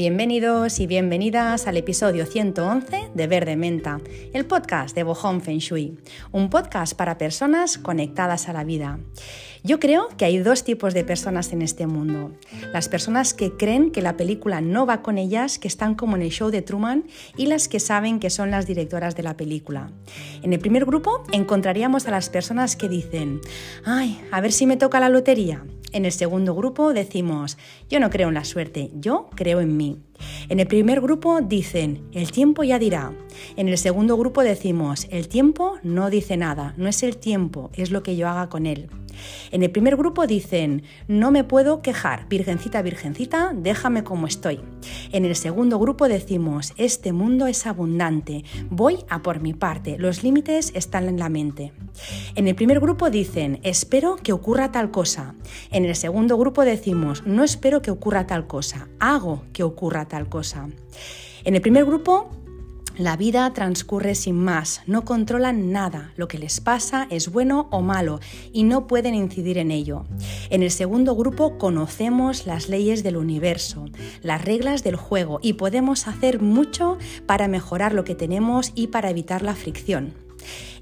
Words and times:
Bienvenidos 0.00 0.80
y 0.80 0.86
bienvenidas 0.86 1.66
al 1.66 1.76
episodio 1.76 2.24
111 2.24 3.10
de 3.12 3.26
Verde 3.26 3.54
Menta, 3.54 4.00
el 4.32 4.46
podcast 4.46 4.96
de 4.96 5.02
Bohong 5.02 5.42
Feng 5.42 5.58
Shui, 5.58 5.98
un 6.32 6.48
podcast 6.48 6.94
para 6.94 7.18
personas 7.18 7.76
conectadas 7.76 8.48
a 8.48 8.54
la 8.54 8.64
vida. 8.64 8.98
Yo 9.62 9.78
creo 9.78 10.08
que 10.16 10.24
hay 10.24 10.38
dos 10.38 10.64
tipos 10.64 10.94
de 10.94 11.04
personas 11.04 11.52
en 11.52 11.60
este 11.60 11.86
mundo. 11.86 12.32
Las 12.72 12.88
personas 12.88 13.34
que 13.34 13.58
creen 13.58 13.90
que 13.90 14.00
la 14.00 14.16
película 14.16 14.62
no 14.62 14.86
va 14.86 15.02
con 15.02 15.18
ellas, 15.18 15.58
que 15.58 15.68
están 15.68 15.94
como 15.94 16.16
en 16.16 16.22
el 16.22 16.30
show 16.30 16.50
de 16.50 16.62
Truman, 16.62 17.04
y 17.36 17.44
las 17.44 17.68
que 17.68 17.78
saben 17.78 18.20
que 18.20 18.30
son 18.30 18.50
las 18.50 18.66
directoras 18.66 19.16
de 19.16 19.22
la 19.22 19.36
película. 19.36 19.92
En 20.42 20.54
el 20.54 20.60
primer 20.60 20.86
grupo 20.86 21.24
encontraríamos 21.30 22.08
a 22.08 22.10
las 22.10 22.30
personas 22.30 22.74
que 22.74 22.88
dicen, 22.88 23.42
ay, 23.84 24.18
a 24.32 24.40
ver 24.40 24.52
si 24.52 24.64
me 24.64 24.78
toca 24.78 24.98
la 24.98 25.10
lotería. 25.10 25.62
En 25.92 26.04
el 26.04 26.12
segundo 26.12 26.54
grupo 26.54 26.92
decimos, 26.92 27.58
yo 27.88 27.98
no 27.98 28.10
creo 28.10 28.28
en 28.28 28.34
la 28.34 28.44
suerte, 28.44 28.90
yo 28.94 29.28
creo 29.34 29.60
en 29.60 29.76
mí. 29.76 29.98
En 30.48 30.60
el 30.60 30.66
primer 30.66 31.00
grupo 31.00 31.40
dicen, 31.40 32.02
el 32.12 32.32
tiempo 32.32 32.62
ya 32.64 32.78
dirá. 32.78 33.12
En 33.56 33.68
el 33.68 33.78
segundo 33.78 34.16
grupo 34.16 34.42
decimos, 34.42 35.06
el 35.10 35.28
tiempo 35.28 35.78
no 35.82 36.10
dice 36.10 36.36
nada, 36.36 36.74
no 36.76 36.88
es 36.88 37.02
el 37.02 37.16
tiempo, 37.16 37.70
es 37.74 37.90
lo 37.90 38.02
que 38.02 38.16
yo 38.16 38.28
haga 38.28 38.48
con 38.48 38.66
él. 38.66 38.88
En 39.50 39.62
el 39.62 39.70
primer 39.70 39.96
grupo 39.96 40.26
dicen, 40.26 40.82
no 41.08 41.30
me 41.30 41.44
puedo 41.44 41.82
quejar, 41.82 42.28
virgencita, 42.28 42.82
virgencita, 42.82 43.52
déjame 43.54 44.04
como 44.04 44.26
estoy. 44.26 44.60
En 45.12 45.24
el 45.24 45.36
segundo 45.36 45.78
grupo 45.78 46.08
decimos, 46.08 46.72
este 46.76 47.12
mundo 47.12 47.46
es 47.46 47.66
abundante, 47.66 48.44
voy 48.70 48.98
a 49.08 49.22
por 49.22 49.40
mi 49.40 49.52
parte, 49.52 49.98
los 49.98 50.22
límites 50.22 50.72
están 50.74 51.08
en 51.08 51.18
la 51.18 51.28
mente. 51.28 51.72
En 52.34 52.48
el 52.48 52.54
primer 52.54 52.80
grupo 52.80 53.10
dicen, 53.10 53.60
espero 53.62 54.16
que 54.16 54.32
ocurra 54.32 54.72
tal 54.72 54.90
cosa. 54.90 55.34
En 55.70 55.84
el 55.84 55.96
segundo 55.96 56.38
grupo 56.38 56.64
decimos, 56.64 57.26
no 57.26 57.44
espero 57.44 57.82
que 57.82 57.90
ocurra 57.90 58.26
tal 58.26 58.46
cosa, 58.46 58.88
hago 58.98 59.42
que 59.52 59.62
ocurra 59.62 60.06
tal 60.10 60.28
cosa. 60.28 60.68
En 61.44 61.54
el 61.54 61.62
primer 61.62 61.86
grupo 61.86 62.30
la 63.00 63.16
vida 63.16 63.50
transcurre 63.54 64.14
sin 64.14 64.36
más, 64.36 64.82
no 64.86 65.06
controlan 65.06 65.72
nada, 65.72 66.12
lo 66.16 66.28
que 66.28 66.38
les 66.38 66.60
pasa 66.60 67.06
es 67.08 67.32
bueno 67.32 67.66
o 67.70 67.80
malo 67.80 68.20
y 68.52 68.64
no 68.64 68.86
pueden 68.86 69.14
incidir 69.14 69.56
en 69.56 69.70
ello. 69.70 70.04
En 70.50 70.62
el 70.62 70.70
segundo 70.70 71.14
grupo 71.14 71.56
conocemos 71.56 72.46
las 72.46 72.68
leyes 72.68 73.02
del 73.02 73.16
universo, 73.16 73.86
las 74.20 74.44
reglas 74.44 74.84
del 74.84 74.96
juego 74.96 75.38
y 75.40 75.54
podemos 75.54 76.08
hacer 76.08 76.42
mucho 76.42 76.98
para 77.24 77.48
mejorar 77.48 77.94
lo 77.94 78.04
que 78.04 78.14
tenemos 78.14 78.70
y 78.74 78.88
para 78.88 79.08
evitar 79.08 79.40
la 79.40 79.54
fricción. 79.54 80.12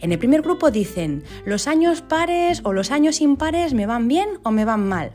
En 0.00 0.10
el 0.10 0.18
primer 0.18 0.42
grupo 0.42 0.72
dicen, 0.72 1.22
los 1.44 1.68
años 1.68 2.02
pares 2.02 2.62
o 2.64 2.72
los 2.72 2.90
años 2.90 3.20
impares 3.20 3.74
me 3.74 3.86
van 3.86 4.08
bien 4.08 4.28
o 4.42 4.50
me 4.50 4.64
van 4.64 4.88
mal. 4.88 5.12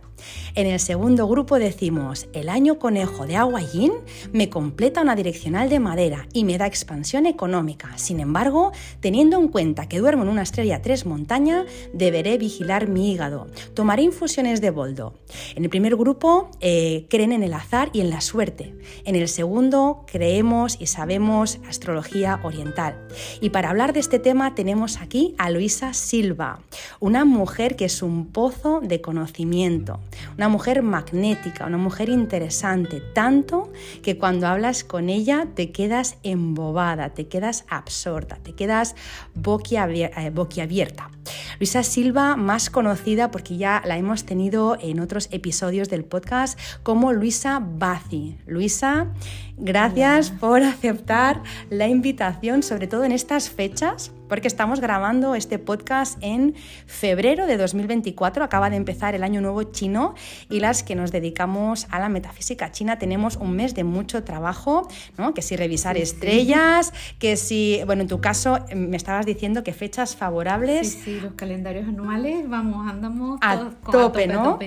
En 0.56 0.68
el 0.68 0.80
segundo 0.80 1.28
grupo 1.28 1.58
decimos, 1.58 2.28
el 2.34 2.48
año 2.48 2.78
conejo 2.78 3.26
de 3.26 3.36
agua 3.36 3.62
yin 3.62 3.92
me 4.32 4.50
completa 4.50 5.02
una 5.02 5.16
direccional 5.16 5.70
de 5.70 5.80
madera 5.80 6.28
y 6.32 6.44
me 6.44 6.58
da 6.58 6.68
expansión 6.68 7.26
económica. 7.26 7.98
Sin 7.98 8.20
embargo, 8.20 8.72
teniendo 9.00 9.40
en 9.40 9.48
cuenta 9.48 9.88
que 9.90 10.00
duermo 10.00 10.24
en 10.24 10.30
una 10.30 10.44
estrella 10.44 10.82
3 10.82 11.06
montaña, 11.06 11.66
deberé 11.94 12.38
vigilar 12.38 12.88
mi 12.88 13.12
hígado. 13.12 13.48
Tomaré 13.74 14.04
infusiones 14.04 14.62
de 14.62 14.70
boldo. 14.70 15.16
En 15.56 15.64
el 15.64 15.70
primer 15.70 15.96
grupo 15.96 16.52
eh, 16.60 17.08
creen 17.10 17.32
en 17.32 17.44
el 17.44 17.54
azar 17.54 17.90
y 17.92 18.02
en 18.02 18.10
la 18.12 18.22
suerte. 18.22 18.76
En 19.06 19.16
el 19.16 19.28
segundo 19.28 20.06
creemos 20.06 20.78
y 20.80 20.86
sabemos 20.86 21.60
astrología 21.68 22.40
oriental. 22.44 23.08
Y 23.42 23.50
para 23.50 23.70
hablar 23.72 23.94
de 23.94 24.02
este 24.02 24.20
tema 24.20 24.54
tenemos 24.56 24.98
aquí 24.98 25.34
a 25.38 25.50
Luisa 25.50 25.94
Silva, 25.94 26.60
una 27.00 27.26
mujer 27.26 27.76
que 27.76 27.86
es 27.86 28.04
un 28.04 28.28
pozo 28.28 28.82
de 28.82 29.02
conocimiento 29.02 30.00
una 30.38 30.50
mujer 30.50 30.82
magnética, 30.84 31.66
una 31.66 31.78
mujer 31.78 32.10
interesante, 32.10 33.02
tanto 33.14 33.72
que 34.02 34.18
cuando 34.18 34.48
hablas 34.48 34.84
con 34.84 35.10
ella 35.10 35.48
te 35.56 35.72
quedas 35.72 36.18
embobada, 36.24 37.10
te 37.10 37.28
quedas 37.28 37.66
absorta, 37.70 38.38
te 38.38 38.54
quedas 38.54 38.96
eh, 39.36 40.32
boquiabierta. 40.34 41.10
Luisa 41.60 41.84
Silva, 41.84 42.36
más 42.36 42.70
conocida 42.70 43.32
porque 43.32 43.58
ya 43.58 43.82
la 43.86 43.98
hemos 43.98 44.26
tenido 44.26 44.78
en 44.82 45.00
otros 45.00 45.30
episodios 45.32 45.90
del 45.90 46.04
podcast 46.04 46.60
como 46.84 47.14
Luisa 47.14 47.62
Bazi. 47.64 48.38
Luisa, 48.46 49.14
gracias 49.58 50.32
por 50.32 50.64
aceptar 50.64 51.42
la 51.70 51.88
invitación, 51.88 52.64
sobre 52.64 52.88
todo 52.88 53.04
en 53.04 53.12
estas 53.12 53.50
fechas 53.50 54.12
porque 54.34 54.48
estamos 54.48 54.80
grabando 54.80 55.36
este 55.36 55.60
podcast 55.60 56.18
en 56.22 56.56
febrero 56.88 57.46
de 57.46 57.56
2024, 57.56 58.44
acaba 58.44 58.72
de 58.72 58.78
empezar 58.78 59.14
el 59.14 59.24
año 59.24 59.42
nuevo 59.42 59.62
chino 59.62 60.16
y 60.50 60.60
las 60.60 60.82
que 60.82 60.96
nos 60.96 61.12
dedicamos 61.12 61.86
a 61.92 62.00
la 62.00 62.10
metafísica 62.10 62.72
china 62.72 62.98
tenemos 62.98 63.36
un 63.36 63.56
mes 63.56 63.76
de 63.76 63.84
mucho 63.84 64.24
trabajo, 64.24 64.88
¿no? 65.20 65.36
que 65.36 65.44
si 65.44 65.56
revisar 65.56 65.98
estrellas, 65.98 66.94
que 67.20 67.38
si, 67.38 67.82
bueno, 67.86 68.02
en 68.02 68.08
tu 68.08 68.22
caso 68.22 68.58
me 68.76 68.98
estabas 68.98 69.28
diciendo 69.28 69.64
que 69.64 69.72
fechas 69.72 70.16
favorables. 70.16 70.94
Sí, 70.94 71.02
sí, 71.04 71.20
los 71.20 71.34
calendarios 71.34 71.88
anuales, 71.88 72.50
vamos, 72.50 72.90
andamos 72.92 73.38
a, 73.40 73.70
tope, 73.92 74.26
¿no? 74.26 74.58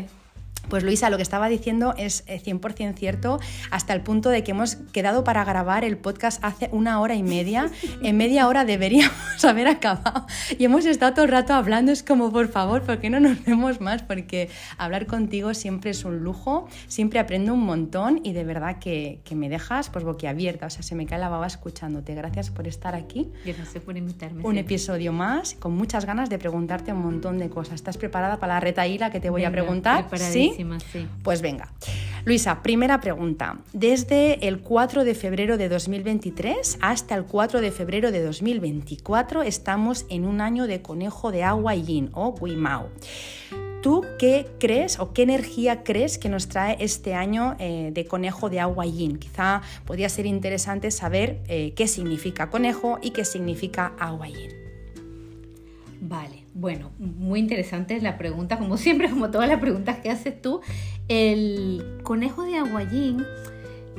Pues 0.69 0.83
Luisa, 0.83 1.11
lo 1.11 1.17
que 1.17 1.23
estaba 1.23 1.49
diciendo 1.49 1.95
es 1.97 2.27
100% 2.27 2.91
eh, 2.91 2.95
cierto, 2.97 3.39
hasta 3.71 3.93
el 3.93 4.01
punto 4.01 4.31
de 4.31 4.43
que 4.43 4.51
hemos 4.51 4.77
quedado 4.93 5.23
para 5.23 5.45
grabar 5.45 5.85
el 5.85 5.97
podcast 5.97 6.43
hace 6.45 6.69
una 6.73 7.01
hora 7.01 7.15
y 7.15 7.23
media. 7.23 7.71
En 8.03 8.17
media 8.17 8.49
hora 8.49 8.65
deberíamos 8.65 9.17
haber 9.45 9.69
acabado. 9.69 10.27
Y 10.59 10.65
hemos 10.65 10.85
estado 10.85 11.15
todo 11.15 11.25
el 11.25 11.31
rato 11.31 11.55
hablando, 11.55 11.93
es 11.93 12.03
como, 12.03 12.33
por 12.33 12.49
favor, 12.49 12.83
¿por 12.83 12.99
qué 12.99 13.11
no 13.11 13.21
nos 13.21 13.45
vemos 13.45 13.81
más? 13.81 14.03
Porque 14.03 14.49
hablar 14.77 15.07
contigo 15.07 15.55
siempre 15.55 15.91
es 15.91 16.05
un 16.05 16.19
lujo, 16.25 16.69
siempre 16.89 17.21
aprendo 17.21 17.55
un 17.55 17.65
montón 17.65 18.21
y 18.25 18.33
de 18.33 18.45
verdad 18.45 18.79
que, 18.79 19.21
me 19.37 19.51
dejas 19.51 19.91
pues 19.91 20.03
boquiabierta, 20.03 20.65
o 20.65 20.71
sea, 20.71 20.83
se 20.83 20.95
me 20.95 21.05
cae 21.05 21.19
la 21.19 21.29
baba 21.29 21.47
escuchándote. 21.47 22.15
Gracias 22.15 22.51
por 22.51 22.67
estar 22.67 22.95
aquí. 22.95 23.31
Gracias 23.45 23.85
por 23.85 23.97
invitarme. 23.99 24.43
Un 24.43 24.57
episodio 24.57 25.13
más, 25.13 25.55
con 25.55 25.77
muchas 25.77 26.07
ganas 26.07 26.31
de 26.31 26.39
preguntarte 26.39 26.91
un 26.93 27.03
montón 27.03 27.39
de 27.39 27.51
cosas. 27.51 27.75
¿Estás 27.75 27.99
preparada 27.99 28.41
para 28.41 28.55
la 28.55 28.61
retaíla 28.61 29.11
que 29.11 29.21
te 29.21 29.29
voy 29.29 29.45
a 29.45 29.51
preguntar? 29.51 30.07
¿Sí? 30.17 30.56
Pues 31.23 31.43
venga. 31.43 31.73
Luisa, 32.25 32.63
primera 32.63 33.01
pregunta. 33.01 33.59
Desde 33.73 34.49
el 34.49 34.61
4 34.61 35.05
de 35.05 35.15
febrero 35.15 35.57
de 35.57 35.69
2023 35.69 36.79
hasta 36.81 37.15
el 37.15 37.25
4 37.25 37.61
de 37.61 37.71
febrero 37.71 38.11
de 38.11 38.23
2024 38.23 39.43
estamos 39.43 40.07
en 40.09 40.25
un 40.25 40.41
año 40.41 40.67
de 40.67 40.83
conejo 40.83 41.31
de 41.31 41.45
agua 41.45 41.75
yin 41.75 42.11
o 42.15 42.35
Wimao. 42.41 42.89
¿Tú 43.83 44.05
qué 44.19 44.49
crees 44.59 44.99
o 44.99 45.13
qué 45.13 45.23
energía 45.23 45.85
crees 45.85 46.19
que 46.19 46.29
nos 46.29 46.49
trae 46.49 46.77
este 46.81 47.15
año 47.15 47.55
eh, 47.61 47.91
de 47.93 48.05
conejo 48.05 48.51
de 48.51 48.59
agua 48.59 48.85
yin? 48.87 49.19
Quizá 49.19 49.63
podría 49.85 50.09
ser 50.09 50.27
interesante 50.27 50.91
saber 50.91 51.39
eh, 51.47 51.73
qué 51.77 51.87
significa 51.87 52.51
conejo 52.51 52.99
y 53.01 53.11
qué 53.11 53.25
significa 53.25 53.93
agua 54.01 54.27
yin. 54.27 54.66
Vale. 56.01 56.45
Bueno, 56.55 56.91
muy 56.99 57.41
interesante 57.41 58.01
la 58.01 58.19
pregunta, 58.19 58.59
como 58.59 58.77
siempre, 58.77 59.11
como 59.11 59.31
todas 59.31 59.49
las 59.49 59.61
preguntas 59.61 59.99
que 59.99 60.11
haces 60.11 60.41
tú. 60.41 60.61
El 61.09 61.99
conejo 62.03 62.43
de 62.43 62.57
Aguayín 62.57 63.25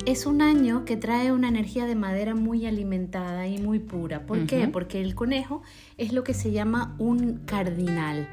es 0.06 0.26
un 0.26 0.40
año 0.42 0.84
que 0.84 0.96
trae 0.96 1.32
una 1.32 1.48
energía 1.48 1.86
de 1.86 1.94
madera 1.94 2.34
muy 2.34 2.66
alimentada 2.66 3.46
y 3.46 3.58
muy 3.58 3.78
pura. 3.78 4.26
¿Por 4.26 4.46
qué? 4.46 4.68
Porque 4.68 5.00
el 5.00 5.14
conejo 5.14 5.62
es 5.96 6.12
lo 6.12 6.24
que 6.24 6.34
se 6.34 6.52
llama 6.52 6.94
un 6.98 7.38
cardinal. 7.44 8.28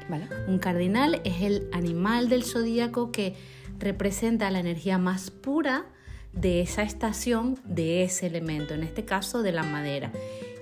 Un 0.48 0.58
cardinal 0.58 1.20
es 1.24 1.42
el 1.42 1.68
animal 1.72 2.28
del 2.28 2.44
zodíaco 2.44 3.12
que 3.12 3.34
representa 3.78 4.50
la 4.50 4.60
energía 4.60 4.98
más 4.98 5.30
pura 5.30 5.86
de 6.32 6.60
esa 6.60 6.82
estación, 6.82 7.58
de 7.64 8.04
ese 8.04 8.26
elemento, 8.26 8.74
en 8.74 8.82
este 8.82 9.04
caso 9.04 9.42
de 9.42 9.52
la 9.52 9.62
madera. 9.62 10.12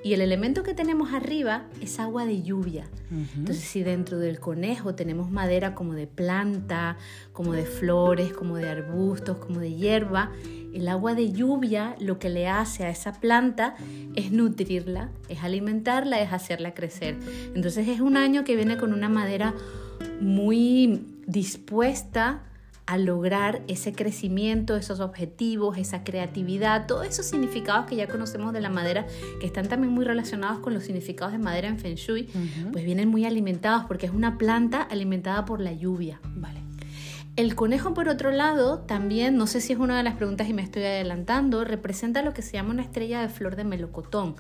Y 0.05 0.13
el 0.13 0.21
elemento 0.21 0.63
que 0.63 0.75
tenemos 0.75 1.15
arriba 1.15 1.65
es 1.81 1.99
agua 1.99 2.27
de 2.27 2.43
lluvia. 2.43 2.85
Entonces, 3.11 3.65
si 3.65 3.83
dentro 3.83 4.19
del 4.19 4.39
conejo 4.39 4.95
tenemos 4.95 5.31
madera 5.31 5.75
como 5.75 5.95
de 5.95 6.07
planta, 6.07 6.99
como 7.33 7.55
de 7.55 7.65
flores, 7.65 8.31
como 8.35 8.59
de 8.59 8.69
arbustos, 8.69 9.39
como 9.39 9.61
de 9.61 9.73
hierba, 9.73 10.31
el 10.75 10.89
agua 10.89 11.15
de 11.15 11.33
lluvia 11.33 11.97
lo 12.01 12.19
que 12.19 12.29
le 12.29 12.49
hace 12.49 12.85
a 12.85 12.91
esa 12.91 13.15
planta 13.15 13.77
es 14.15 14.31
nutrirla, 14.31 15.09
es 15.31 15.43
alimentarla, 15.43 16.21
es 16.21 16.35
hacerla 16.35 16.75
crecer. 16.75 17.17
Entonces 17.55 17.89
es 17.89 18.01
un 18.01 18.19
año 18.19 18.45
que 18.45 18.57
viene 18.57 18.77
con 18.77 18.93
una 18.93 19.09
madera 19.09 19.55
muy 20.21 21.07
dispuesta 21.27 22.43
a 22.87 22.99
lograr 22.99 23.63
ese 23.67 23.93
crecimiento, 23.93 24.77
esos 24.77 25.01
objetivos, 25.01 25.79
esa 25.79 26.05
creatividad, 26.05 26.87
todos 26.87 27.07
esos 27.07 27.27
significados 27.27 27.87
que 27.87 27.97
ya 27.97 28.07
conocemos 28.07 28.53
de 28.53 28.61
la 28.61 28.69
madera, 28.69 29.07
que 29.41 29.47
están 29.47 29.69
también 29.69 29.93
muy 29.93 30.05
relacionados 30.05 30.59
con 30.59 30.75
los 30.75 30.85
significados 30.85 31.33
de 31.33 31.39
madera 31.39 31.69
en 31.69 31.79
Feng 31.79 31.95
Shui, 31.95 32.29
pues 32.73 32.85
vienen 32.85 33.09
muy 33.09 33.25
alimentados 33.25 33.85
porque 33.85 34.07
es 34.07 34.13
una 34.13 34.37
planta 34.37 34.83
alimentada 34.83 35.45
por 35.45 35.61
la 35.61 35.73
lluvia. 35.73 36.21
Vale. 36.35 36.61
El 37.37 37.57
conejo, 37.57 37.95
por 37.95 38.09
otro 38.09 38.31
lado, 38.31 38.79
también, 38.79 39.37
no 39.37 39.49
sé 39.49 39.61
si 39.61 39.73
es 39.73 39.79
una 39.81 39.97
de 39.97 40.05
las 40.05 40.15
preguntas 40.15 40.49
y 40.49 40.53
me 40.53 40.63
estoy 40.63 40.85
adelantando, 40.85 41.65
representa 41.65 42.23
lo 42.23 42.33
que 42.33 42.43
se 42.43 42.53
llama 42.53 42.71
una 42.71 42.83
estrella 42.83 43.21
de 43.21 43.29
flor 43.29 43.57
de 43.57 43.65
melocotón. 43.65 44.37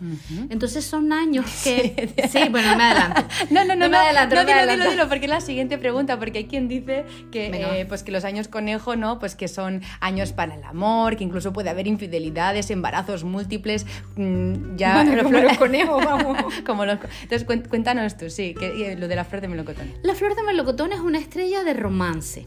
Entonces 0.48 0.84
son 0.84 1.12
años 1.12 1.44
que... 1.64 2.14
Sí, 2.30 2.48
bueno, 2.50 2.76
me 2.76 2.84
adelanto. 2.84 3.24
No, 3.50 3.64
no, 3.64 3.74
no, 3.74 3.86
no 3.86 3.88
me 3.88 3.96
adelanto. 3.96 4.36
No, 4.36 4.42
no 4.42 4.46
me 4.46 4.60
dilo, 4.60 4.72
dilo, 4.72 4.90
dilo, 4.90 5.08
porque 5.08 5.24
es 5.24 5.30
la 5.30 5.40
siguiente 5.40 5.76
pregunta, 5.76 6.20
porque 6.20 6.38
hay 6.38 6.44
quien 6.44 6.68
dice 6.68 7.04
que, 7.32 7.46
eh, 7.46 7.84
pues 7.86 8.04
que 8.04 8.12
los 8.12 8.24
años 8.24 8.46
conejo, 8.46 8.94
¿no? 8.94 9.18
Pues 9.18 9.34
que 9.34 9.48
son 9.48 9.82
años 9.98 10.32
para 10.32 10.54
el 10.54 10.62
amor, 10.62 11.16
que 11.16 11.24
incluso 11.24 11.52
puede 11.52 11.70
haber 11.70 11.88
infidelidades, 11.88 12.70
embarazos 12.70 13.24
múltiples, 13.24 13.86
mm, 14.14 14.76
ya... 14.76 15.02
Bueno, 15.02 15.24
como 15.24 15.40
los 15.40 15.58
conejos, 15.58 16.04
vamos. 16.04 16.44
Como 16.64 16.84
los 16.86 16.98
Entonces, 17.22 17.44
cuéntanos 17.68 18.16
tú, 18.16 18.30
sí, 18.30 18.54
que, 18.54 18.92
eh, 18.92 18.96
lo 18.96 19.08
de 19.08 19.16
la 19.16 19.24
flor 19.24 19.42
de 19.42 19.48
melocotón. 19.48 19.92
La 20.02 20.14
flor 20.14 20.36
de 20.36 20.42
melocotón 20.42 20.92
es 20.92 21.00
una 21.00 21.18
estrella 21.18 21.64
de 21.64 21.74
romance. 21.74 22.46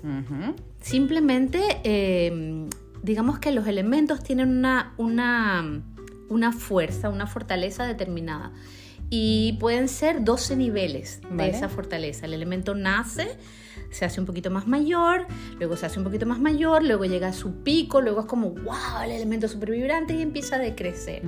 Simplemente, 0.81 1.61
eh, 1.83 2.67
digamos 3.03 3.39
que 3.39 3.51
los 3.51 3.67
elementos 3.67 4.23
tienen 4.23 4.49
una, 4.49 4.93
una, 4.97 5.83
una 6.29 6.51
fuerza, 6.51 7.09
una 7.09 7.27
fortaleza 7.27 7.85
determinada. 7.85 8.51
Y 9.09 9.57
pueden 9.59 9.87
ser 9.87 10.23
12 10.23 10.55
niveles 10.57 11.21
Vale. 11.29 11.43
de 11.51 11.57
esa 11.57 11.69
fortaleza. 11.69 12.25
El 12.25 12.33
elemento 12.33 12.75
nace, 12.75 13.37
se 13.89 14.05
hace 14.05 14.19
un 14.19 14.25
poquito 14.25 14.51
más 14.51 14.67
mayor, 14.67 15.25
luego 15.59 15.75
se 15.77 15.85
hace 15.85 15.97
un 15.99 16.05
poquito 16.05 16.25
más 16.25 16.39
mayor, 16.39 16.83
luego 16.83 17.05
llega 17.05 17.27
a 17.29 17.33
su 17.33 17.63
pico, 17.63 18.01
luego 18.01 18.21
es 18.21 18.25
como, 18.25 18.49
wow, 18.51 19.01
el 19.03 19.11
elemento 19.11 19.47
súper 19.47 19.71
vibrante 19.71 20.13
y 20.15 20.21
empieza 20.21 20.55
a 20.57 20.59
decrecer. 20.59 21.21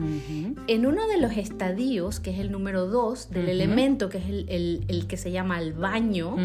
En 0.67 0.85
uno 0.85 1.07
de 1.07 1.19
los 1.19 1.37
estadios, 1.37 2.19
que 2.19 2.31
es 2.31 2.39
el 2.39 2.51
número 2.51 2.85
2 2.87 3.29
del 3.31 3.49
elemento, 3.49 4.09
que 4.09 4.17
es 4.19 4.25
el, 4.27 4.45
el- 4.49 4.85
el 4.87 5.07
que 5.07 5.17
se 5.17 5.31
llama 5.31 5.59
el 5.61 5.73
baño, 5.73 6.35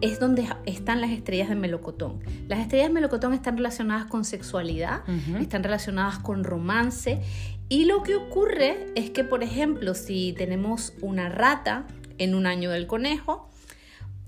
es 0.00 0.18
donde 0.20 0.46
están 0.66 1.00
las 1.00 1.10
estrellas 1.10 1.48
de 1.48 1.54
melocotón. 1.54 2.20
Las 2.48 2.60
estrellas 2.60 2.88
de 2.88 2.94
melocotón 2.94 3.32
están 3.34 3.56
relacionadas 3.56 4.06
con 4.06 4.24
sexualidad, 4.24 5.02
están 5.40 5.62
relacionadas 5.62 6.18
con 6.18 6.44
romance 6.44 7.20
y 7.68 7.84
lo 7.84 8.02
que 8.02 8.16
ocurre 8.16 8.86
es 8.94 9.10
que, 9.10 9.24
por 9.24 9.42
ejemplo, 9.42 9.94
si 9.94 10.34
tenemos 10.36 10.94
una 11.02 11.28
rata 11.28 11.86
en 12.18 12.34
un 12.34 12.46
año 12.46 12.70
del 12.70 12.86
conejo, 12.86 13.48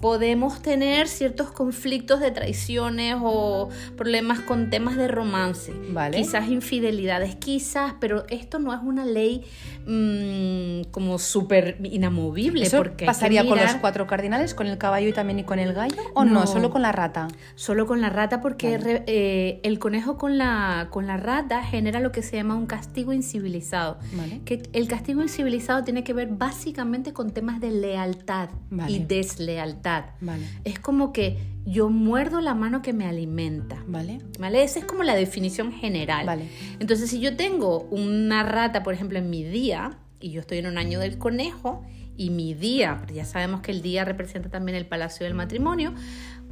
podemos 0.01 0.63
tener 0.63 1.09
ciertos 1.09 1.51
conflictos 1.51 2.21
de 2.21 2.31
traiciones 2.31 3.17
o 3.23 3.69
problemas 3.97 4.41
con 4.41 4.71
temas 4.71 4.97
de 4.97 5.09
romance. 5.09 5.73
Vale. 5.91 6.17
Quizás 6.17 6.49
infidelidades, 6.49 7.37
quizás, 7.37 7.95
pero 8.01 8.25
esto 8.29 8.59
no 8.59 8.73
es 8.73 8.81
una 8.83 9.05
ley 9.05 9.45
mm, 9.87 10.70
como 10.91 11.19
súper 11.19 11.79
inamovible. 11.83 12.65
¿Eso 12.67 12.79
porque 12.79 13.07
pasaría 13.07 13.47
con 13.47 13.59
los 13.59 13.75
cuatro 13.77 14.07
cardinales, 14.07 14.55
con 14.55 14.67
el 14.67 14.79
caballo 14.79 15.09
y 15.09 15.13
también 15.13 15.39
y 15.41 15.45
con 15.45 15.59
el 15.59 15.73
gallo? 15.73 15.97
¿O 16.15 16.25
no? 16.25 16.41
No. 16.41 16.47
¿Solo 16.47 16.71
con 16.71 16.83
la 16.83 16.93
rata? 16.93 17.29
Solo 17.55 17.87
con 17.87 18.01
la 18.01 18.11
rata 18.11 18.41
porque 18.41 18.79
re- 18.79 19.05
eh, 19.07 19.61
el 19.63 19.79
conejo 19.79 20.17
con 20.19 20.39
la, 20.39 20.89
con 20.91 21.07
la 21.07 21.17
rata 21.17 21.63
genera 21.63 22.01
lo 22.01 22.13
que 22.13 22.23
se 22.23 22.37
llama 22.37 22.55
un 22.57 22.67
castigo 22.67 23.13
incivilizado. 23.13 23.99
Vale. 24.15 24.41
Que 24.45 24.63
el 24.73 24.89
castigo 24.89 25.23
incivilizado 25.23 25.85
tiene 25.85 26.05
que 26.05 26.13
ver 26.13 26.29
básicamente 26.31 27.13
con 27.13 27.31
temas 27.33 27.61
de 27.61 27.71
lealtad 27.71 28.51
Vale. 28.71 28.93
y 28.93 28.99
deslealtad. 29.01 30.05
Vale. 30.21 30.45
Es 30.65 30.79
como 30.79 31.13
que 31.13 31.39
yo 31.67 31.89
muerdo 31.91 32.41
la 32.41 32.55
mano 32.55 32.83
que 32.83 32.93
me 32.93 33.07
alimenta. 33.07 33.85
Vale. 33.87 34.19
¿Vale? 34.39 34.63
Esa 34.65 34.79
es 34.81 34.85
como 34.85 35.03
la 35.03 35.15
definición 35.15 35.73
general. 35.73 36.27
Vale. 36.27 36.49
Entonces, 36.81 37.11
si 37.11 37.21
yo 37.21 37.37
tengo 37.37 37.83
una 37.91 38.43
rata, 38.43 38.83
por 38.83 38.95
ejemplo, 38.95 39.19
en 39.19 39.29
mi 39.31 39.45
día, 39.45 39.99
y 40.21 40.31
yo 40.31 40.41
estoy 40.41 40.59
en 40.59 40.67
un 40.67 40.79
año 40.79 41.01
del 41.01 41.19
conejo, 41.19 41.83
y 42.17 42.31
mi 42.31 42.53
día, 42.53 43.03
ya 43.13 43.25
sabemos 43.25 43.63
que 43.63 43.73
el 43.73 43.81
día 43.81 44.05
representa 44.05 44.51
también 44.51 44.77
el 44.77 44.87
palacio 44.87 45.25
del 45.25 45.35
matrimonio, 45.35 45.95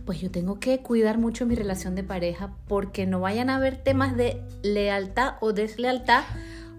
pues 0.06 0.20
yo 0.23 0.31
tengo 0.31 0.59
que 0.59 0.79
cuidar 0.79 1.19
mucho 1.19 1.44
mi 1.44 1.55
relación 1.55 1.94
de 1.94 2.03
pareja 2.03 2.55
porque 2.67 3.05
no 3.05 3.20
vayan 3.20 3.50
a 3.50 3.56
haber 3.56 3.76
temas 3.76 4.17
de 4.17 4.43
lealtad 4.62 5.35
o 5.43 5.53
deslealtad 5.53 6.25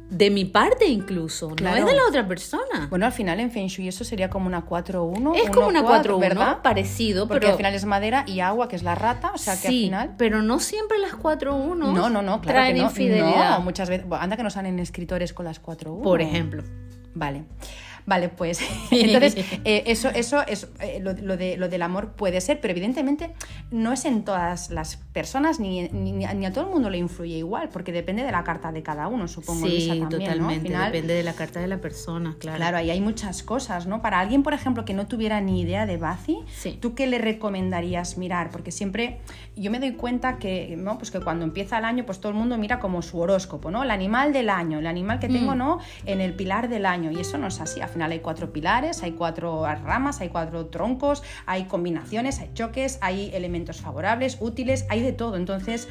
de 0.10 0.30
mi 0.32 0.46
parte 0.46 0.88
incluso, 0.88 1.50
Claro. 1.50 1.78
no 1.82 1.84
es 1.88 1.92
de 1.94 1.96
la 2.00 2.08
otra 2.08 2.28
persona. 2.28 2.88
Bueno, 2.90 3.06
al 3.06 3.12
final 3.12 3.40
en 3.40 3.52
Feng 3.52 3.68
Shui 3.68 3.88
eso 3.88 4.04
sería 4.04 4.30
como 4.30 4.48
una 4.48 4.66
4-1. 4.66 5.36
es 5.36 5.50
como 5.52 5.68
una 5.68 5.84
4 5.84 6.18
4-1, 6.18 6.20
¿verdad? 6.20 6.62
Parecido, 6.64 7.28
Porque 7.28 7.42
pero 7.42 7.52
al 7.52 7.58
final 7.58 7.76
es 7.76 7.86
madera 7.86 8.24
y 8.28 8.40
agua, 8.40 8.68
que 8.68 8.76
es 8.76 8.84
la 8.84 8.96
rata, 8.96 9.32
o 9.34 9.38
sea 9.38 9.54
que 9.54 9.68
sí, 9.68 9.84
al 9.86 9.86
final... 9.86 10.16
pero 10.18 10.42
no 10.42 10.60
siempre 10.60 10.98
las 10.98 11.12
4-1 11.14 11.76
No, 11.76 12.10
no, 12.10 12.22
no, 12.22 12.42
claro 12.42 12.58
traen 12.58 12.76
que 12.76 12.82
no. 12.82 12.88
infidelidad. 12.90 13.58
No, 13.58 13.62
muchas 13.62 13.88
veces... 13.90 14.08
anda 14.20 14.36
que 14.36 14.44
nos 14.44 14.54
salen 14.54 14.80
escritores 14.80 15.34
con 15.34 15.46
las 15.46 15.62
4-1. 15.62 16.02
Por 16.02 16.22
ejemplo. 16.22 16.64
Vale. 17.14 17.44
Vale, 18.10 18.30
pues 18.30 18.60
entonces 18.92 19.36
eh, 19.64 19.84
eso, 19.86 20.10
eso 20.10 20.42
es 20.48 20.68
eh, 20.82 21.00
lo, 21.00 21.14
lo 21.14 21.38
de, 21.38 21.58
lo 21.58 21.70
del 21.70 21.84
amor 21.84 22.14
puede 22.14 22.42
ser, 22.42 22.60
pero 22.60 22.72
evidentemente 22.72 23.32
no 23.70 23.94
es 23.94 24.04
en 24.06 24.24
todas 24.26 24.72
las 24.72 24.98
personas 24.98 25.60
ni, 25.60 25.88
ni, 25.90 26.12
ni 26.14 26.46
a 26.46 26.52
todo 26.52 26.66
el 26.66 26.72
mundo 26.72 26.90
le 26.90 26.98
influye 26.98 27.38
igual, 27.38 27.70
porque 27.70 27.92
depende 27.92 28.24
de 28.24 28.32
la 28.32 28.44
carta 28.44 28.72
de 28.72 28.82
cada 28.82 29.08
uno, 29.08 29.28
supongo. 29.28 29.68
Sí, 29.68 29.88
también, 29.88 30.00
¿no? 30.00 30.06
Al 30.06 30.10
totalmente. 30.10 30.68
final, 30.68 30.92
Depende 30.92 31.14
de 31.14 31.24
la 31.24 31.34
carta 31.34 31.60
de 31.60 31.68
la 31.68 31.78
persona, 31.78 32.36
claro. 32.40 32.58
Claro, 32.58 32.78
ahí 32.78 32.90
hay 32.90 33.00
muchas 33.02 33.44
cosas, 33.44 33.86
¿no? 33.86 34.02
Para 34.02 34.20
alguien, 34.20 34.42
por 34.42 34.54
ejemplo, 34.56 34.86
que 34.86 34.96
no 34.96 35.06
tuviera 35.06 35.40
ni 35.40 35.62
idea 35.62 35.86
de 35.86 35.98
Bazi, 35.98 36.40
Sí. 36.58 36.78
¿tú 36.82 36.96
qué 36.96 37.06
le 37.06 37.20
recomendarías 37.20 38.18
mirar? 38.18 38.50
Porque 38.50 38.72
siempre 38.72 39.20
yo 39.56 39.70
me 39.72 39.80
doy 39.80 39.94
cuenta 39.94 40.38
que, 40.40 40.76
¿no? 40.78 40.98
Pues 40.98 41.12
que 41.12 41.20
cuando 41.20 41.46
empieza 41.46 41.78
el 41.78 41.86
año, 41.86 42.06
pues 42.06 42.20
todo 42.20 42.32
el 42.32 42.38
mundo 42.38 42.58
mira 42.58 42.80
como 42.80 43.02
su 43.02 43.20
horóscopo, 43.20 43.70
¿no? 43.72 43.84
El 43.84 43.92
animal 43.92 44.34
del 44.34 44.50
año, 44.50 44.80
el 44.80 44.88
animal 44.88 45.20
que 45.20 45.28
tengo, 45.28 45.54
Mm. 45.54 45.58
¿no? 45.58 45.80
En 46.06 46.22
el 46.22 46.34
pilar 46.34 46.70
del 46.70 46.86
año. 46.86 47.12
Y 47.12 47.20
eso 47.20 47.38
no 47.38 47.48
es 47.48 47.60
así. 47.60 47.82
Al 47.82 47.90
hay 48.01 48.19
cuatro 48.19 48.51
pilares, 48.51 49.04
hay 49.04 49.12
cuatro 49.12 49.66
ramas, 49.66 50.22
hay 50.22 50.30
cuatro 50.30 50.68
troncos, 50.68 51.24
hay 51.46 51.66
combinaciones, 51.66 52.40
hay 52.40 52.51
choques, 52.54 52.98
hay 53.01 53.31
elementos 53.34 53.81
favorables, 53.81 54.38
útiles, 54.40 54.86
hay 54.90 55.01
de 55.01 55.13
todo. 55.13 55.36
Entonces, 55.36 55.88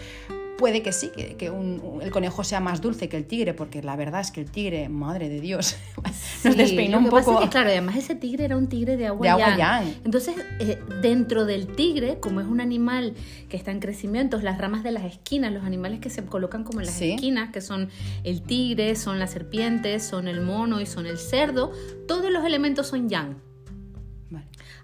puede 0.58 0.82
que 0.82 0.93
sí, 0.93 1.10
que, 1.16 1.37
que 1.37 1.49
un- 1.50 2.00
el 2.02 2.10
conejo 2.10 2.44
sea 2.44 2.60
más 2.60 2.81
dulce 2.82 3.08
que 3.08 3.16
el 3.16 3.25
tigre, 3.26 3.55
porque 3.55 3.82
la 3.82 3.96
verdad 3.96 4.20
es 4.20 4.31
que 4.32 4.40
el 4.43 4.50
tigre, 4.50 4.88
madre 4.88 5.28
de 5.31 5.40
Dios, 5.40 5.76
nos 6.44 6.56
despeinó 6.56 6.93
lo 6.93 6.99
un 6.99 7.05
que 7.06 7.10
pasa 7.12 7.25
poco. 7.26 7.38
es 7.38 7.44
que, 7.46 7.50
claro, 7.50 7.70
además 7.70 7.96
ese 7.96 8.14
tigre 8.16 8.44
era 8.44 8.56
un 8.56 8.69
tigre 8.69 8.96
de 8.96 9.06
agua 9.06 9.22
De 9.22 9.28
agua 9.31 9.56
yang. 9.56 9.58
yang. 9.87 9.94
Entonces, 10.05 10.34
eh, 10.60 10.78
dentro 11.00 11.44
del 11.46 11.69
tigre, 11.69 12.19
como 12.20 12.40
es 12.40 12.46
un 12.46 12.60
animal 12.60 13.14
que 13.49 13.56
está 13.56 13.70
en 13.70 13.81
crecimiento, 13.81 14.38
las 14.40 14.58
ramas 14.58 14.82
de 14.82 14.90
las 14.93 15.05
esquinas, 15.05 15.52
los 15.52 15.64
animales 15.64 16.00
que 16.00 16.10
se 16.10 16.25
colocan 16.25 16.64
como 16.64 16.81
en 16.81 16.87
las 16.87 16.94
Sí. 16.96 17.12
esquinas, 17.12 17.50
que 17.52 17.61
son 17.61 17.88
el 18.25 18.43
tigre, 18.43 18.96
son 18.96 19.19
las 19.19 19.31
serpientes, 19.31 20.02
son 20.04 20.26
el 20.28 20.40
mono 20.40 20.81
y 20.81 20.87
son 20.87 21.06
el 21.06 21.19
cerdo, 21.19 21.70
todos 22.08 22.31
los 22.32 22.44
elementos 22.44 22.88
son 22.88 23.08
yang. 23.08 23.37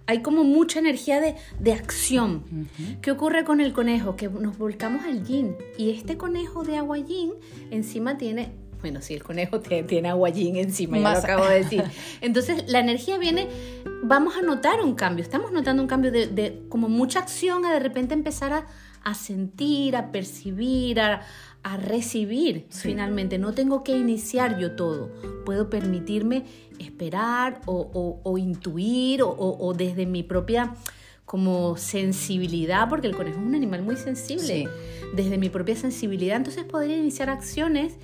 Hay 0.06 0.20
como 0.22 0.44
mucha 0.44 0.78
energía 0.80 1.20
de, 1.20 1.34
de 1.58 1.72
acción. 1.72 2.44
Ujú. 2.52 3.00
¿Qué 3.00 3.10
ocurre 3.10 3.44
con 3.44 3.60
el 3.60 3.72
conejo? 3.72 4.16
Que 4.16 4.28
nos 4.28 4.58
volcamos 4.58 5.04
al 5.04 5.24
yin. 5.24 5.56
Y 5.78 5.90
este 5.90 6.16
conejo 6.16 6.62
de 6.62 6.76
agua 6.76 6.98
yin 6.98 7.32
encima 7.70 8.18
tiene. 8.18 8.52
Bueno, 8.82 9.00
sí, 9.00 9.14
el 9.14 9.22
conejo 9.22 9.60
te- 9.60 9.82
tiene 9.82 10.10
agua 10.10 10.28
yin 10.28 10.56
encima, 10.56 10.98
ya 10.98 11.02
Más- 11.02 11.18
lo 11.18 11.24
acabo 11.24 11.46
de 11.48 11.54
decir. 11.64 11.82
Entonces, 12.20 12.64
la 12.70 12.80
energía 12.80 13.16
viene. 13.16 13.48
Vamos 14.02 14.36
a 14.36 14.42
notar 14.42 14.82
un 14.82 14.94
cambio. 14.94 15.22
Estamos 15.24 15.52
notando 15.52 15.82
un 15.82 15.88
cambio 15.88 16.12
de, 16.12 16.26
de 16.26 16.64
como 16.68 16.90
mucha 16.90 17.20
acción 17.20 17.64
a 17.64 17.72
de 17.72 17.80
repente 17.80 18.12
empezar 18.12 18.52
a, 18.52 18.66
a 19.02 19.14
sentir, 19.14 19.96
a 19.96 20.12
percibir, 20.12 21.00
a, 21.00 21.22
a 21.64 21.76
recibir. 21.76 22.66
Sí. 22.68 22.88
Finalmente, 22.90 23.38
no 23.38 23.52
tengo 23.54 23.82
que 23.82 23.96
iniciar 23.96 24.58
yo 24.58 24.76
todo. 24.76 25.10
Puedo 25.44 25.68
permitirme 25.70 26.44
esperar 26.78 27.60
o, 27.66 27.74
o- 27.92 28.20
o 28.22 28.38
intuir 28.38 29.22
o, 29.22 29.30
o- 29.30 29.74
desde 29.74 30.06
mi 30.06 30.22
propia 30.22 30.74
como 31.24 31.76
sensibilidad, 31.78 32.88
porque 32.88 33.06
el 33.06 33.16
conejo 33.16 33.38
es 33.40 33.44
un 33.46 33.54
animal 33.54 33.82
muy 33.82 33.96
sensible, 33.96 34.44
Sí. 34.46 34.66
desde 35.16 35.38
mi 35.38 35.48
propia 35.48 35.74
sensibilidad, 35.74 36.36
entonces 36.36 36.64
podría 36.64 36.96
iniciar 36.98 37.30
acciones 37.30 37.94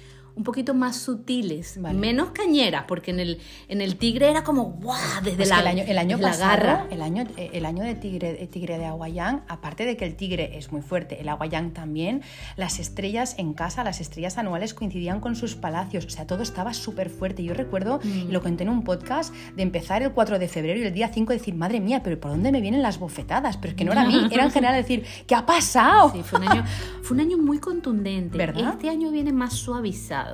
un 0.40 0.44
poquito 0.44 0.72
más 0.72 0.96
sutiles, 0.96 1.76
Vale. 1.82 1.98
menos 1.98 2.30
cañeras, 2.30 2.84
porque 2.88 3.10
en 3.10 3.20
el, 3.20 3.40
en 3.68 3.82
el 3.82 3.96
tigre 3.96 4.30
era 4.30 4.42
como 4.42 4.64
¡guau! 4.72 4.98
desde 5.22 5.36
Pues 5.36 5.50
la, 5.50 5.60
el 5.60 5.66
año, 5.66 5.84
el 5.86 5.98
año 5.98 6.18
pasado, 6.18 6.50
garra. 6.50 6.86
el 6.90 7.02
año, 7.02 7.24
eh, 7.36 7.50
el 7.52 7.66
año 7.66 7.84
de 7.84 7.94
tigre, 7.94 8.32
de 8.32 8.46
tigre 8.46 8.78
de 8.78 8.86
Aguayán, 8.86 9.42
aparte 9.48 9.84
de 9.84 9.98
que 9.98 10.06
el 10.06 10.16
tigre 10.16 10.56
es 10.56 10.72
muy 10.72 10.80
fuerte, 10.80 11.20
el 11.20 11.28
Aguayán 11.28 11.72
también, 11.74 12.22
las 12.56 12.78
estrellas 12.78 13.34
en 13.36 13.52
casa, 13.52 13.84
las 13.84 14.00
estrellas 14.00 14.38
anuales 14.38 14.72
coincidían 14.72 15.20
con 15.20 15.36
sus 15.36 15.56
palacios, 15.56 16.06
o 16.06 16.10
sea, 16.10 16.26
todo 16.26 16.42
estaba 16.42 16.72
súper 16.72 17.10
fuerte. 17.10 17.44
Yo 17.44 17.52
recuerdo, 17.52 18.00
Mm. 18.02 18.08
y 18.30 18.32
lo 18.32 18.40
conté 18.42 18.62
en 18.64 18.70
un 18.70 18.82
podcast, 18.82 19.34
de 19.56 19.62
empezar 19.62 20.02
el 20.02 20.12
4 20.12 20.38
de 20.38 20.48
febrero 20.48 20.80
y 20.80 20.84
el 20.84 20.94
día 20.94 21.10
5 21.12 21.34
decir, 21.34 21.54
madre 21.54 21.80
mía, 21.80 22.02
pero 22.02 22.18
¿por 22.18 22.30
dónde 22.30 22.50
me 22.50 22.62
vienen 22.62 22.80
las 22.80 22.98
bofetadas? 22.98 23.58
Pero 23.58 23.72
es 23.72 23.76
que 23.76 23.84
no 23.84 23.92
era 23.92 24.02
a 24.02 24.06
mí, 24.06 24.26
era 24.30 24.44
en 24.44 24.50
general 24.50 24.74
decir, 24.74 25.04
¿qué 25.26 25.34
ha 25.34 25.44
pasado? 25.44 26.12
Sí, 26.14 26.22
fue 26.22 26.38
un 26.40 26.48
año, 26.48 26.64
fue 27.02 27.14
un 27.16 27.20
año 27.20 27.36
muy 27.36 27.58
contundente. 27.58 28.38
¿Verdad? 28.38 28.70
Este 28.72 28.88
año 28.88 29.10
viene 29.10 29.32
más 29.34 29.52
suavizado. 29.52 30.29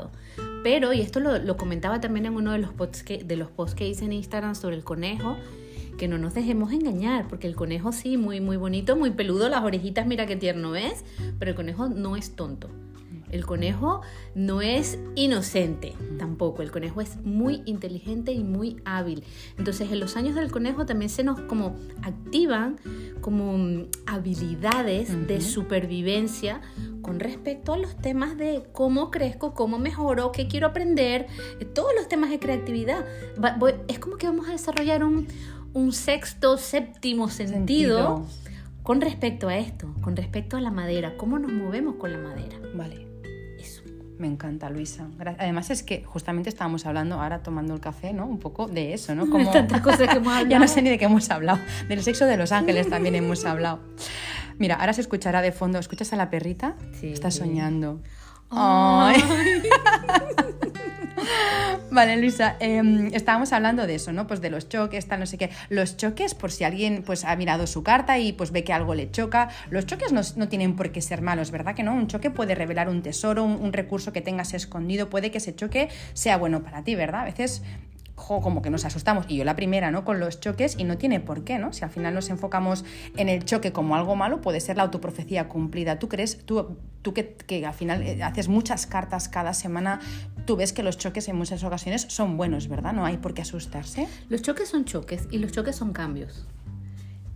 Pero, 0.63 0.93
y 0.93 1.01
esto 1.01 1.21
lo, 1.21 1.57
comentaba 1.57 2.01
también 2.01 2.27
en 2.27 2.35
uno 2.35 2.53
de 2.53 2.59
los 2.59 2.73
posts 2.73 3.03
que, 3.03 3.25
de 3.25 3.37
los 3.37 3.51
posts 3.51 3.75
que 3.75 3.89
hice 3.89 4.05
en 4.05 4.13
Instagram 4.13 4.55
sobre 4.55 4.77
el 4.77 4.85
conejo, 4.85 5.37
que 5.99 6.09
no 6.09 6.19
nos 6.19 6.35
dejemos 6.35 6.73
engañar, 6.73 7.27
porque 7.29 7.47
el 7.47 7.57
conejo 7.57 7.93
sí, 7.93 8.17
muy, 8.17 8.41
muy 8.41 8.57
bonito, 8.57 8.97
muy 8.97 9.11
peludo, 9.11 9.49
las 9.49 9.63
orejitas, 9.63 10.07
mira 10.07 10.27
qué 10.27 10.37
tierno 10.37 10.77
es, 10.77 11.05
pero 11.39 11.51
el 11.51 11.55
conejo 11.57 11.89
no 11.89 12.17
es 12.17 12.37
tonto. 12.37 12.69
El 13.31 13.45
conejo 13.45 14.03
no 14.35 14.63
es 14.63 14.99
inocente 15.15 15.95
tampoco. 16.19 16.63
El 16.63 16.71
conejo 16.71 17.01
es 17.01 17.17
muy 17.25 17.63
inteligente 17.67 18.33
y 18.33 18.45
muy 18.45 18.77
hábil. 18.85 19.25
Entonces, 19.59 19.91
en 19.91 20.01
los 20.01 20.17
años 20.17 20.35
del 20.35 20.51
conejo 20.51 20.87
también 20.87 21.11
se 21.11 21.25
nos 21.25 21.41
como 21.41 21.77
activan 22.03 22.79
como 23.21 23.59
mm, 23.59 23.87
habilidades 24.07 25.27
de 25.27 25.41
supervivencia 25.41 26.61
con 27.03 27.21
respecto 27.21 27.73
a 27.73 27.79
los 27.79 27.97
temas 27.97 28.37
de 28.37 28.65
cómo 28.73 29.11
crezco, 29.11 29.55
cómo 29.55 29.79
mejoro, 29.79 30.33
qué 30.33 30.49
quiero 30.49 30.67
aprender, 30.67 31.27
todos 31.73 31.93
los 31.97 32.09
temas 32.09 32.31
de 32.31 32.41
creatividad. 32.41 33.05
es 33.87 33.99
como 34.01 34.17
que 34.17 34.27
vamos 34.27 34.49
a 34.49 34.53
desarrollar 34.53 35.05
un, 35.05 35.27
sexto, 35.93 36.57
séptimo 36.57 37.29
sentido, 37.29 38.27
con 38.83 39.01
respecto 39.01 39.49
a 39.49 39.57
esto, 39.57 39.95
con 40.01 40.17
respecto 40.17 40.57
a 40.57 40.61
la 40.61 40.71
madera, 40.71 41.17
cómo 41.17 41.39
nos 41.39 41.53
movemos 41.53 41.97
con 41.97 42.13
la 42.13 42.19
madera. 42.19 42.59
Vale. 42.75 43.06
Me 44.19 44.27
encanta, 44.27 44.71
Luisa. 44.71 45.09
Además 45.39 45.71
es 45.71 45.83
que 45.83 46.03
justamente 46.05 46.49
estábamos 46.49 46.87
hablando 46.87 47.21
ahora 47.21 47.43
tomando 47.43 47.75
el 47.75 47.81
café, 47.81 48.13
¿no? 48.13 48.27
Un 48.27 48.39
poco 48.39 48.67
de 48.67 48.95
eso, 48.95 49.15
¿no? 49.15 49.27
Como 49.31 49.51
tantas 49.51 49.81
cosas 49.83 50.09
que 50.09 50.17
hemos 50.17 50.29
hablado. 50.29 50.49
ya 50.49 50.59
no 50.59 50.69
sé 50.69 50.83
ni 50.83 50.91
de 50.91 50.99
qué 50.99 51.05
hemos 51.05 51.31
hablado. 51.31 51.59
Del 51.89 52.03
sexo 52.03 52.27
de 52.27 52.37
los 52.37 52.53
ángeles 52.53 52.89
también 52.89 53.15
hemos 53.15 53.45
hablado. 53.45 53.81
Mira, 54.59 54.77
ahora 54.77 54.93
se 54.95 55.03
escuchará 55.03 55.43
de 55.43 55.53
fondo. 55.53 55.79
¿Escuchas 55.79 56.13
a 56.13 56.17
la 56.17 56.31
perrita? 56.31 56.77
Sí. 56.99 57.09
Está 57.09 57.31
soñando. 57.31 58.01
Vale, 61.91 62.17
Luisa, 62.19 62.57
em, 62.61 63.13
estábamos 63.15 63.53
hablando 63.53 63.87
de 63.87 63.95
eso, 63.95 64.13
¿no? 64.13 64.27
Pues 64.27 64.41
de 64.41 64.51
los 64.51 64.69
choques, 64.69 65.07
tal, 65.07 65.21
no 65.21 65.27
sé 65.27 65.39
qué. 65.39 65.51
Los 65.69 65.97
choques, 65.97 66.35
por 66.35 66.53
si 66.53 66.65
alguien 66.65 67.03
pues, 67.05 67.25
ha 67.25 67.35
mirado 67.37 67.67
su 67.67 67.83
carta 67.83 68.19
y 68.19 68.33
pues 68.33 68.53
ve 68.53 68.65
que 68.65 68.73
algo 68.73 68.95
le 68.95 69.11
choca, 69.11 69.49
los 69.71 69.87
choques 69.87 70.13
no, 70.13 70.49
tienen 70.49 70.77
por 70.77 70.93
qué 70.93 71.01
ser 71.01 71.23
malos, 71.23 71.51
¿verdad 71.51 71.75
que 71.75 71.83
no? 71.83 71.95
Un 71.95 72.07
choque 72.07 72.31
puede 72.31 72.55
revelar 72.55 72.89
un 72.89 73.03
tesoro, 73.03 73.45
un, 73.45 73.53
un 73.53 73.73
recurso 73.73 74.13
que 74.13 74.21
tengas 74.21 74.55
escondido, 74.55 75.09
puede 75.09 75.31
que 75.31 75.39
ese 75.39 75.55
choque 75.55 75.89
sea 76.13 76.37
bueno 76.37 76.63
para 76.63 76.85
ti, 76.85 76.95
¿verdad? 76.95 77.23
A 77.23 77.25
veces 77.25 77.63
como 78.17 78.63
que 78.63 78.71
nos 78.71 78.85
asustamos, 78.85 79.27
y 79.29 79.37
yo 79.37 79.45
la 79.45 79.55
primera, 79.55 79.91
¿no? 79.91 80.05
Con 80.05 80.19
los 80.19 80.41
choques, 80.41 80.77
y 80.79 80.85
no 80.85 80.99
tiene 80.99 81.21
por 81.21 81.45
qué, 81.45 81.59
¿no? 81.59 81.73
Si 81.73 81.85
al 81.85 81.91
final 81.91 82.15
nos 82.15 82.31
enfocamos 82.31 82.85
en 83.17 83.29
el 83.29 83.45
choque 83.45 83.73
como 83.73 83.95
algo 83.95 84.17
malo, 84.17 84.41
puede 84.41 84.61
ser 84.61 84.77
la 84.77 84.83
autoprofecía 84.83 85.49
cumplida. 85.49 85.99
¿Tú 85.99 86.09
crees, 86.09 86.45
tú, 86.45 86.79
tú 87.03 87.15
que, 87.15 87.35
que 87.35 87.65
al 87.65 87.75
final 87.75 88.03
eh, 88.03 88.23
haces 88.23 88.49
muchas 88.49 88.87
cartas 88.87 89.29
cada 89.29 89.55
semana, 89.55 90.01
tú 90.47 90.57
ves 90.57 90.73
que 90.73 90.83
los 90.83 90.99
choques 90.99 91.29
en 91.29 91.37
muchas 91.37 91.63
ocasiones 91.63 92.07
son 92.09 92.37
buenos, 92.37 92.69
¿verdad? 92.69 92.93
No 92.93 93.05
hay 93.05 93.19
por 93.19 93.35
qué 93.35 93.43
asustarse. 93.43 94.09
Los 94.29 94.43
choques 94.43 94.69
son 94.69 94.85
choques 94.85 95.29
y 95.31 95.39
los 95.39 95.53
choques 95.53 95.77
son 95.77 95.93
cambios. 95.93 96.47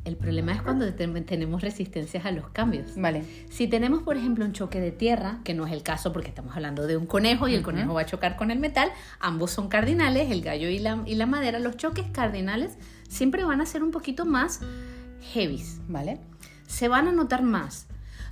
El 0.05 0.17
problema 0.17 0.53
es 0.53 0.63
cuando 0.63 0.93
tenemos 0.95 1.61
resistencias 1.61 2.25
a 2.25 2.31
los 2.31 2.49
cambios. 2.49 2.97
Vale. 2.97 3.23
Si 3.51 3.69
tenemos, 3.69 4.03
por 4.03 4.17
ejemplo, 4.17 4.45
un 4.47 4.53
choque 4.53 4.81
de 4.81 4.93
tierra, 4.93 5.41
que 5.45 5.53
no 5.53 5.67
es 5.67 5.73
el 5.73 5.83
caso 5.83 6.13
porque 6.13 6.29
estamos 6.29 6.57
hablando 6.57 6.87
de 6.87 6.97
un 6.97 7.07
conejo 7.07 7.49
y 7.49 7.55
el 7.55 7.63
conejo 7.63 7.93
va 7.93 8.03
a 8.03 8.07
chocar 8.07 8.37
con 8.37 8.51
el 8.51 8.59
metal, 8.59 8.91
ambos 9.21 9.51
son 9.51 9.69
cardinales, 9.69 10.31
el 10.31 10.41
gallo 10.41 10.71
y 10.71 10.79
la, 10.79 11.03
y 11.05 11.17
la 11.17 11.27
madera. 11.27 11.59
Los 11.59 11.77
choques 11.77 12.07
cardinales 12.13 12.79
siempre 13.09 13.45
van 13.45 13.61
a 13.61 13.67
ser 13.67 13.83
un 13.83 13.91
poquito 13.91 14.25
más 14.25 14.61
heavies, 15.35 15.81
¿vale? 15.87 16.19
Se 16.67 16.89
van 16.89 17.07
a 17.07 17.13
notar 17.13 17.43
más. 17.43 17.87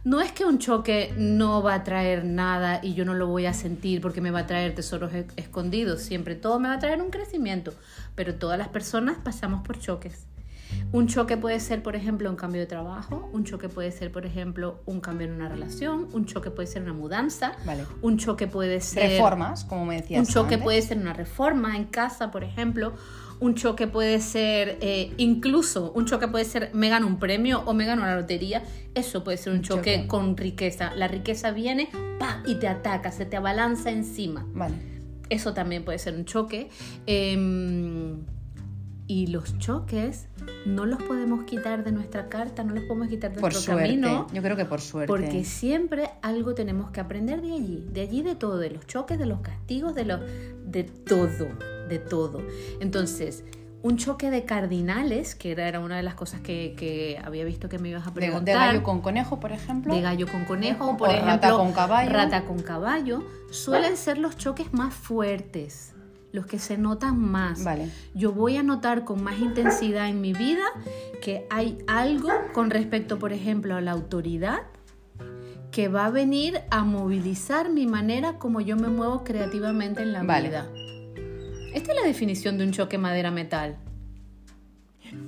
No 0.04 0.22
es 0.22 0.32
que 0.32 0.46
un 0.46 0.58
choque 0.58 1.12
no 1.18 1.62
va 1.62 1.74
a 1.74 1.84
traer 1.84 2.24
nada 2.24 2.80
y 2.82 2.94
yo 2.94 3.04
no 3.04 3.12
lo 3.12 3.26
voy 3.26 3.44
a 3.44 3.52
sentir 3.52 4.00
porque 4.00 4.22
me 4.22 4.30
va 4.30 4.40
a 4.40 4.46
traer 4.46 4.74
tesoros 4.74 5.12
escondidos. 5.36 6.00
Siempre 6.00 6.34
todo 6.34 6.58
me 6.60 6.68
va 6.68 6.76
a 6.76 6.78
traer 6.78 7.02
un 7.02 7.10
crecimiento. 7.10 7.74
Pero 8.14 8.36
todas 8.36 8.58
las 8.58 8.68
personas 8.68 9.18
pasamos 9.18 9.66
por 9.66 9.78
choques. 9.78 10.24
Un 10.90 11.06
choque 11.06 11.36
puede 11.36 11.60
ser, 11.60 11.82
por 11.82 11.96
ejemplo, 11.96 12.30
un 12.30 12.36
cambio 12.36 12.62
de 12.62 12.66
trabajo, 12.66 13.28
un 13.34 13.44
choque 13.44 13.68
puede 13.68 13.92
ser, 13.92 14.10
por 14.10 14.24
ejemplo, 14.24 14.80
un 14.86 15.00
cambio 15.00 15.26
en 15.26 15.34
una 15.34 15.48
relación, 15.48 16.08
un 16.12 16.24
choque 16.24 16.50
puede 16.50 16.66
ser 16.66 16.82
una 16.82 16.94
mudanza, 16.94 17.52
un 18.00 18.16
choque 18.16 18.46
puede 18.46 18.80
ser... 18.80 19.10
Reformas, 19.10 19.64
como 19.64 19.84
me 19.84 20.00
decías. 20.00 20.26
Un 20.26 20.32
choque 20.32 20.56
puede 20.56 20.80
ser 20.80 20.96
una 20.96 21.12
reforma 21.12 21.76
en 21.76 21.84
casa, 21.84 22.30
por 22.30 22.42
ejemplo. 22.42 22.94
Un 23.40 23.54
choque 23.54 23.86
puede 23.86 24.18
ser, 24.20 24.78
eh, 24.80 25.12
incluso, 25.18 25.92
un 25.92 26.06
choque 26.06 26.26
puede 26.26 26.46
ser, 26.46 26.70
me 26.72 26.88
gano 26.88 27.06
un 27.06 27.18
premio 27.18 27.62
o 27.66 27.74
me 27.74 27.84
gano 27.84 28.06
la 28.06 28.16
lotería. 28.16 28.62
Eso 28.94 29.22
puede 29.22 29.36
ser 29.36 29.52
un, 29.52 29.60
choque, 29.60 30.06
con 30.06 30.38
riqueza. 30.38 30.94
La 30.94 31.06
riqueza 31.06 31.50
viene, 31.50 31.90
pa, 32.18 32.42
y 32.46 32.54
te 32.56 32.66
ataca, 32.66 33.12
se 33.12 33.26
te 33.26 33.36
abalanza 33.36 33.90
encima. 33.90 34.46
Vale. 34.54 34.74
Eso 35.28 35.52
también 35.52 35.84
puede 35.84 35.98
ser 35.98 36.14
un 36.14 36.24
choque. 36.24 36.70
Em, 37.06 38.24
y 39.08 39.26
los 39.28 39.56
choques 39.58 40.28
no 40.66 40.84
los 40.84 41.02
podemos 41.02 41.44
quitar 41.44 41.82
de 41.82 41.92
nuestra 41.92 42.28
carta, 42.28 42.62
no 42.62 42.74
los 42.74 42.84
podemos 42.84 43.08
quitar 43.08 43.32
de 43.32 43.40
por 43.40 43.52
nuestro 43.52 43.72
suerte. 43.72 43.88
camino. 43.88 44.26
Yo 44.32 44.42
creo 44.42 44.54
que 44.54 44.66
por 44.66 44.82
suerte. 44.82 45.08
Porque 45.08 45.44
siempre 45.44 46.10
algo 46.20 46.54
tenemos 46.54 46.90
que 46.90 47.00
aprender 47.00 47.40
de 47.40 47.54
allí, 47.54 47.86
de 47.90 48.02
allí 48.02 48.22
de 48.22 48.36
todo, 48.36 48.58
de 48.58 48.70
los 48.70 48.86
choques, 48.86 49.18
de 49.18 49.24
los 49.24 49.40
castigos, 49.40 49.94
de 49.94 50.04
los 50.04 50.20
de 50.66 50.84
todo, 50.84 51.48
de 51.88 51.98
todo. 51.98 52.42
Entonces, 52.80 53.44
un 53.80 53.96
choque 53.96 54.30
de 54.30 54.44
cardinales, 54.44 55.34
que 55.34 55.52
era 55.52 55.80
una 55.80 55.96
de 55.96 56.02
las 56.02 56.14
cosas 56.14 56.42
que, 56.42 57.18
había 57.24 57.44
visto 57.46 57.70
que 57.70 57.78
me 57.78 57.88
ibas 57.88 58.06
a 58.06 58.12
preguntar. 58.12 58.44
De, 58.44 58.52
gallo 58.52 58.82
con 58.82 59.00
conejo, 59.00 59.40
por 59.40 59.52
ejemplo. 59.52 59.94
De 59.94 60.02
gallo 60.02 60.26
con 60.26 60.44
conejo, 60.44 60.98
por 60.98 61.08
o 61.08 61.12
ejemplo. 61.12 61.32
Rata 61.32 61.50
con 61.52 61.72
caballo. 61.72 62.10
Rata 62.10 62.44
con 62.44 62.58
caballo. 62.60 63.24
Suelen 63.50 63.96
ser 63.96 64.18
los 64.18 64.36
choques 64.36 64.74
más 64.74 64.92
fuertes 64.92 65.94
los 66.38 66.46
que 66.46 66.60
se 66.60 66.78
notan 66.78 67.18
más. 67.18 67.64
Vale. 67.64 67.90
Yo 68.14 68.32
voy 68.32 68.56
a 68.56 68.62
notar 68.62 69.04
con 69.04 69.22
más 69.24 69.40
intensidad 69.40 70.08
en 70.08 70.20
mi 70.20 70.32
vida 70.32 70.64
que 71.20 71.46
hay 71.50 71.78
algo 71.88 72.30
con 72.52 72.70
respecto, 72.70 73.18
por 73.18 73.32
ejemplo, 73.32 73.74
a 73.74 73.80
la 73.80 73.90
autoridad 73.90 74.62
que 75.72 75.88
va 75.88 76.06
a 76.06 76.10
venir 76.10 76.60
a 76.70 76.84
movilizar 76.84 77.70
mi 77.70 77.86
manera 77.86 78.38
como 78.38 78.60
yo 78.60 78.76
me 78.76 78.88
muevo 78.88 79.24
creativamente 79.24 80.02
en 80.02 80.12
la 80.12 80.22
vida. 80.22 80.70
Esta 81.74 81.92
es 81.92 82.00
la 82.00 82.06
definición 82.06 82.56
de 82.56 82.64
un 82.64 82.72
choque 82.72 82.98
madera-metal. 82.98 83.76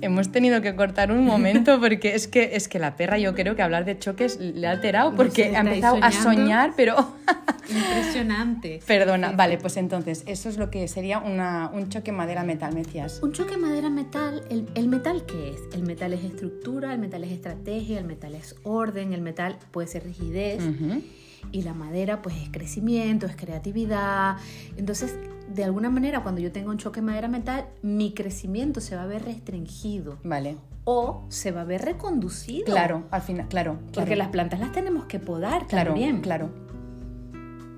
Hemos 0.01 0.31
tenido 0.31 0.61
que 0.61 0.75
cortar 0.75 1.11
un 1.11 1.25
momento 1.25 1.79
porque 1.79 2.15
es 2.15 2.27
que, 2.27 2.55
es 2.55 2.67
que 2.67 2.79
la 2.79 2.95
perra 2.95 3.17
yo 3.17 3.33
creo 3.35 3.55
que 3.55 3.61
hablar 3.61 3.85
de 3.85 3.97
choques 3.97 4.39
le 4.39 4.67
ha 4.67 4.71
alterado 4.71 5.15
porque 5.15 5.55
ha 5.55 5.61
empezado 5.61 5.97
a 6.01 6.11
soñar, 6.11 6.73
pero... 6.75 7.15
Impresionante. 7.69 8.81
Perdona, 8.85 9.31
vale, 9.31 9.57
pues 9.57 9.77
entonces 9.77 10.23
eso 10.25 10.49
es 10.49 10.57
lo 10.57 10.69
que 10.69 10.87
sería 10.87 11.19
un 11.19 11.89
choque 11.89 12.11
madera-metal, 12.11 12.73
me 12.73 12.83
decías. 12.83 13.19
Un 13.23 13.31
choque 13.31 13.57
madera-metal, 13.57 14.43
el, 14.49 14.87
metal 14.87 15.25
qué 15.25 15.51
es? 15.51 15.61
El 15.73 15.83
metal 15.83 16.13
es 16.13 16.23
estructura, 16.23 16.93
el 16.93 16.99
metal 16.99 17.23
es 17.23 17.31
estrategia, 17.31 17.99
el 17.99 18.05
metal 18.05 18.35
es 18.35 18.55
orden, 18.63 19.13
el 19.13 19.21
metal 19.21 19.57
puede 19.71 19.87
ser 19.87 20.03
rigidez. 20.03 20.61
Y 21.51 21.63
la 21.63 21.73
madera 21.73 22.21
pues 22.21 22.35
es 22.37 22.49
crecimiento, 22.49 23.25
es 23.25 23.35
creatividad. 23.35 24.37
Entonces, 24.77 25.15
de 25.53 25.63
alguna 25.63 25.89
manera, 25.89 26.21
cuando 26.23 26.41
yo 26.41 26.51
tengo 26.51 26.71
un 26.71 26.77
choque 26.77 27.01
madera-metal, 27.01 27.65
mi 27.81 28.13
crecimiento 28.13 28.81
se 28.81 28.95
va 28.95 29.03
a 29.03 29.07
ver 29.07 29.23
restringido. 29.23 30.17
Vale. 30.23 30.57
O 30.83 31.25
se 31.29 31.51
va 31.51 31.61
a 31.61 31.65
ver 31.65 31.83
reconducido. 31.83 32.65
Claro, 32.65 33.03
al 33.11 33.21
final, 33.21 33.47
claro. 33.47 33.79
Porque 33.93 34.15
las 34.15 34.29
plantas 34.29 34.59
las 34.59 34.71
tenemos 34.71 35.05
que 35.05 35.19
podar 35.19 35.67
claro, 35.67 35.91
también. 35.91 36.21
Claro. 36.21 36.49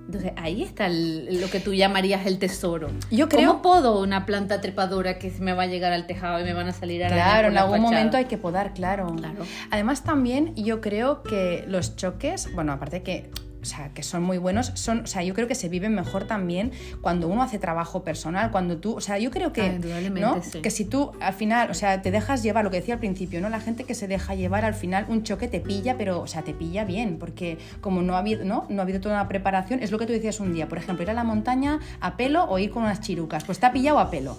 Entonces 0.06 0.34
ahí 0.36 0.62
está 0.62 0.90
lo 0.90 1.50
que 1.50 1.60
tú 1.60 1.74
llamarías 1.74 2.26
el 2.28 2.38
tesoro. 2.38 2.90
Yo 3.10 3.30
creo. 3.30 3.50
¿Cómo 3.50 3.62
podo 3.62 4.02
una 4.02 4.26
planta 4.26 4.62
trepadora 4.62 5.18
que 5.18 5.32
me 5.40 5.54
va 5.54 5.64
a 5.64 5.68
llegar 5.68 5.92
al 5.92 6.06
tejado 6.06 6.40
y 6.40 6.44
me 6.44 6.54
van 6.54 6.68
a 6.68 6.72
salir 6.72 7.04
arañas 7.04 7.26
Claro, 7.26 7.48
en 7.48 7.58
algún 7.58 7.82
momento 7.82 8.18
hay 8.18 8.26
que 8.26 8.38
podar, 8.38 8.74
claro. 8.74 9.08
claro. 9.16 9.44
Además 9.72 10.04
también 10.04 10.54
yo 10.56 10.82
creo 10.82 11.24
que 11.24 11.66
los 11.68 11.96
choques, 11.96 12.54
bueno, 12.54 12.74
aparte 12.74 13.02
que 13.02 13.32
o 13.64 13.66
sea, 13.66 13.90
que 13.94 14.04
son 14.04 14.24
muy 14.24 14.38
buenos, 14.38 14.72
son, 14.76 15.00
o 15.00 15.08
sea, 15.08 15.24
yo 15.24 15.34
creo 15.34 15.48
que 15.48 15.56
se 15.56 15.70
viven 15.70 15.96
mejor 15.96 16.26
también 16.26 16.72
cuando 17.02 17.30
uno 17.30 17.42
hace 17.42 17.60
trabajo 17.60 18.04
personal, 18.04 18.52
cuando 18.52 18.78
tú, 18.78 18.98
o 18.98 19.02
sea, 19.02 19.18
yo 19.18 19.32
creo 19.32 19.54
que, 19.54 19.80
¿no? 20.12 20.42
que 20.62 20.70
si 20.70 20.84
tú 20.84 21.12
al 21.22 21.34
final, 21.34 21.72
o 21.72 21.74
sea, 21.74 22.02
te 22.02 22.12
dejas 22.12 22.44
llevar, 22.44 22.66
lo 22.66 22.72
que 22.72 22.78
decía 22.78 22.96
al 22.96 23.00
principio, 23.00 23.40
¿no? 23.40 23.50
La 23.50 23.62
gente 23.62 23.86
que 23.86 23.96
se 23.96 24.08
deja 24.08 24.36
llevar 24.36 24.66
al 24.66 24.74
final 24.74 25.06
un 25.08 25.24
choque 25.24 25.48
te 25.48 25.62
pilla, 25.62 25.98
pero, 25.98 26.20
o 26.20 26.28
sea, 26.28 26.42
te 26.42 26.54
pilla 26.54 26.84
bien, 26.84 27.18
porque 27.18 27.58
como 27.80 28.02
no 28.02 28.16
ha 28.16 28.20
habido, 28.20 28.44
¿no? 28.44 28.66
No 28.70 28.82
ha 28.82 28.84
habido 28.84 29.00
toda 29.00 29.16
una 29.16 29.30
preparación, 29.30 29.82
es 29.82 29.92
lo 29.92 29.98
que 29.98 30.06
tú 30.06 30.12
decías 30.12 30.42
un 30.42 30.54
día, 30.54 30.68
por 30.68 30.78
ejemplo, 30.78 31.04
ir 31.04 31.10
a 31.10 31.14
la 31.14 31.24
montaña 31.24 31.80
a 32.02 32.18
pelo 32.18 32.44
o 32.50 32.60
ir 32.60 32.70
con 32.70 32.84
unas 32.84 33.00
chirucas, 33.00 33.46
pues 33.46 33.60
te 33.60 33.66
ha 33.66 33.72
pillado 33.72 34.00
a 34.00 34.12
pelo. 34.12 34.38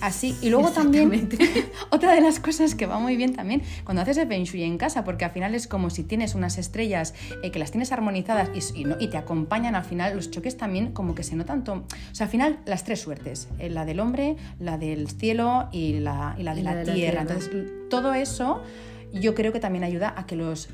Así, 0.00 0.36
y 0.40 0.50
luego 0.50 0.70
también, 0.70 1.28
otra 1.90 2.14
de 2.14 2.20
las 2.20 2.38
cosas 2.38 2.74
que 2.74 2.86
va 2.86 2.98
muy 2.98 3.16
bien 3.16 3.34
también, 3.34 3.62
cuando 3.84 4.02
haces 4.02 4.16
el 4.18 4.28
Feng 4.28 4.44
Shui 4.44 4.62
en 4.62 4.78
casa, 4.78 5.04
porque 5.04 5.24
al 5.24 5.32
final 5.32 5.54
es 5.54 5.66
como 5.66 5.90
si 5.90 6.04
tienes 6.04 6.34
unas 6.34 6.56
estrellas 6.56 7.14
eh, 7.42 7.50
que 7.50 7.58
las 7.58 7.72
tienes 7.72 7.90
armonizadas 7.90 8.50
y, 8.54 8.84
y, 9.00 9.08
te 9.08 9.16
acompañan, 9.16 9.74
al 9.74 9.84
final 9.84 10.14
los 10.14 10.30
choques 10.30 10.56
también 10.56 10.92
como 10.92 11.14
que 11.14 11.24
se 11.24 11.34
notan, 11.34 11.64
o 11.68 11.84
sea, 12.12 12.26
al 12.26 12.30
final 12.30 12.58
las 12.64 12.84
tres 12.84 13.00
suertes, 13.00 13.48
eh, 13.58 13.70
la 13.70 13.84
del 13.84 13.98
hombre, 13.98 14.36
la 14.60 14.78
del 14.78 15.08
cielo 15.08 15.68
y 15.72 15.94
la, 15.98 16.36
y 16.38 16.44
la 16.44 16.54
de, 16.54 16.62
la, 16.62 16.82
tierra. 16.84 17.22
Entonces, 17.22 17.50
todo 17.90 18.14
eso 18.14 18.62
yo 19.12 19.34
creo 19.34 19.52
que 19.52 19.60
también 19.60 19.84
ayuda 19.84 20.14
a 20.16 20.26
que 20.26 20.36
los 20.36 20.68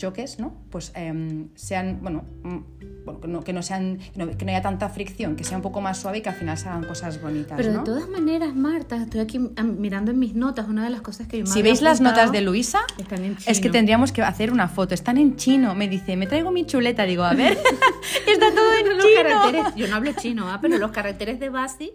choques, 0.00 0.38
¿no? 0.38 0.54
Pues 0.70 0.92
em, 0.94 1.48
sean, 1.54 1.98
bueno, 2.00 2.24
mm, 2.42 3.04
bueno, 3.04 3.20
que, 3.20 3.28
no, 3.28 3.44
que 3.44 3.52
no 3.52 3.62
sean, 3.62 3.98
que 3.98 4.18
no, 4.18 4.36
que 4.36 4.44
no 4.46 4.50
haya 4.50 4.62
tanta 4.62 4.88
fricción, 4.88 5.36
que 5.36 5.44
sea 5.44 5.58
un 5.58 5.62
poco 5.62 5.82
más 5.82 5.98
suave 5.98 6.18
y 6.18 6.20
que 6.22 6.30
al 6.30 6.34
final 6.34 6.56
se 6.56 6.68
hagan 6.68 6.84
cosas 6.84 7.20
bonitas, 7.20 7.56
Pero 7.56 7.72
¿no? 7.72 7.78
de 7.80 7.84
todas 7.84 8.08
maneras, 8.08 8.54
Marta, 8.54 8.96
estoy 8.96 9.20
aquí 9.20 9.38
mirando 9.38 10.10
en 10.10 10.18
mis 10.18 10.34
notas, 10.34 10.68
una 10.68 10.84
de 10.84 10.90
las 10.90 11.02
cosas 11.02 11.26
que 11.26 11.38
yo 11.38 11.44
me 11.44 11.50
Si 11.50 11.60
veis 11.60 11.82
las 11.82 12.00
notas 12.00 12.32
de 12.32 12.40
Luisa, 12.40 12.80
están 12.98 13.24
en 13.24 13.36
es 13.46 13.60
que 13.60 13.68
tendríamos 13.68 14.12
que 14.12 14.22
hacer 14.22 14.52
una 14.52 14.68
foto. 14.68 14.94
Están 14.94 15.18
en 15.18 15.36
chino. 15.36 15.74
Me 15.74 15.88
dice, 15.88 16.16
me 16.16 16.26
traigo 16.26 16.50
mi 16.50 16.64
chuleta. 16.64 17.04
Digo, 17.04 17.24
a 17.24 17.34
ver, 17.34 17.58
está 18.26 18.54
todo 18.54 18.74
en 18.78 18.96
Los 18.96 19.04
chino. 19.04 19.22
caracteres, 19.22 19.74
yo 19.76 19.88
no 19.88 19.96
hablo 19.96 20.12
chino, 20.12 20.48
¿ah? 20.48 20.58
pero 20.62 20.78
los 20.78 20.90
caracteres 20.90 21.38
de 21.40 21.50
Basi 21.50 21.92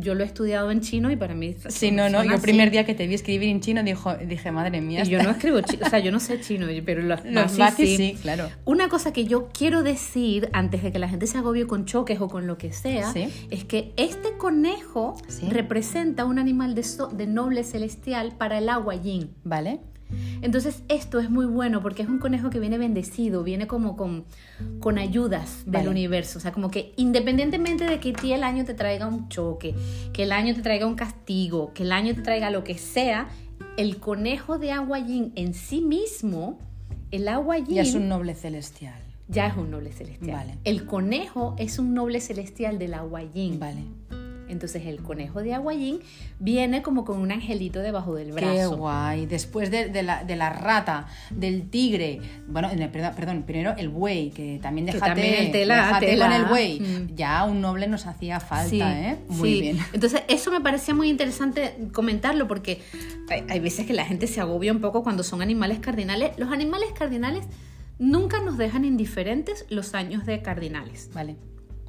yo 0.00 0.14
lo 0.14 0.24
he 0.24 0.26
estudiado 0.26 0.70
en 0.70 0.80
chino 0.80 1.10
y 1.10 1.16
para 1.16 1.34
mí 1.34 1.54
Sí, 1.68 1.90
no, 1.90 2.08
no. 2.08 2.24
Yo 2.24 2.34
el 2.34 2.40
primer 2.40 2.70
día 2.70 2.84
que 2.84 2.94
te 2.94 3.06
vi 3.06 3.14
escribir 3.14 3.48
en 3.48 3.60
chino 3.60 3.82
dijo, 3.82 4.14
dije, 4.16 4.50
madre 4.50 4.80
mía. 4.80 5.02
Y 5.04 5.08
yo 5.08 5.22
no 5.22 5.30
escribo 5.30 5.60
chino, 5.60 5.86
o 5.86 5.90
sea, 5.90 5.98
yo 6.00 6.10
no 6.10 6.20
sé 6.20 6.40
chino, 6.46 6.66
pero 6.84 7.02
los, 7.02 7.24
Los 7.30 7.56
Basi 7.58 7.96
sí, 7.96 8.16
claro. 8.20 8.48
Una 8.64 8.88
cosa 8.88 9.12
que 9.12 9.24
yo 9.24 9.48
quiero 9.52 9.82
decir 9.82 10.48
antes 10.52 10.82
de 10.82 10.92
que 10.92 10.98
la 10.98 11.08
gente 11.08 11.26
se 11.26 11.38
agobie 11.38 11.66
con 11.66 11.84
choques 11.84 12.20
o 12.20 12.28
con 12.28 12.46
lo 12.46 12.58
que 12.58 12.72
sea, 12.72 13.12
Sí. 13.12 13.28
es 13.50 13.64
que 13.64 13.92
este 13.96 14.36
conejo 14.38 15.14
Sí. 15.28 15.48
representa 15.48 16.24
un 16.24 16.38
animal 16.38 16.74
de, 16.74 16.82
so- 16.82 17.08
de 17.08 17.26
noble 17.26 17.64
celestial 17.64 18.32
para 18.36 18.58
el 18.58 18.68
agua 18.68 18.94
yin. 18.96 19.30
Vale. 19.44 19.80
Entonces 20.42 20.82
esto 20.88 21.20
es 21.20 21.30
muy 21.30 21.46
bueno 21.46 21.82
porque 21.82 22.02
es 22.02 22.08
un 22.08 22.18
conejo 22.18 22.50
que 22.50 22.58
viene 22.58 22.78
bendecido, 22.78 23.44
viene 23.44 23.68
como 23.68 23.96
con, 23.96 24.24
con 24.80 24.98
ayudas 24.98 25.62
del 25.66 25.72
Vale. 25.82 25.88
universo. 25.90 26.38
O 26.38 26.40
sea, 26.40 26.50
como 26.50 26.68
que 26.68 26.92
independientemente 26.96 27.84
de 27.84 28.00
que 28.00 28.12
ti 28.12 28.32
el 28.32 28.42
año 28.42 28.64
te 28.64 28.74
traiga 28.74 29.06
un 29.06 29.28
choque, 29.28 29.72
que 30.12 30.24
el 30.24 30.32
año 30.32 30.52
te 30.52 30.62
traiga 30.62 30.86
un 30.86 30.96
castigo, 30.96 31.72
que 31.74 31.84
el 31.84 31.92
año 31.92 32.12
te 32.16 32.22
traiga 32.22 32.50
lo 32.50 32.64
que 32.64 32.76
sea, 32.76 33.28
el 33.76 33.98
conejo 33.98 34.58
de 34.58 34.72
agua 34.72 34.98
yin 34.98 35.32
en 35.36 35.54
sí 35.54 35.80
mismo, 35.80 36.58
el 37.10 37.28
agua 37.28 37.58
yin 37.58 37.76
Ya 37.76 37.82
es 37.82 37.94
un 37.94 38.08
noble 38.08 38.34
celestial. 38.34 39.00
ya 39.28 39.46
es 39.48 39.56
un 39.56 39.70
noble 39.70 39.92
celestial. 39.92 40.36
Vale. 40.36 40.58
El 40.64 40.86
conejo 40.86 41.54
es 41.58 41.78
un 41.78 41.94
noble 41.94 42.20
celestial 42.20 42.78
del 42.78 42.94
agua 42.94 43.22
yin. 43.22 43.58
Vale. 43.60 43.82
Entonces 44.50 44.84
el 44.86 45.00
conejo 45.02 45.42
de 45.42 45.54
agua 45.54 45.72
yin 45.74 46.00
viene 46.38 46.82
como 46.82 47.04
con 47.04 47.18
un 47.20 47.32
angelito 47.32 47.80
debajo 47.80 48.14
del 48.14 48.34
Qué 48.34 48.44
brazo. 48.44 48.76
guay. 48.76 49.26
Después 49.26 49.70
de, 49.70 49.88
de 49.88 50.02
la, 50.02 50.24
de 50.24 50.36
la 50.36 50.50
rata, 50.50 51.06
del 51.30 51.70
tigre, 51.70 52.20
bueno, 52.48 52.68
eh, 52.70 52.88
perdón, 52.92 53.12
perdón, 53.16 53.42
primero 53.44 53.74
el 53.76 53.88
buey, 53.88 54.30
que 54.30 54.58
también 54.62 54.86
Que 54.86 54.92
déjate, 54.94 55.10
también 55.10 55.52
tela, 55.52 55.76
déjate 55.86 56.06
tela. 56.06 56.26
con 56.26 56.34
el 56.36 56.44
buey. 56.46 56.80
Mm. 56.80 57.14
Ya 57.14 57.44
un 57.44 57.60
noble 57.60 57.86
nos 57.86 58.06
hacía 58.06 58.40
falta, 58.40 58.68
Sí, 58.68 58.80
¿eh? 58.82 59.16
Muy 59.28 59.54
sí. 59.54 59.60
bien. 59.60 59.78
Entonces, 59.92 60.22
eso 60.28 60.50
me 60.50 60.60
parecía 60.60 60.94
muy 60.94 61.08
interesante 61.08 61.74
comentarlo 61.92 62.48
porque 62.48 62.80
hay, 63.30 63.44
hay 63.48 63.60
veces 63.60 63.86
que 63.86 63.92
la 63.92 64.04
gente 64.04 64.26
se 64.26 64.40
agobia 64.40 64.72
un 64.72 64.80
poco 64.80 65.02
cuando 65.02 65.22
son 65.22 65.42
animales 65.42 65.78
cardinales. 65.78 66.32
Los 66.38 66.50
animales 66.52 66.90
cardinales 66.98 67.44
nunca 67.98 68.40
nos 68.40 68.56
dejan 68.58 68.84
indiferentes 68.84 69.66
los 69.68 69.94
años 69.94 70.24
de 70.26 70.40
cardinales. 70.42 71.10
Vale. 71.12 71.36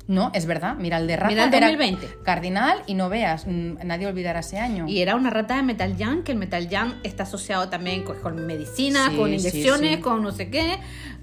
No, 0.08 0.32
es 0.34 0.46
verdad. 0.46 0.76
Mira, 0.78 0.98
el 0.98 1.08
de 1.08 1.16
rata 1.16 1.30
Mira 1.30 1.46
el 1.46 1.54
era 1.54 1.68
2020. 1.68 2.24
cardinal 2.24 2.82
y 2.88 2.96
no 2.96 3.08
veas, 3.08 3.46
mm, 3.48 3.78
nadie 3.86 4.08
olvidará 4.08 4.40
ese 4.40 4.58
año. 4.60 4.86
Y 4.88 5.00
era 5.02 5.16
una 5.16 5.30
rata 5.30 5.56
de 5.58 5.64
metal 5.64 5.96
yang, 5.96 6.24
que 6.24 6.32
el 6.34 6.38
metal 6.38 6.68
yang 6.70 6.96
está 7.04 7.24
asociado 7.24 7.70
también 7.70 8.04
con, 8.04 8.20
con 8.20 8.46
medicina, 8.46 9.10
Sí, 9.12 9.16
con 9.16 9.34
inyecciones, 9.34 9.96
sí. 9.98 10.02
con 10.02 10.22
no 10.24 10.32
sé 10.32 10.50
qué. 10.50 10.80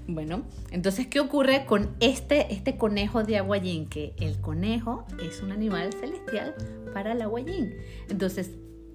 Bueno, 0.07 0.41
entonces, 0.71 1.05
¿qué 1.07 1.19
ocurre 1.19 1.65
con 1.65 1.89
este, 1.99 2.51
este 2.51 2.77
conejo 2.77 3.23
de 3.23 3.37
agua 3.37 3.57
yin? 3.57 3.87
Que 3.87 4.13
el 4.19 4.39
conejo 4.41 5.05
es 5.21 5.43
un 5.43 5.51
animal 5.51 5.93
celestial 5.93 6.55
para 6.93 7.11
el 7.11 7.21
agua 7.21 7.41
yin. 7.41 7.75
Entonces, 8.09 8.49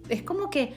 es 0.08 0.22
como 0.22 0.50
que 0.50 0.74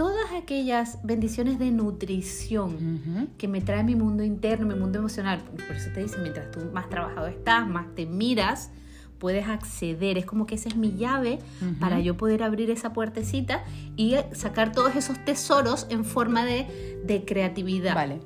todas 0.00 0.32
aquellas 0.32 0.98
bendiciones 1.02 1.58
de 1.58 1.70
nutrición 1.70 3.28
que 3.36 3.48
me 3.48 3.60
trae 3.60 3.84
mi 3.84 3.94
mundo 3.94 4.24
interno, 4.24 4.66
mi 4.66 4.74
mundo 4.74 4.98
emocional. 4.98 5.42
Por 5.42 5.76
eso 5.76 5.90
te 5.92 6.00
dice, 6.02 6.16
mientras 6.22 6.50
tú 6.50 6.60
más 6.72 6.88
trabajado 6.88 7.26
estás, 7.26 7.68
más 7.68 7.94
te 7.94 8.06
miras, 8.06 8.70
puedes 9.18 9.46
acceder. 9.46 10.16
Es 10.16 10.24
como 10.24 10.46
que 10.46 10.54
esa 10.54 10.70
es 10.70 10.76
mi 10.76 10.92
llave 10.96 11.38
para 11.80 12.00
yo 12.00 12.16
poder 12.16 12.42
abrir 12.42 12.70
esa 12.70 12.94
puertecita 12.94 13.62
y 13.94 14.14
sacar 14.32 14.72
todos 14.72 14.96
esos 14.96 15.22
tesoros 15.26 15.86
en 15.90 16.06
forma 16.06 16.46
de, 16.46 16.98
de 17.04 17.26
creatividad. 17.26 17.94
Vale. 17.94 18.20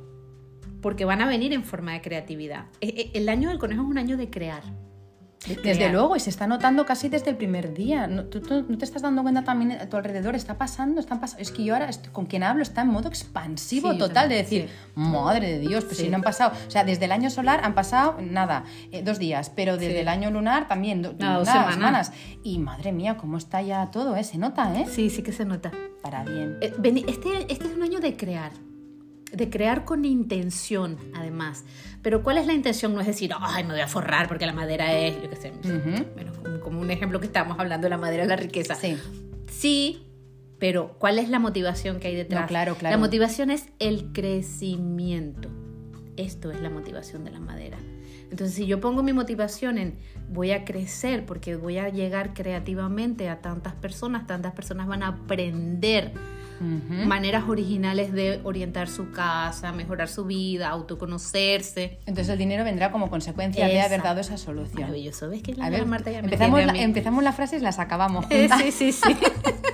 Porque 0.81 1.05
van 1.05 1.23
a 1.23 1.27
venir 1.27 1.53
en 1.53 1.65
forma 1.65 1.95
de 1.95 2.03
creatividad. 2.03 2.67
E- 2.83 3.11
e- 3.13 3.19
El 3.19 3.29
año 3.29 3.49
del 3.49 3.59
conejo 3.59 3.83
es 3.83 3.89
un 3.89 3.99
año 3.99 4.17
de 4.17 4.31
crear. 4.31 4.63
De 5.47 5.57
Desde 5.57 5.89
luego, 5.91 6.17
y 6.17 6.21
se 6.21 6.31
está 6.31 6.47
notando 6.47 6.87
casi 6.87 7.09
desde 7.09 7.31
el 7.31 7.37
primer 7.37 7.75
día. 7.75 8.07
No, 8.07 8.25
tú, 8.25 8.41
tú 8.41 8.65
no 8.69 8.79
te 8.79 8.85
estás 8.85 9.03
dando 9.03 9.23
cuenta 9.23 9.45
también 9.45 9.73
a 9.73 9.89
tu 9.89 9.97
alrededor, 9.97 10.35
está 10.35 10.57
pasando, 10.57 11.01
están 11.01 11.21
pasando. 11.21 11.43
Es 11.43 11.51
que 11.51 11.65
yo 11.65 11.75
ahora 11.75 11.89
estoy- 11.89 12.13
con 12.13 12.27
quien 12.27 12.43
hablo 12.43 12.63
está 12.63 12.83
en 12.83 12.89
modo 12.89 13.09
expansivo 13.09 13.93
Sí, 13.93 13.99
total, 13.99 14.29
de 14.29 14.37
decir, 14.37 14.69
madre 14.95 15.53
de 15.53 15.59
Dios, 15.61 15.85
pues 15.85 15.99
Sí. 15.99 16.05
si 16.05 16.09
no 16.11 16.17
han 16.17 16.23
pasado. 16.23 16.53
O 16.67 16.71
sea, 16.71 16.85
desde 16.85 17.05
el 17.05 17.13
año 17.13 17.31
solar 17.31 17.61
han 17.63 17.75
pasado 17.75 18.17
nada, 18.21 18.65
eh, 18.93 19.03
dos 19.03 19.19
días, 19.19 19.51
pero 19.55 19.77
desde 19.77 20.01
el 20.01 20.09
año 20.09 20.31
lunar 20.31 20.67
también, 20.69 21.03
do- 21.03 21.15
Ah, 21.21 21.39
dos 21.39 21.49
semanas. 21.49 22.13
Y 22.43 22.59
madre 22.59 22.93
mía, 22.93 23.17
cómo 23.17 23.37
está 23.39 23.61
ya 23.63 23.91
todo, 23.91 24.17
¿eh? 24.17 24.25
Se 24.25 24.39
nota, 24.39 24.73
¿eh? 24.79 24.87
Sí, 24.91 25.11
sí 25.11 25.23
que 25.23 25.33
se 25.33 25.45
nota. 25.45 25.71
Para 26.03 26.23
bien. 26.25 26.59
Eh, 26.61 26.73
Este, 27.07 27.53
este 27.53 27.67
es 27.67 27.75
un 27.77 27.83
año 27.83 28.01
de 28.01 28.17
crear, 28.17 28.53
de 29.37 29.51
crear 29.51 29.85
con 29.85 30.05
intención, 30.05 30.99
además. 31.15 31.65
Pero 32.03 32.23
¿cuál 32.23 32.39
es 32.39 32.47
la 32.47 32.53
intención? 32.53 32.95
No 32.95 33.01
es 33.01 33.07
decir, 33.07 33.33
ay, 33.39 33.65
me 33.65 33.73
voy 33.73 33.81
a 33.81 33.89
forrar 33.89 34.29
porque 34.29 34.47
la 34.47 34.53
madera 34.53 34.93
es, 34.97 35.21
yo 35.23 35.31
qué 35.31 35.37
sé, 35.37 35.53
bueno, 36.15 36.33
como, 36.43 36.61
como 36.61 36.81
un 36.81 36.91
ejemplo 36.91 37.21
que 37.21 37.27
estábamos 37.27 37.59
hablando, 37.59 37.89
la 37.89 37.99
madera 37.99 38.23
es 38.23 38.29
la 38.29 38.37
riqueza. 38.37 38.75
Sí. 38.75 38.97
Sí, 39.51 40.07
pero 40.59 40.97
¿cuál 40.99 41.19
es 41.19 41.29
la 41.29 41.39
motivación 41.39 42.01
que 42.01 42.09
hay 42.09 42.15
detrás? 42.15 42.43
No, 42.43 42.49
claro, 42.49 42.75
claro. 42.77 42.97
La 42.97 43.01
motivación 43.01 43.51
es 43.51 43.67
el 43.79 44.13
crecimiento. 44.13 45.51
Esto 46.17 46.51
es 46.51 46.61
la 46.61 46.71
motivación 46.71 47.25
de 47.25 47.31
la 47.31 47.41
madera. 47.41 47.79
Entonces, 48.31 48.57
si 48.57 48.67
yo 48.67 48.81
pongo 48.81 49.03
mi 49.03 49.13
motivación 49.13 49.79
en 49.79 49.99
voy 50.29 50.51
a 50.51 50.65
crecer 50.65 51.27
porque 51.27 51.57
voy 51.57 51.79
a 51.79 51.89
llegar 51.89 52.35
creativamente 52.35 53.29
a 53.29 53.41
tantas 53.41 53.75
personas, 53.75 54.27
tantas 54.27 54.53
personas 54.53 54.87
van 54.87 55.03
a 55.03 55.09
aprender 55.09 56.13
Maneras 56.61 57.45
originales 57.49 58.13
de 58.13 58.41
orientar 58.45 58.89
su 58.89 59.11
casa, 59.11 59.73
mejorar 59.73 60.09
su 60.09 60.25
vida, 60.25 60.69
autoconocerse. 60.69 61.99
Entonces 62.07 62.29
el 62.31 62.39
dinero 62.39 62.65
vendrá 62.65 62.91
como 62.91 63.11
consecuencia 63.11 63.67
de 63.67 63.81
haber 63.81 64.03
dado 64.03 64.21
esa 64.21 64.39
solución. 64.39 64.83
Maravilloso. 64.83 65.29
¿Ves 65.29 65.43
que 65.43 65.55
la 65.55 65.67
A 65.67 65.71
ver, 65.71 65.87
Marta 65.87 66.11
ya 66.11 66.21
empezamos, 66.21 66.65
la, 66.65 66.73
empezamos 66.75 67.25
las 67.25 67.35
frases 67.35 67.61
y 67.61 67.65
las 67.65 67.79
acabamos. 67.79 68.27
Eh, 68.31 68.49
sí, 68.59 68.71
sí, 68.73 68.93
sí. 68.93 69.17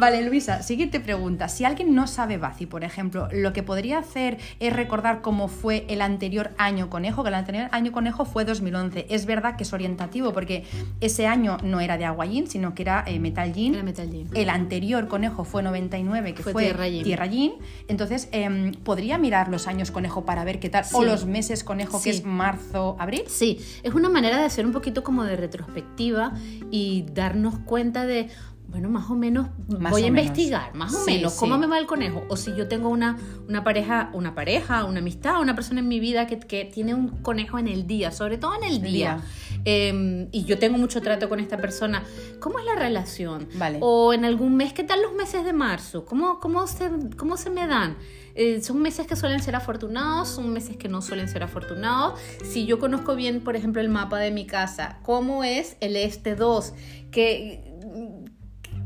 Vale, 0.00 0.22
Luisa, 0.22 0.62
siguiente 0.62 0.98
pregunta. 0.98 1.48
Si 1.48 1.66
alguien 1.66 1.94
no 1.94 2.06
sabe 2.06 2.38
Bazi, 2.38 2.64
por 2.64 2.84
ejemplo, 2.84 3.28
lo 3.32 3.52
que 3.52 3.62
podría 3.62 3.98
hacer 3.98 4.38
es 4.58 4.72
recordar 4.72 5.20
cómo 5.20 5.46
fue 5.46 5.84
el 5.90 6.00
anterior 6.00 6.52
año 6.56 6.88
conejo, 6.88 7.22
que 7.22 7.28
el 7.28 7.34
anterior 7.34 7.68
año 7.70 7.92
conejo 7.92 8.24
fue 8.24 8.46
2011. 8.46 9.08
Es 9.10 9.26
verdad 9.26 9.56
que 9.56 9.64
es 9.64 9.74
orientativo 9.74 10.32
porque 10.32 10.64
ese 11.02 11.26
año 11.26 11.58
no 11.62 11.80
era 11.80 11.98
de 11.98 12.06
agua 12.06 12.24
yin, 12.24 12.48
sino 12.48 12.74
que 12.74 12.80
era 12.80 13.04
eh, 13.06 13.18
metal 13.20 13.52
yin. 13.52 13.74
Era 13.74 13.82
metal 13.82 14.10
yin. 14.10 14.30
El 14.32 14.48
anterior 14.48 15.06
conejo 15.06 15.44
fue 15.44 15.62
99, 15.62 16.32
que 16.32 16.42
Fue 16.42 16.52
fue, 16.54 16.64
tierra 16.64 16.88
yin. 16.88 17.02
tierra 17.04 17.26
yin. 17.26 17.52
Entonces, 17.86 18.30
em, 18.32 18.72
¿podría 18.72 19.18
mirar 19.18 19.48
los 19.48 19.66
años 19.66 19.90
conejo 19.90 20.24
para 20.24 20.44
ver 20.44 20.60
qué 20.60 20.70
tal? 20.70 20.86
O 20.94 21.04
los 21.04 21.26
meses 21.26 21.62
conejo, 21.62 22.00
que 22.02 22.08
es 22.08 22.24
marzo, 22.24 22.96
abril. 22.98 23.24
Sí, 23.28 23.60
es 23.82 23.92
una 23.92 24.08
manera 24.08 24.38
de 24.38 24.44
hacer 24.44 24.64
un 24.64 24.72
poquito 24.72 25.04
como 25.04 25.24
de 25.24 25.36
retrospectiva 25.36 26.32
y 26.70 27.04
darnos 27.12 27.58
cuenta 27.58 28.06
de, 28.06 28.30
bueno, 28.70 28.88
más 28.88 29.10
o 29.10 29.14
menos 29.16 29.48
Más 29.68 29.90
voy 29.90 30.02
o 30.02 30.06
a 30.06 30.10
menos. 30.10 30.26
investigar, 30.26 30.74
más 30.74 30.94
o 30.94 31.04
Sí, 31.04 31.14
menos, 31.16 31.34
cómo 31.34 31.54
sí. 31.56 31.60
me 31.60 31.66
va 31.66 31.78
el 31.78 31.86
conejo. 31.86 32.24
O 32.28 32.36
si 32.36 32.54
yo 32.54 32.68
tengo 32.68 32.88
una, 32.88 33.18
una 33.48 33.64
pareja, 33.64 34.10
una 34.12 34.34
pareja, 34.34 34.84
una 34.84 35.00
amistad, 35.00 35.40
una 35.40 35.54
persona 35.54 35.80
en 35.80 35.88
mi 35.88 35.98
vida 35.98 36.26
que, 36.26 36.38
que 36.38 36.64
tiene 36.64 36.94
un 36.94 37.08
conejo 37.22 37.58
en 37.58 37.66
el 37.68 37.86
día, 37.86 38.12
sobre 38.12 38.38
todo 38.38 38.54
en 38.54 38.64
el 38.64 38.80
día. 38.80 38.90
día. 38.90 39.20
Eh, 39.64 40.28
y 40.32 40.44
yo 40.44 40.58
tengo 40.58 40.78
mucho 40.78 41.02
trato 41.02 41.28
con 41.28 41.40
esta 41.40 41.58
persona. 41.58 42.04
¿Cómo 42.38 42.58
es 42.60 42.64
la 42.64 42.76
relación? 42.76 43.48
Vale. 43.54 43.78
O 43.80 44.12
en 44.14 44.24
algún 44.24 44.56
mes, 44.56 44.72
¿qué 44.72 44.84
tal 44.84 45.02
los 45.02 45.12
meses 45.14 45.44
de 45.44 45.52
marzo? 45.52 46.04
¿Cómo, 46.04 46.38
cómo, 46.38 46.66
se, 46.66 46.90
cómo 47.16 47.36
se 47.36 47.50
me 47.50 47.66
dan? 47.66 47.96
Eh, 48.36 48.62
son 48.62 48.80
meses 48.80 49.06
que 49.08 49.16
suelen 49.16 49.42
ser 49.42 49.56
afortunados, 49.56 50.28
son 50.28 50.52
meses 50.52 50.76
que 50.76 50.88
no 50.88 51.02
suelen 51.02 51.28
ser 51.28 51.42
afortunados. 51.42 52.18
Si 52.44 52.64
yo 52.64 52.78
conozco 52.78 53.16
bien, 53.16 53.40
por 53.40 53.56
ejemplo, 53.56 53.82
el 53.82 53.88
mapa 53.88 54.18
de 54.18 54.30
mi 54.30 54.46
casa, 54.46 55.00
¿cómo 55.02 55.42
es 55.42 55.76
el 55.80 55.96
este 55.96 56.36
2? 56.36 56.72
¿Qué, 57.10 57.69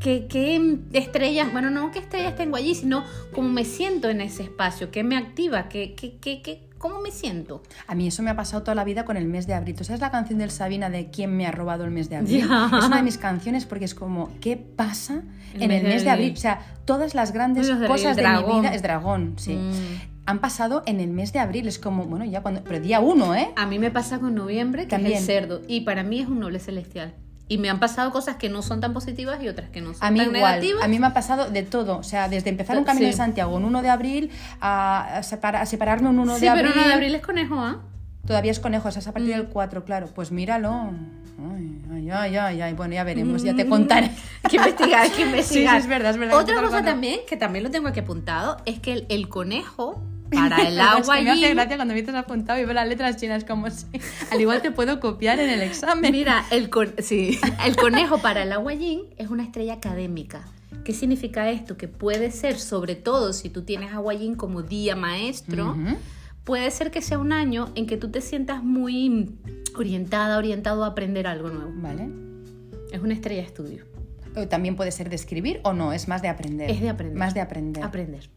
qué, 0.05 0.27
qué 0.29 0.79
estrellas, 0.93 1.51
bueno, 1.51 1.71
no 1.71 1.91
qué 1.91 1.99
estrellas 1.99 2.37
tengo 2.37 2.57
allí, 2.57 2.75
sino 2.75 3.03
cómo 3.35 3.49
me 3.49 3.65
siento 3.65 4.11
en 4.11 4.21
ese 4.21 4.43
espacio, 4.43 4.91
qué 4.91 5.03
me 5.03 5.17
activa, 5.17 5.69
qué, 5.71 5.95
qué, 5.95 6.19
qué, 6.21 6.43
qué- 6.43 6.69
cómo 6.79 7.01
me 7.01 7.11
siento. 7.11 7.63
A 7.87 7.95
mí 7.95 8.07
eso 8.07 8.23
me 8.23 8.29
ha 8.31 8.37
pasado 8.37 8.63
toda 8.63 8.75
la 8.75 8.85
vida 8.85 9.07
con 9.07 9.17
el 9.17 9.25
mes 9.27 9.47
de 9.47 9.55
abril. 9.55 9.75
¿Tú 9.75 9.85
sabes 9.85 10.03
la 10.03 10.11
canción 10.11 10.39
del 10.39 10.51
Sabina 10.51 10.91
de 10.91 11.09
¿Quién 11.11 11.35
me 11.35 11.47
ha 11.47 11.51
robado 11.51 11.85
el 11.85 11.91
mes 11.91 12.11
de 12.11 12.17
abril? 12.17 12.41
Ya. 12.47 12.71
Es 12.79 12.85
una 12.85 12.97
de 12.99 13.03
mis 13.03 13.17
canciones 13.17 13.65
porque 13.65 13.87
es 13.87 13.95
como, 13.95 14.31
¿qué 14.43 14.59
pasa 14.59 15.23
El 15.55 15.63
en 15.63 15.69
mes 15.69 15.79
el 15.79 15.83
de 15.85 15.89
mes 15.95 16.05
de 16.05 16.11
abril. 16.11 16.25
abril? 16.27 16.33
O 16.39 16.41
sea, 16.43 16.61
todas 16.85 17.15
las 17.15 17.33
grandes 17.33 17.67
Los 17.71 17.81
de- 17.81 17.87
cosas 17.89 18.19
el 18.19 18.25
de 18.25 18.31
mi 18.31 18.61
vida 18.61 18.75
es 18.75 18.83
dragón, 18.83 19.33
sí. 19.39 19.55
Mm. 19.55 19.73
Han 20.27 20.41
pasado 20.41 20.83
en 20.85 21.01
el 21.01 21.09
mes 21.11 21.33
de 21.33 21.39
abril. 21.39 21.67
Es 21.69 21.79
como, 21.79 22.05
bueno, 22.05 22.27
ya 22.27 22.43
cuando. 22.43 22.63
Pero 22.65 22.81
día 22.81 23.01
uno, 23.01 23.35
¿eh? 23.35 23.49
A 23.57 23.65
mí 23.67 23.79
me 23.79 23.91
pasa 23.91 24.19
con 24.19 24.35
noviembre, 24.35 24.83
que 24.85 24.89
También. 24.91 25.15
es 25.15 25.21
el 25.21 25.25
cerdo, 25.27 25.63
y 25.67 25.83
para 25.83 26.03
mí 26.03 26.21
es 26.21 26.29
un 26.29 26.41
noble 26.41 26.59
celestial. 26.61 27.15
Y 27.47 27.59
me 27.59 27.69
han 27.69 27.79
pasado 27.79 28.11
cosas 28.11 28.37
que 28.37 28.49
no 28.49 28.63
son 28.63 28.81
tan 28.81 28.93
positivas 28.95 29.43
y 29.43 29.49
otras 29.49 29.69
que 29.69 29.81
no 29.83 29.93
son 29.93 30.03
A 30.03 30.11
mí 30.11 30.19
tan 30.19 30.35
igual, 30.35 30.53
negativas. 30.61 30.83
a 30.85 30.89
mí 30.89 30.99
me 30.99 31.07
ha 31.07 31.13
pasado 31.13 31.51
de 31.51 31.63
todo, 31.63 31.99
o 31.99 32.03
sea, 32.03 32.29
desde 32.29 32.49
empezar 32.49 32.79
un 32.79 32.85
camino 32.85 33.05
Sí. 33.07 33.11
de 33.11 33.17
Santiago 33.17 33.55
un 33.55 33.65
1 33.67 33.83
de 33.83 33.91
abril 33.91 34.31
a, 34.63 35.21
separa- 35.23 35.61
a 35.61 35.67
separarme 35.67 36.09
un 36.09 36.19
1 36.21 36.37
sí, 36.37 36.41
de 36.43 36.49
abril. 36.49 36.67
pero 36.69 36.75
1 36.81 36.89
de 36.89 36.95
abril 36.95 37.15
es 37.15 37.23
conejo, 37.23 37.57
¿ah? 37.59 37.83
Todavía 38.27 38.51
es 38.51 38.61
conejo, 38.61 38.89
o 38.89 38.91
sea, 38.91 39.01
es 39.01 39.09
a 39.09 39.13
partir 39.13 39.35
Mm. 39.35 39.39
del 39.41 39.47
4, 39.49 39.85
claro. 39.85 40.07
Pues 40.15 40.33
míralo. 40.33 40.91
Ay, 41.93 42.11
ay, 42.11 42.37
ay, 42.37 42.61
ay. 42.63 42.73
Bueno, 42.75 42.95
ya 42.95 43.05
veremos, 43.05 43.43
ya 43.43 43.53
Mm. 43.53 43.57
te 43.57 43.67
contaré. 43.69 44.11
Hay 44.45 44.51
que 44.51 44.57
investigar, 44.57 45.11
que 45.11 45.23
investigar. 45.23 45.75
Sí, 45.75 45.81
sí, 45.81 45.85
es 45.85 45.87
verdad, 45.89 46.11
es 46.13 46.17
verdad. 46.19 46.39
Otra 46.39 46.63
cosa 46.63 46.83
también, 46.83 47.21
que 47.29 47.37
también 47.37 47.63
lo 47.65 47.71
tengo 47.71 47.89
aquí 47.89 48.01
apuntado, 48.01 48.57
es 48.65 48.79
que 48.81 48.93
el, 48.95 49.07
el 49.11 49.29
conejo 49.29 50.03
para 50.35 50.69
el 50.69 50.81
agua 50.81 51.17
que 51.17 51.23
me 51.25 51.31
hace 51.31 51.55
gracia 51.55 51.77
cuando 51.77 51.95
me 51.95 52.01
dices 52.01 52.15
apuntado 52.15 52.61
y 52.61 52.65
veo 52.65 52.75
las 52.75 52.89
letras 52.89 53.17
chinas 53.17 53.45
como 53.45 53.71
si... 53.71 53.87
Al 54.31 54.41
igual 54.41 54.63
te 54.63 54.71
puedo 54.71 55.01
copiar 55.01 55.39
en 55.41 55.51
el 55.51 55.61
examen. 55.63 56.13
Mira, 56.13 56.45
el, 56.51 56.71
con- 56.71 56.95
sí, 56.99 57.39
el 57.65 57.77
conejo 57.77 58.19
para 58.19 58.43
el 58.43 58.53
agua 58.53 58.75
yin 58.75 59.03
es 59.17 59.29
una 59.31 59.43
estrella 59.45 59.75
académica. 59.75 60.45
¿Qué 60.85 60.93
significa 60.93 61.49
esto? 61.51 61.77
Que 61.77 61.89
puede 61.89 62.31
ser, 62.31 62.59
sobre 62.59 62.95
todo 62.95 63.33
si 63.33 63.49
tú 63.49 63.63
tienes 63.63 63.93
agua 63.93 64.13
yin 64.15 64.35
como 64.35 64.63
día 64.63 64.95
maestro, 64.97 65.77
puede 66.45 66.71
ser 66.71 66.91
que 66.91 67.01
sea 67.01 67.19
un 67.19 67.33
año 67.33 67.71
en 67.75 67.87
que 67.87 67.97
tú 67.97 68.11
te 68.11 68.21
sientas 68.21 68.63
muy 68.63 69.39
orientada, 69.77 70.37
orientado 70.37 70.85
a 70.85 70.89
aprender 70.89 71.27
algo 71.27 71.49
nuevo. 71.49 71.71
Vale. 71.77 72.09
Es 72.93 73.01
una 73.01 73.15
estrella 73.15 73.41
de 73.41 73.47
estudio. 73.47 73.85
También 74.51 74.77
puede 74.77 74.91
ser 74.93 75.09
de 75.11 75.17
escribir 75.17 75.61
o 75.63 75.73
no, 75.73 75.93
es 75.93 76.07
más 76.09 76.21
de 76.21 76.29
aprender. 76.29 76.71
Es 76.71 76.81
de 76.81 76.91
aprender. 76.91 77.17
Más 77.17 77.35
de 77.35 77.41
aprender. 77.41 77.83
Aprender. 77.85 78.29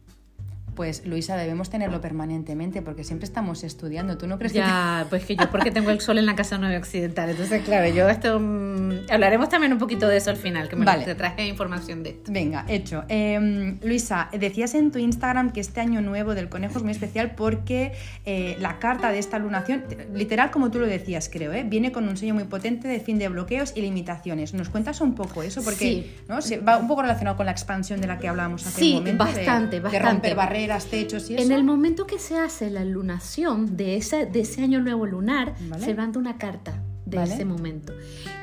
Pues 0.78 1.06
Luisa, 1.06 1.36
debemos 1.36 1.70
tenerlo 1.70 2.00
permanentemente 2.00 2.82
porque 2.82 3.04
siempre 3.04 3.26
estamos 3.26 3.66
estudiando. 3.66 4.18
¿Tú 4.18 4.28
no 4.28 4.38
crees 4.38 4.54
que 4.54 4.63
pues 5.10 5.26
que 5.26 5.36
yo 5.36 5.50
porque 5.52 5.72
tengo 5.72 5.90
el 5.90 6.00
sol 6.00 6.18
en 6.20 6.26
la 6.26 6.36
casa 6.36 6.58
no 6.58 6.68
occidental. 6.78 7.30
Entonces, 7.32 7.63
claro, 7.63 7.94
yo 7.94 8.08
esto... 8.08 8.40
mm, 8.40 9.08
hablaremos 9.12 9.50
también 9.50 9.74
un 9.74 9.80
poquito 9.80 10.08
de 10.08 10.18
eso 10.18 10.30
al 10.30 10.38
final, 10.38 10.70
que 10.70 10.76
me 10.76 10.86
Vale. 10.86 11.04
te 11.04 11.16
traje 11.16 11.46
información 11.48 12.04
de 12.04 12.12
esto. 12.12 12.32
Venga, 12.32 12.63
hecho. 12.70 13.04
Eh, 13.10 13.76
Luisa, 13.84 14.30
decías 14.32 14.76
en 14.76 14.92
tu 14.92 15.00
Instagram 15.00 15.52
que 15.52 15.60
este 15.60 15.82
año 15.82 16.00
nuevo 16.02 16.36
del 16.36 16.48
conejo 16.48 16.78
es 16.78 16.84
muy 16.84 16.92
especial 16.92 17.32
porque 17.36 17.94
eh, 18.26 18.56
la 18.60 18.78
carta 18.80 19.12
de 19.12 19.18
esta 19.20 19.40
lunación, 19.40 19.84
literal 20.13 20.52
como 20.52 20.70
tú 20.70 20.78
lo 20.80 20.86
decías, 20.86 21.28
creo, 21.34 21.52
¿eh? 21.54 21.63
viene 21.68 21.92
con 21.92 22.08
un 22.08 22.16
sello 22.18 22.36
muy 22.36 22.44
potente 22.44 22.88
de 22.88 23.00
fin 23.00 23.18
de 23.18 23.28
bloqueos 23.30 23.74
y 23.76 23.82
limitaciones. 23.82 24.54
¿Nos 24.54 24.70
cuentas 24.70 25.02
un 25.02 25.16
poco 25.16 25.42
eso? 25.44 25.63
Porque 25.63 25.78
Sí. 25.78 26.16
¿no? 26.28 26.42
Se 26.42 26.58
va 26.60 26.78
un 26.78 26.88
poco 26.88 27.02
relacionado 27.02 27.36
con 27.38 27.46
la 27.48 27.52
expansión 27.52 28.00
de 28.00 28.08
la 28.08 28.20
que 28.20 28.28
hablábamos 28.28 28.68
hace 28.68 28.80
Sí, 28.80 28.90
un 28.92 28.98
momento. 29.00 29.24
de- 29.26 29.32
bastante, 29.34 29.76
de, 29.78 29.80
bastante. 29.82 30.10
romper 30.12 30.36
barreras, 30.36 30.67
techos 30.86 31.30
y 31.30 31.36
eso. 31.36 31.44
En 31.44 31.52
el 31.52 31.64
momento 31.64 32.06
que 32.06 32.20
se 32.20 32.38
hace 32.38 32.70
la 32.70 32.84
lunación 32.86 33.78
de 33.78 33.98
ese, 33.98 34.26
de 34.26 34.42
ese 34.42 34.62
año 34.64 34.82
nuevo 34.82 35.06
lunar, 35.06 35.56
Vale. 35.70 35.84
se 35.84 35.90
levanta 35.92 36.20
una 36.20 36.38
carta 36.38 36.84
de 37.06 37.18
Vale. 37.18 37.34
ese 37.34 37.46
momento. 37.46 37.94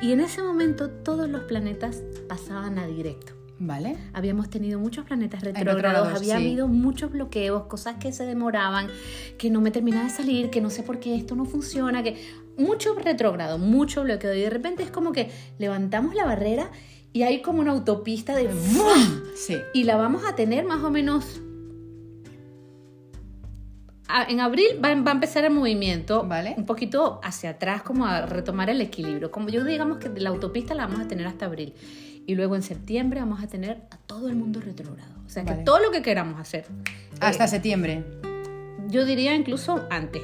Y 0.01 0.11
en 0.11 0.19
ese 0.19 0.41
momento 0.41 0.89
todos 0.89 1.29
los 1.29 1.43
planetas 1.43 2.01
pasaban 2.27 2.79
a 2.79 2.87
directo. 2.87 3.33
Vale. 3.57 3.95
Habíamos 4.13 4.49
tenido 4.49 4.79
muchos 4.79 5.05
planetas 5.05 5.41
retrógrados, 5.41 6.09
había 6.09 6.37
sí. 6.37 6.43
habido 6.43 6.67
muchos 6.67 7.11
bloqueos, 7.11 7.67
cosas 7.67 7.95
que 7.99 8.11
se 8.11 8.25
demoraban, 8.25 8.87
que 9.37 9.49
no 9.49 9.61
me 9.61 9.71
terminaba 9.71 10.05
de 10.05 10.09
salir, 10.09 10.49
que 10.49 10.59
no 10.59 10.69
sé 10.69 10.83
por 10.83 10.99
qué 10.99 11.15
esto 11.15 11.35
no 11.35 11.45
funciona, 11.45 12.03
que 12.03 12.17
mucho 12.57 12.93
retrógrado, 12.95 13.57
mucho 13.57 14.03
bloqueo. 14.03 14.33
Y 14.33 14.41
de 14.41 14.49
repente 14.49 14.83
es 14.83 14.91
como 14.91 15.13
que 15.13 15.31
levantamos 15.57 16.15
la 16.15 16.25
barrera 16.25 16.69
y 17.13 17.23
hay 17.23 17.41
como 17.41 17.61
una 17.61 17.71
autopista 17.71 18.35
de 18.35 18.49
¡fum! 18.49 19.21
Sí. 19.37 19.55
y 19.73 19.83
la 19.83 19.95
vamos 19.95 20.25
a 20.25 20.35
tener 20.35 20.65
más 20.65 20.83
o 20.83 20.89
menos. 20.91 21.39
En 24.29 24.39
abril 24.39 24.67
va, 24.83 24.93
va 25.01 25.11
a 25.11 25.13
empezar 25.13 25.45
el 25.45 25.51
movimiento 25.51 26.25
Vale. 26.27 26.53
un 26.57 26.65
poquito 26.65 27.19
hacia 27.23 27.51
atrás, 27.51 27.81
como 27.81 28.05
a 28.05 28.25
retomar 28.25 28.69
el 28.69 28.79
equilibrio. 28.81 29.31
Como 29.31 29.49
yo 29.49 29.63
digamos 29.63 29.97
que 29.97 30.09
la 30.19 30.29
autopista 30.29 30.73
la 30.75 30.85
vamos 30.87 31.01
a 31.01 31.07
tener 31.07 31.25
hasta 31.27 31.45
abril. 31.45 31.73
Y 32.27 32.35
luego 32.35 32.55
en 32.55 32.63
septiembre 32.63 33.19
vamos 33.19 33.43
a 33.43 33.47
tener 33.47 33.81
a 33.91 33.97
todo 33.97 34.29
el 34.29 34.35
mundo 34.35 34.59
retrógrado. 34.61 35.11
O 35.25 35.29
sea 35.29 35.43
que 35.43 35.51
Vale. 35.51 35.63
todo 35.63 35.79
lo 35.79 35.91
que 35.91 36.01
queramos 36.01 36.39
hacer. 36.39 36.65
Hasta 37.19 37.45
eh, 37.45 37.47
septiembre. 37.47 38.03
yo 38.89 39.05
diría 39.05 39.33
incluso 39.35 39.85
antes. 39.89 40.21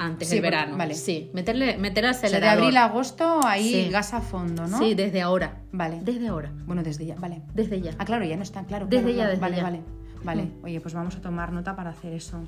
Antes 0.00 0.28
Sí, 0.28 0.36
del 0.36 0.44
porque- 0.44 0.56
verano. 0.56 0.76
vale. 0.76 0.94
Sí, 0.94 1.28
meterle, 1.34 1.76
meter 1.76 2.04
el 2.04 2.10
O 2.10 2.14
sea, 2.14 2.20
de 2.22 2.26
acelerador. 2.28 2.62
abril 2.62 2.76
a 2.76 2.84
agosto 2.84 3.40
ahí 3.44 3.84
Sí. 3.86 3.90
gas 3.90 4.14
a 4.14 4.20
fondo, 4.20 4.68
¿no? 4.68 4.78
Sí, 4.78 4.94
desde 4.94 5.20
ahora. 5.22 5.62
Vale. 5.72 5.98
Desde 6.02 6.28
ahora. 6.28 6.52
Bueno, 6.66 6.84
desde 6.84 7.04
ya, 7.04 7.16
vale. 7.16 7.42
Desde 7.52 7.80
ya. 7.80 7.92
Ah, 7.98 8.04
claro, 8.04 8.24
ya 8.24 8.36
no 8.36 8.44
está 8.44 8.62
claro. 8.64 8.86
Desde 8.86 9.02
claro, 9.02 9.08
ya, 9.10 9.14
claro. 9.16 9.30
desde 9.30 9.40
vale, 9.40 9.56
ya. 9.56 9.62
vale. 9.64 9.78
Vale, 9.78 9.97
Mm. 10.24 10.64
oye, 10.64 10.80
pues 10.80 10.94
vamos 10.94 11.16
a 11.16 11.20
tomar 11.20 11.52
nota 11.52 11.74
para 11.76 11.90
hacer 11.90 12.12
eso. 12.12 12.42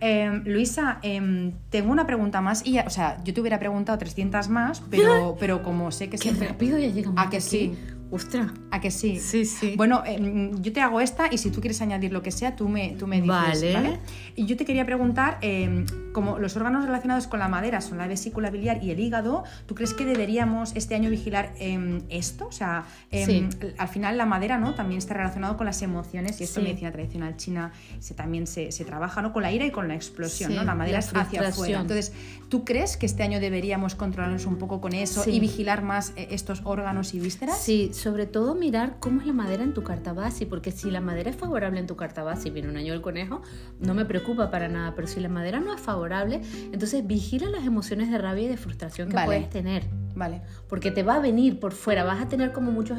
Eh, 0.00 0.42
Luisa, 0.44 0.98
em, 1.02 1.52
tengo 1.70 1.92
una 1.92 2.06
pregunta 2.06 2.40
más. 2.40 2.66
Y 2.66 2.72
ya- 2.72 2.84
o 2.86 2.90
sea, 2.90 3.22
yo 3.24 3.32
te 3.34 3.40
hubiera 3.40 3.58
preguntado 3.58 3.96
300 3.98 4.48
más, 4.48 4.80
pero, 4.90 5.36
pero 5.40 5.62
como 5.62 5.90
sé 5.92 6.06
que 6.06 6.12
Qué 6.12 6.18
siempre. 6.18 6.48
rápido 6.48 6.78
ya 6.78 6.88
llegamos. 6.88 7.24
¿A 7.24 7.30
que 7.30 7.36
aquí. 7.36 7.46
sí? 7.46 7.78
Ostras. 8.12 8.50
¿A 8.70 8.80
que 8.80 8.90
sí? 8.90 9.18
Sí, 9.18 9.46
sí. 9.46 9.74
Bueno, 9.76 10.02
em, 10.04 10.60
yo 10.62 10.70
te 10.72 10.80
hago 10.82 11.00
esta 11.00 11.28
y 11.32 11.38
si 11.38 11.50
tú 11.50 11.60
quieres 11.60 11.80
añadir 11.80 12.12
lo 12.12 12.22
que 12.22 12.30
sea, 12.30 12.54
tú 12.54 12.68
me, 12.68 12.90
tú 12.98 13.06
me 13.06 13.16
dices. 13.22 13.28
Vale. 13.28 13.72
Vale. 13.72 13.98
Y 14.36 14.44
yo 14.44 14.56
te 14.58 14.66
quería 14.66 14.84
preguntar, 14.84 15.38
em, 15.40 15.86
como 16.12 16.38
los 16.38 16.54
órganos 16.56 16.84
relacionados 16.84 17.26
con 17.26 17.38
la 17.38 17.48
madera 17.48 17.80
son 17.80 17.96
la 17.96 18.06
vesícula 18.06 18.50
biliar 18.50 18.84
y 18.84 18.90
el 18.90 19.00
hígado, 19.00 19.44
¿tú 19.64 19.74
crees 19.74 19.94
que 19.94 20.04
deberíamos 20.04 20.72
este 20.76 20.94
año 20.94 21.08
vigilar 21.08 21.54
em, 21.58 22.02
esto? 22.10 22.48
O 22.48 22.52
sea, 22.52 22.84
em, 23.10 23.50
Sí. 23.50 23.72
al 23.78 23.88
final 23.88 24.18
la 24.18 24.26
madera 24.26 24.58
¿no? 24.58 24.74
también 24.74 24.98
está 24.98 25.14
relacionado 25.14 25.56
con 25.56 25.64
las 25.64 25.80
emociones 25.80 26.38
y 26.40 26.44
esto 26.44 26.60
en 26.60 26.66
Sí. 26.66 26.68
medicina 26.72 26.92
tradicional 26.92 27.36
china 27.38 27.72
se, 27.98 28.12
también 28.12 28.46
se, 28.46 28.72
se 28.72 28.84
trabaja 28.84 29.22
¿no? 29.22 29.32
con 29.32 29.42
la 29.42 29.50
ira 29.52 29.64
y 29.64 29.70
con 29.70 29.88
la 29.88 29.94
explosión. 29.94 30.50
Sí, 30.50 30.56
¿no? 30.56 30.64
La 30.64 30.74
madera 30.74 30.98
la 30.98 31.04
es 31.04 31.14
hacia 31.14 31.48
afuera. 31.48 31.80
Entonces, 31.80 32.12
¿tú 32.50 32.62
crees 32.64 32.98
que 32.98 33.06
este 33.06 33.22
año 33.22 33.40
deberíamos 33.40 33.94
controlarnos 33.94 34.44
un 34.44 34.56
poco 34.56 34.82
con 34.82 34.92
eso 34.92 35.24
y 35.28 35.40
vigilar 35.40 35.82
más 35.82 36.12
eh, 36.16 36.28
estos 36.30 36.60
órganos 36.64 37.14
y 37.14 37.20
vísceras? 37.20 37.58
Sí, 37.58 37.90
sobre 38.02 38.26
todo 38.26 38.54
mirar 38.54 38.96
cómo 38.98 39.20
es 39.20 39.26
la 39.26 39.32
madera 39.32 39.62
en 39.62 39.74
tu 39.74 39.82
carta 39.82 40.12
base, 40.12 40.44
porque 40.46 40.72
si 40.72 40.90
la 40.90 41.00
madera 41.00 41.30
es 41.30 41.36
favorable 41.36 41.78
en 41.78 41.86
tu 41.86 41.94
carta 41.96 42.22
base 42.22 42.48
y 42.48 42.50
viene 42.50 42.68
un 42.68 42.76
año 42.76 42.92
del 42.92 43.00
conejo, 43.02 43.42
no 43.80 43.94
me 43.94 44.04
preocupa 44.04 44.50
para 44.50 44.68
nada, 44.68 44.94
pero 44.96 45.06
si 45.06 45.20
la 45.20 45.28
madera 45.28 45.60
no 45.60 45.72
es 45.72 45.80
favorable, 45.80 46.40
entonces 46.72 47.06
vigila 47.06 47.48
las 47.50 47.64
emociones 47.64 48.10
de 48.10 48.18
rabia 48.18 48.44
y 48.44 48.48
de 48.48 48.56
frustración 48.56 49.08
que 49.08 49.14
Vale. 49.14 49.26
puedes 49.26 49.50
tener. 49.50 49.84
Vale. 50.14 50.42
Porque 50.68 50.90
te 50.90 51.02
va 51.02 51.14
a 51.14 51.20
venir 51.20 51.58
por 51.58 51.72
fuera, 51.72 52.04
vas 52.04 52.20
a 52.20 52.28
tener 52.28 52.52
como 52.52 52.70
muchos 52.70 52.98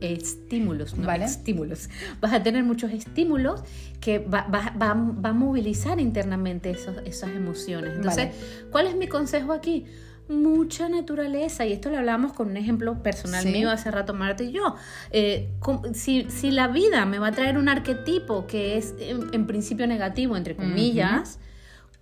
estímulos, 0.00 0.96
no 0.96 1.06
Vale. 1.06 1.24
estímulos. 1.24 1.88
Vas 2.20 2.32
a 2.32 2.42
tener 2.42 2.64
muchos 2.64 2.92
estímulos 2.92 3.62
que 4.00 4.18
va, 4.18 4.46
va- 4.52 4.74
va- 4.80 4.94
va 4.94 5.28
a 5.30 5.32
movilizar 5.32 6.00
internamente 6.00 6.70
esos- 6.70 6.98
esas 7.06 7.30
emociones. 7.30 7.94
Entonces, 7.96 8.34
¿cuál 8.70 8.86
es 8.88 8.96
mi 8.96 9.06
consejo 9.08 9.52
aquí? 9.52 9.86
Mucha 10.28 10.88
naturaleza, 10.88 11.66
y 11.66 11.72
esto 11.74 11.90
lo 11.90 11.98
hablamos 11.98 12.32
con 12.32 12.48
un 12.48 12.56
ejemplo 12.56 13.02
personal 13.02 13.42
Sí. 13.42 13.50
mío 13.52 13.70
hace 13.70 13.90
rato, 13.90 14.14
Marta 14.14 14.42
y 14.42 14.52
yo. 14.52 14.74
Eh, 15.10 15.50
si, 15.92 16.26
si 16.30 16.50
la 16.50 16.68
vida 16.68 17.04
me 17.04 17.18
va 17.18 17.26
a 17.28 17.32
traer 17.32 17.58
un 17.58 17.68
arquetipo 17.68 18.46
que 18.46 18.78
es 18.78 18.94
en, 19.00 19.34
en 19.34 19.46
principio 19.46 19.86
negativo, 19.86 20.36
entre 20.36 20.56
comillas, 20.56 21.38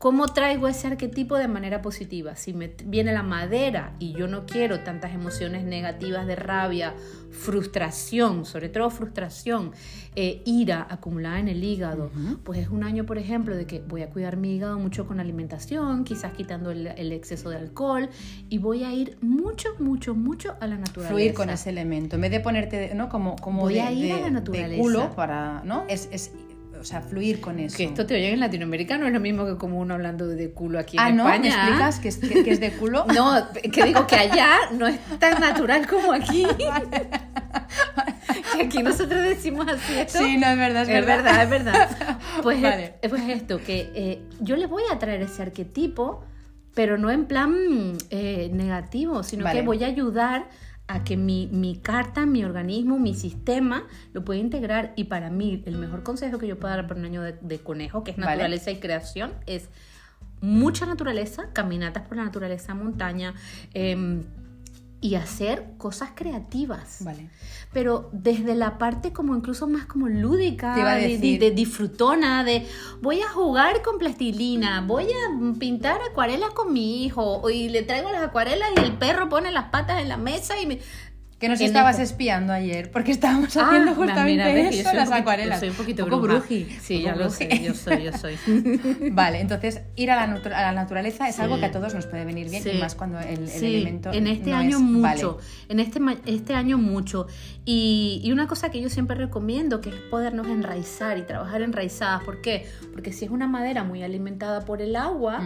¿Cómo 0.03 0.27
traigo 0.27 0.67
ese 0.67 0.89
arquetipo 0.89 1.39
de 1.39 1.47
manera 1.47 1.81
positiva? 1.81 2.35
Si 2.35 2.53
me 2.53 2.75
viene 2.87 3.13
la 3.13 3.23
madera 3.23 3.95
y 4.01 4.13
yo 4.15 4.27
no 4.27 4.47
quiero 4.47 4.81
tantas 4.81 5.15
emociones 5.15 5.63
negativas 5.63 6.27
de 6.27 6.35
rabia, 6.35 6.93
frustración, 7.31 8.45
sobre 8.45 8.69
todo 8.69 8.91
frustración, 8.91 9.71
eh, 10.17 10.43
ira 10.45 10.89
acumulada 10.91 11.39
en 11.39 11.47
el 11.47 11.63
hígado, 11.63 12.11
pues 12.43 12.59
es 12.59 12.69
un 12.69 12.83
año, 12.83 13.07
por 13.07 13.17
ejemplo, 13.17 13.55
de 13.55 13.65
que 13.67 13.79
voy 13.79 14.03
a 14.03 14.11
cuidar 14.11 14.37
mi 14.37 14.57
hígado 14.57 14.77
mucho 14.77 15.07
con 15.07 15.21
alimentación, 15.21 16.03
quizás 16.03 16.33
quitando 16.33 16.73
el, 16.73 16.89
el 16.89 17.13
exceso 17.13 17.49
de 17.51 17.59
alcohol 17.59 18.09
y 18.49 18.59
voy 18.59 18.83
a 18.83 18.93
ir 18.93 19.17
mucho, 19.21 19.69
mucho, 19.79 20.17
mucho 20.17 20.57
a 20.61 20.67
la 20.67 20.79
naturaleza. 20.79 21.11
fluir 21.15 21.33
con 21.33 21.49
ese 21.49 21.71
elemento. 21.71 22.17
En 22.17 22.23
vez 22.23 22.33
de 22.33 22.41
ponerte, 22.41 22.93
¿no? 22.97 23.09
Como, 23.09 23.37
como 23.37 23.63
Voy 23.63 23.75
de, 23.75 23.81
a 23.83 23.93
ir 23.93 24.07
de- 24.07 24.13
a 24.15 24.17
la 24.19 24.25
de 24.25 24.31
naturaleza. 24.33 24.83
culo 24.83 25.15
para, 25.15 25.63
¿no? 25.65 25.85
Es, 25.89 26.09
es, 26.11 26.33
o 26.83 26.85
sea, 26.85 27.01
fluir 27.01 27.41
con 27.41 27.61
eso. 27.61 27.77
Que 27.77 27.85
esto 27.85 28.05
te 28.07 28.15
oye 28.17 28.33
en 28.33 28.41
latinoamericano 28.41 29.07
es 29.07 29.13
lo 29.13 29.21
mismo 29.21 29.47
que 29.47 29.57
como 29.57 29.79
uno 29.79 29.95
hablando 29.95 30.27
de 30.27 30.51
culo 30.51 30.81
aquí 30.81 30.97
ah, 30.99 31.11
en 31.11 31.17
¿no? 31.17 31.25
¿Me 31.25 31.37
España. 31.37 31.55
¿ah? 31.55 31.63
explicas 31.63 31.99
que 32.01 32.09
es, 32.09 32.17
que, 32.19 32.43
que 32.43 32.51
es 32.51 32.61
de 32.61 32.73
culo? 32.73 33.07
No, 33.15 33.47
que 33.53 33.85
digo 33.85 34.05
que 34.09 34.17
allá 34.17 34.57
no 34.73 34.89
es 34.89 34.99
tan 35.21 35.41
natural 35.41 35.87
como 35.87 36.13
aquí. 36.13 36.45
que 38.57 38.63
aquí 38.63 38.83
nosotros 38.83 39.23
decimos 39.23 39.69
así 39.69 39.95
esto. 39.97 40.19
Sí, 40.19 40.37
no, 40.39 40.49
es 40.49 40.59
verdad, 40.59 40.83
es, 40.83 40.89
es 40.89 41.07
verdad, 41.07 41.43
es 41.45 41.51
verdad. 41.51 42.19
Pues, 42.43 42.61
Vale. 42.61 42.95
es- 43.01 43.11
pues 43.11 43.23
esto, 43.29 43.59
que 43.63 43.93
eh, 43.95 44.23
yo 44.41 44.57
le 44.57 44.67
voy 44.67 44.83
a 44.93 44.99
traer 44.99 45.23
ese 45.23 45.41
arquetipo, 45.43 46.25
pero 46.75 46.99
no 46.99 47.13
en 47.13 47.27
plan 47.27 47.55
eh, 48.11 48.51
negativo, 48.53 49.23
sino 49.23 49.45
Vale. 49.45 49.61
que 49.61 49.67
voy 49.67 49.85
a 49.85 49.87
ayudar 49.87 50.49
a 50.89 51.05
que 51.05 51.17
mi, 51.17 51.49
mi 51.49 51.77
carta, 51.77 52.27
mi 52.27 52.45
organismo, 52.45 52.99
mi 52.99 53.15
sistema 53.15 53.87
lo 54.13 54.25
pueda 54.25 54.41
integrar. 54.41 54.93
Y 54.97 55.05
para 55.05 55.31
mí, 55.31 55.63
el 55.67 55.77
mejor 55.77 56.03
consejo 56.03 56.39
que 56.39 56.47
yo 56.47 56.59
puedo 56.59 56.75
dar 56.75 56.87
para 56.87 57.01
un 57.01 57.07
año 57.07 57.23
de, 57.23 57.33
de 57.41 57.59
conejo, 57.59 58.05
que 58.05 58.11
es 58.11 58.17
Vale. 58.17 58.31
naturaleza 58.31 58.71
y 58.71 58.77
creación, 58.77 59.33
es 59.47 59.69
mucha 60.43 60.85
naturaleza, 60.87 61.51
caminatas 61.53 62.07
por 62.07 62.17
la 62.17 62.25
naturaleza, 62.25 62.75
montaña, 62.75 63.35
em, 63.73 64.25
y 65.03 65.17
hacer 65.17 65.75
cosas 65.79 66.11
creativas. 66.15 66.99
Vale. 67.01 67.29
Pero 67.73 68.09
desde 68.13 68.55
la 68.55 68.79
parte 68.79 69.13
como 69.13 69.35
incluso 69.35 69.67
más 69.67 69.85
como 69.85 70.09
lúdica, 70.09 70.77
de, 70.97 71.19
de 71.19 71.51
disfrutona, 71.51 72.45
de 72.45 72.67
voy 73.01 73.21
a 73.21 73.29
jugar 73.29 73.83
con 73.83 73.99
plastilina, 73.99 74.81
voy 74.81 75.07
a 75.07 75.59
pintar 75.59 76.01
acuarelas 76.09 76.51
con 76.51 76.73
mi 76.73 77.05
hijo 77.05 77.51
y 77.51 77.69
le 77.69 77.83
traigo 77.83 78.13
las 78.13 78.23
acuarelas 78.23 78.69
y 78.77 78.81
el 78.81 78.93
perro 78.93 79.29
pone 79.29 79.51
las 79.51 79.71
patas 79.71 80.01
en 80.01 80.09
la 80.09 80.17
mesa 80.17 80.61
y 80.61 80.67
me... 80.67 80.79
Que 81.43 81.49
nos 81.49 81.61
estabas 81.61 81.99
espiando 81.99 82.53
ayer, 82.53 82.91
porque 82.91 83.11
estábamos 83.11 83.55
Ah, 83.57 83.67
haciendo 83.67 83.95
justamente 83.95 84.37
yo 84.45 84.61
eso, 84.61 84.71
soy 84.71 84.79
un 84.79 84.85
las 84.97 85.09
poquito- 85.09 85.15
acuarelas. 85.15 85.59
Soy 85.61 85.69
un 85.71 85.75
poquito 85.75 86.05
poco 86.07 86.21
bruji. 86.21 86.65
Sí, 86.81 86.95
poco 86.99 87.05
ya 87.07 87.13
lo 87.17 87.25
bruji. 87.25 87.35
sé, 87.37 87.63
yo 87.65 87.75
soy, 87.75 88.05
yo 88.05 88.13
soy. 88.17 88.37
Vale, 89.11 89.41
entonces 89.41 89.83
ir 89.97 90.11
a 90.13 90.17
la, 90.17 90.29
natu- 90.33 90.47
a 90.55 90.63
la 90.63 90.73
naturaleza 90.73 91.29
es 91.29 91.35
Sí. 91.35 91.43
algo 91.43 91.59
que 91.59 91.65
a 91.67 91.73
todos 91.73 91.95
nos 91.95 92.07
puede 92.07 92.25
venir 92.25 92.49
bien, 92.49 92.63
Sí. 92.63 92.71
y 92.75 92.79
más 92.79 92.95
cuando 92.95 93.19
el, 93.19 93.41
el 93.41 93.49
Sí, 93.49 93.75
elemento 93.75 94.13
en 94.13 94.29
este 94.29 94.51
no 94.51 94.57
año 94.57 94.77
es- 94.77 94.83
mucho, 94.85 95.03
vale. 95.03 95.43
en 95.69 95.81
este, 95.81 96.01
este 96.27 96.55
año 96.55 96.79
mucho. 96.79 97.27
Y, 97.65 98.21
y 98.23 98.31
una 98.31 98.47
cosa 98.47 98.71
que 98.71 98.81
yo 98.81 98.89
siempre 98.89 99.17
recomiendo 99.17 99.81
que 99.81 99.89
es 99.91 99.97
podernos 100.13 100.47
enraizar 100.47 101.19
y 101.19 101.23
trabajar 101.23 101.63
enraizadas. 101.63 102.23
¿Por 102.23 102.41
qué? 102.41 102.67
Porque 102.93 103.13
si 103.13 103.25
es 103.25 103.31
una 103.33 103.49
madera 103.49 103.83
muy 103.83 104.05
alimentada 104.05 104.65
por 104.65 104.81
el 104.81 104.95
agua, 104.95 105.43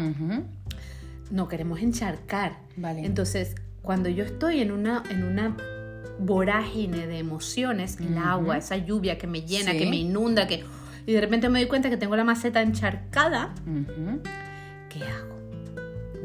no 1.31 1.49
queremos 1.49 1.81
encharcar. 1.81 2.59
Vale. 2.77 3.05
Entonces, 3.05 3.55
cuando 3.83 4.09
yo 4.09 4.25
estoy 4.25 4.61
en 4.61 4.73
una, 4.73 5.03
en 5.11 5.25
una 5.25 5.57
vorágine 6.19 7.07
de 7.07 7.19
emociones, 7.19 7.99
el 8.01 8.17
agua, 8.19 8.57
esa 8.59 8.77
lluvia 8.77 9.19
que 9.19 9.27
me 9.27 9.43
llena, 9.43 9.73
Sí. 9.73 9.79
que 9.79 9.87
me 9.87 9.97
inunda, 9.97 10.47
que 10.47 10.65
y 11.07 11.13
de 11.13 11.21
repente 11.21 11.49
me 11.49 11.61
doy 11.61 11.69
cuenta 11.69 11.89
que 11.91 11.97
tengo 11.97 12.17
la 12.17 12.25
maceta 12.25 12.63
encharcada. 12.63 13.55
¿qué 14.89 15.05
hago? 15.05 15.36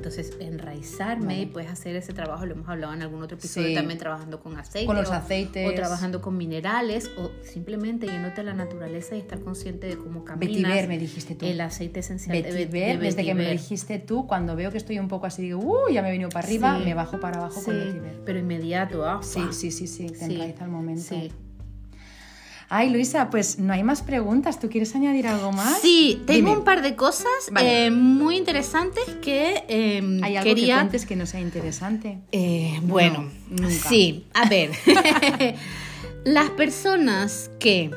Entonces, 0.01 0.33
enraizarme 0.39 1.25
Vale. 1.25 1.41
y 1.41 1.45
puedes 1.45 1.69
hacer 1.69 1.95
ese 1.95 2.11
trabajo, 2.11 2.43
lo 2.47 2.53
hemos 2.55 2.67
hablado 2.67 2.91
en 2.93 3.03
algún 3.03 3.21
otro 3.21 3.37
episodio 3.37 3.67
Sí. 3.67 3.75
también 3.75 3.99
trabajando 3.99 4.39
con 4.39 4.57
aceite. 4.57 4.87
Con 4.87 4.95
los 4.95 5.09
o- 5.09 5.13
aceites. 5.13 5.69
O 5.69 5.75
trabajando 5.75 6.21
con 6.23 6.35
minerales, 6.37 7.11
o 7.19 7.29
simplemente 7.43 8.07
yéndote 8.07 8.41
a 8.41 8.43
la 8.45 8.55
naturaleza 8.55 9.15
y 9.15 9.19
estar 9.19 9.39
consciente 9.41 9.85
de 9.85 9.97
cómo 9.97 10.25
caminas. 10.25 10.55
Vetiver, 10.57 10.87
me 10.87 10.97
dijiste 10.97 11.35
tú. 11.35 11.45
El 11.45 11.61
aceite 11.61 11.99
esencial 11.99 12.35
de, 12.35 12.41
Vetiver, 12.41 12.69
ve- 12.71 12.97
de 12.97 12.97
desde 12.97 13.23
que 13.23 13.35
me 13.35 13.51
dijiste 13.51 13.99
tú, 13.99 14.25
cuando 14.25 14.55
veo 14.55 14.71
que 14.71 14.77
estoy 14.79 14.97
un 14.97 15.07
poco 15.07 15.27
así, 15.27 15.43
digo, 15.43 15.59
uh, 15.59 15.91
ya 15.93 16.01
me 16.01 16.07
he 16.07 16.11
venido 16.13 16.29
para 16.29 16.47
arriba, 16.47 16.77
Sí. 16.79 16.85
me 16.85 16.93
bajo 16.95 17.19
para 17.19 17.37
abajo 17.37 17.61
con 17.63 17.75
Sí, 17.75 17.79
vetiver. 17.85 18.21
pero 18.25 18.39
inmediato, 18.39 19.05
ah, 19.07 19.19
Sí, 19.21 19.41
sí, 19.51 19.69
sí, 19.69 19.85
sí, 19.85 20.07
te 20.07 20.25
enraiza 20.25 20.65
el 20.65 20.71
momento. 20.71 21.03
sí. 21.03 21.31
Ay, 22.73 22.89
Luisa, 22.89 23.29
pues 23.29 23.60
no 23.60 23.73
hay 23.73 23.84
más 23.84 24.01
preguntas. 24.01 24.57
¿Tú 24.57 24.69
quieres 24.69 24.95
añadir 24.95 25.27
algo 25.27 25.51
más? 25.51 25.81
Sí, 25.81 26.21
tengo 26.25 26.47
Dime. 26.51 26.57
un 26.60 26.63
par 26.63 26.81
de 26.81 26.95
cosas 26.95 27.27
Vale. 27.51 27.88
eh, 27.88 27.91
muy 27.91 28.38
interesantes 28.38 29.03
que 29.21 29.65
eh, 29.67 30.19
¿Hay 30.23 30.38
algo 30.38 30.43
que 30.49 30.55
quería... 30.55 30.75
cuentes 30.77 31.05
que 31.05 31.17
no 31.17 31.25
sea 31.25 31.41
interesante? 31.41 32.19
Eh, 32.31 32.79
bueno, 32.84 33.29
No, 33.49 33.63
nunca. 33.67 33.89
sí, 33.89 34.25
a 34.34 34.47
ver. 34.47 34.69
Las 36.23 36.49
personas 36.51 37.51
que, 37.60 37.91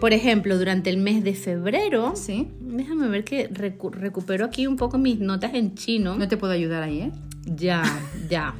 por 0.00 0.12
ejemplo, 0.12 0.56
durante 0.58 0.90
el 0.90 0.98
mes 0.98 1.24
de 1.24 1.34
febrero, 1.34 2.12
Sí. 2.14 2.46
déjame 2.60 3.08
ver 3.08 3.24
que 3.24 3.50
recu- 3.50 3.90
recupero 3.90 4.44
aquí 4.44 4.66
un 4.68 4.76
poco 4.76 4.96
mis 4.96 5.18
notas 5.18 5.54
en 5.54 5.74
chino. 5.74 6.16
No 6.16 6.28
te 6.28 6.36
puedo 6.36 6.52
ayudar 6.52 6.84
ahí, 6.84 7.00
¿eh? 7.00 7.10
Ya, 7.46 7.82
ya. 8.28 8.54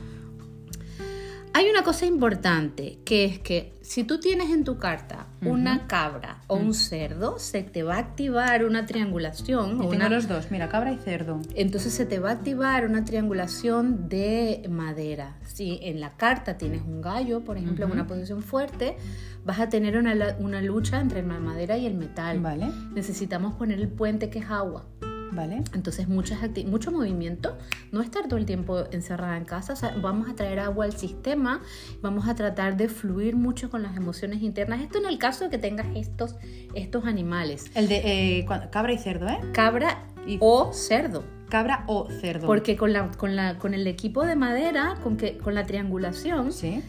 Hay 1.52 1.68
una 1.68 1.83
cosa 1.83 2.06
importante, 2.06 2.98
que 3.04 3.24
es 3.24 3.38
que 3.40 3.72
si 3.90 4.05
tú 4.05 4.20
tienes 4.20 4.50
en 4.50 4.62
tu 4.62 4.79
carta 4.79 5.26
una 5.44 5.88
cabra 5.88 6.42
o 6.46 6.55
un 6.55 6.74
cerdo, 6.74 7.40
se 7.40 7.64
te 7.64 7.83
va 7.83 7.96
a 7.96 7.98
activar 7.98 8.64
una 8.64 8.87
triangulación. 8.87 9.70
Yo 9.70 9.87
o 9.87 9.90
tengo 9.90 9.96
una- 9.96 10.09
los 10.09 10.29
dos, 10.29 10.53
mira, 10.53 10.68
cabra 10.68 10.92
y 10.92 10.96
cerdo. 10.98 11.40
entonces 11.57 11.92
se 11.92 12.07
te 12.07 12.20
va 12.20 12.31
a 12.31 12.33
activar 12.35 12.87
una 12.87 13.05
triangulación 13.05 14.09
de 14.09 14.62
madera. 14.70 15.38
Si 15.42 15.81
en 15.83 15.98
la 15.98 16.16
carta 16.16 16.57
tienes 16.57 16.83
un 16.83 17.00
gallo, 17.03 17.40
por 17.40 17.59
ejemplo, 17.59 17.85
en 17.87 17.90
una 17.90 18.07
posición 18.07 18.44
fuerte, 18.44 18.96
vas 19.44 19.59
a 19.59 19.68
tener 19.68 19.96
una 19.98 20.62
lucha 20.62 21.00
entre 21.00 21.22
la 21.26 21.40
madera 21.40 21.76
y 21.76 21.87
el 21.87 21.94
metal. 21.94 22.38
Vale, 22.38 22.70
Necesitamos 22.94 23.55
poner 23.55 23.81
el 23.81 23.88
puente 23.88 24.31
que 24.31 24.38
es 24.38 24.50
agua. 24.50 24.85
Vale. 25.33 25.62
Entonces, 25.75 26.09
muchas 26.09 26.38
mucho 26.66 26.90
movimiento, 26.90 27.57
no 27.93 28.03
estar 28.03 28.29
todo 28.29 28.38
el 28.38 28.47
tiempo 28.47 28.85
encerrada 28.93 29.37
en 29.37 29.45
casa, 29.45 29.73
o 29.73 29.77
sea, 29.77 29.95
vamos 30.01 30.29
a 30.29 30.35
traer 30.35 30.61
agua 30.61 30.85
al 30.85 30.97
sistema, 30.97 31.62
vamos 32.03 32.29
a 32.29 32.35
tratar 32.35 32.77
de 32.77 32.88
fluir 32.88 33.37
mucho 33.37 33.71
con 33.71 33.83
las 33.83 33.97
emociones 33.97 34.43
internas. 34.43 34.81
Esto 34.81 34.99
en 34.99 35.07
el 35.07 35.19
caso 35.19 35.45
de 35.45 35.51
que 35.51 35.59
tengas 35.59 35.87
estos, 35.95 36.37
estos 36.75 37.05
animales, 37.05 37.71
El 37.75 37.88
de 37.88 38.38
eh, 38.38 38.47
cabra 38.71 38.93
y 38.93 38.99
cerdo, 38.99 39.29
¿eh? 39.29 39.38
cabra 39.53 40.05
Y- 40.27 40.38
o 40.40 40.73
cerdo. 40.73 41.25
Cabra 41.49 41.85
o 41.88 42.09
cerdo. 42.21 42.47
Porque 42.47 42.77
con, 42.77 42.93
la, 42.93 43.11
con, 43.11 43.35
la, 43.35 43.59
con 43.59 43.75
el 43.75 43.87
equipo 43.88 44.25
de 44.25 44.37
madera, 44.37 44.95
con, 45.03 45.16
que, 45.16 45.37
con 45.38 45.55
la 45.55 45.66
triangulación, 45.66 46.53
Sí. 46.53 46.81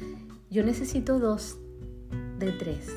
yo 0.51 0.63
necesito 0.63 1.17
dos 1.19 1.57
de 2.37 2.51
tres. 2.51 2.89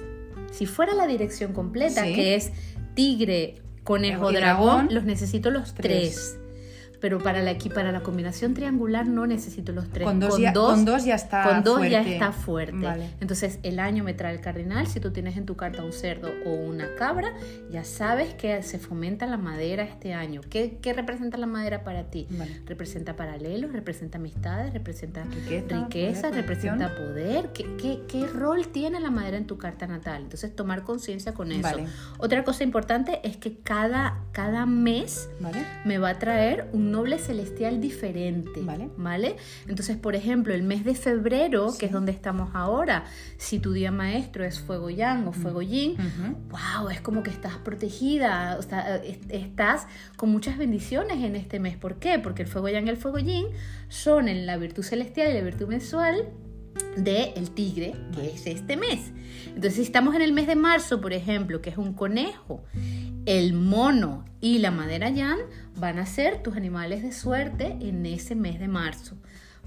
Si 0.52 0.66
fuera 0.66 0.92
la 0.94 1.06
dirección 1.06 1.52
completa, 1.54 2.04
Sí. 2.04 2.14
que 2.14 2.34
es 2.34 2.52
tigre, 2.94 3.56
conejo, 3.84 4.32
dragón, 4.32 4.66
dragón, 4.66 4.88
los 4.94 5.04
necesito 5.04 5.50
los 5.50 5.74
tres. 5.74 6.34
tres. 6.34 6.38
Pero 7.04 7.18
para 7.18 7.42
la, 7.42 7.50
aquí, 7.50 7.68
para 7.68 7.92
la 7.92 8.02
combinación 8.02 8.54
triangular 8.54 9.06
no 9.06 9.26
necesito 9.26 9.72
los 9.72 9.90
tres. 9.90 10.06
Con 10.06 10.20
dos, 10.20 10.38
ya, 10.38 10.54
con 10.54 10.86
dos 10.86 11.04
ya 11.04 11.16
está 11.16 11.42
con 11.42 11.62
dos 11.62 11.82
ya 11.82 12.00
fuerte. 12.00 12.14
está 12.14 12.32
fuerte. 12.32 12.78
Vale. 12.78 13.10
Entonces 13.20 13.58
el 13.62 13.78
año 13.78 14.02
me 14.04 14.14
trae 14.14 14.32
el 14.32 14.40
cardinal. 14.40 14.86
Si 14.86 15.00
tú 15.00 15.10
tienes 15.10 15.36
en 15.36 15.44
tu 15.44 15.54
carta 15.54 15.84
un 15.84 15.92
cerdo 15.92 16.30
o 16.46 16.54
una 16.54 16.94
cabra, 16.94 17.34
ya 17.70 17.84
sabes 17.84 18.32
que 18.32 18.62
se 18.62 18.78
fomenta 18.78 19.26
la 19.26 19.36
madera 19.36 19.82
este 19.82 20.14
año. 20.14 20.40
¿Qué, 20.48 20.78
qué 20.80 20.94
representa 20.94 21.36
la 21.36 21.46
madera 21.46 21.84
para 21.84 22.04
ti? 22.04 22.26
Vale. 22.30 22.62
Representa 22.64 23.16
paralelos, 23.16 23.74
representa 23.74 24.16
amistades, 24.16 24.72
representa 24.72 25.24
Riqueza, 25.24 25.80
riqueza, 25.80 26.20
poder, 26.22 26.34
representa 26.36 26.96
poder. 26.96 27.52
¿Qué, 27.52 27.76
qué, 27.76 28.00
qué 28.08 28.26
rol 28.28 28.68
tiene 28.68 28.98
la 28.98 29.10
madera 29.10 29.36
en 29.36 29.46
tu 29.46 29.58
carta 29.58 29.86
natal? 29.86 30.22
Entonces 30.22 30.56
tomar 30.56 30.84
conciencia 30.84 31.34
con 31.34 31.52
eso. 31.52 31.60
Vale. 31.64 31.84
Otra 32.16 32.44
cosa 32.44 32.64
importante 32.64 33.20
es 33.24 33.36
que 33.36 33.58
cada, 33.58 34.22
cada 34.32 34.64
mes 34.64 35.28
me 35.84 35.98
va 35.98 36.08
a 36.08 36.18
traer 36.18 36.70
un 36.72 36.93
noble 36.94 37.18
celestial 37.18 37.80
diferente. 37.80 38.60
Vale. 38.62 38.88
¿Vale? 38.96 39.36
Entonces, 39.68 39.96
por 39.96 40.14
ejemplo, 40.14 40.54
el 40.54 40.62
mes 40.62 40.84
de 40.84 40.94
febrero, 40.94 41.70
Sí. 41.70 41.78
que 41.78 41.86
es 41.86 41.92
donde 41.92 42.12
estamos 42.12 42.50
ahora, 42.54 43.04
si 43.36 43.58
tu 43.58 43.72
día 43.72 43.90
maestro 43.90 44.44
es 44.44 44.60
fuego 44.60 44.90
yang 44.90 45.26
o 45.28 45.32
fuego 45.32 45.60
yin, 45.62 45.92
Ujú. 45.92 46.36
wow, 46.50 46.88
es 46.90 47.00
como 47.00 47.22
que 47.22 47.30
estás 47.30 47.56
protegida, 47.58 48.56
o 48.58 48.62
sea, 48.62 48.96
est- 48.96 49.30
estás 49.30 49.86
con 50.16 50.30
muchas 50.30 50.56
bendiciones 50.58 51.22
en 51.24 51.36
este 51.36 51.58
mes. 51.60 51.76
¿Por 51.76 51.98
qué? 51.98 52.18
Porque 52.18 52.42
el 52.42 52.48
fuego 52.48 52.68
yang 52.68 52.86
y 52.86 52.90
el 52.90 52.96
fuego 52.96 53.18
yin 53.18 53.46
son 53.88 54.28
en 54.28 54.46
la 54.46 54.56
virtud 54.56 54.82
celestial 54.82 55.30
y 55.30 55.34
la 55.34 55.42
virtud 55.42 55.66
mensual 55.68 56.28
de 56.96 57.32
el 57.36 57.50
tigre, 57.50 57.94
que 58.14 58.32
es 58.34 58.46
este 58.46 58.76
mes. 58.76 59.12
Entonces, 59.48 59.74
si 59.74 59.82
estamos 59.82 60.14
en 60.16 60.22
el 60.22 60.32
mes 60.32 60.46
de 60.46 60.56
marzo, 60.56 61.00
por 61.00 61.12
ejemplo, 61.12 61.60
que 61.60 61.70
es 61.70 61.76
un 61.78 61.92
conejo, 61.94 62.64
el 63.26 63.52
mono 63.54 64.24
y 64.40 64.58
la 64.58 64.70
madera 64.70 65.10
yan 65.10 65.38
van 65.76 65.98
a 65.98 66.06
ser 66.06 66.42
tus 66.42 66.56
animales 66.56 67.02
de 67.02 67.12
suerte 67.12 67.76
en 67.80 68.04
ese 68.06 68.34
mes 68.34 68.58
de 68.58 68.68
marzo. 68.68 69.16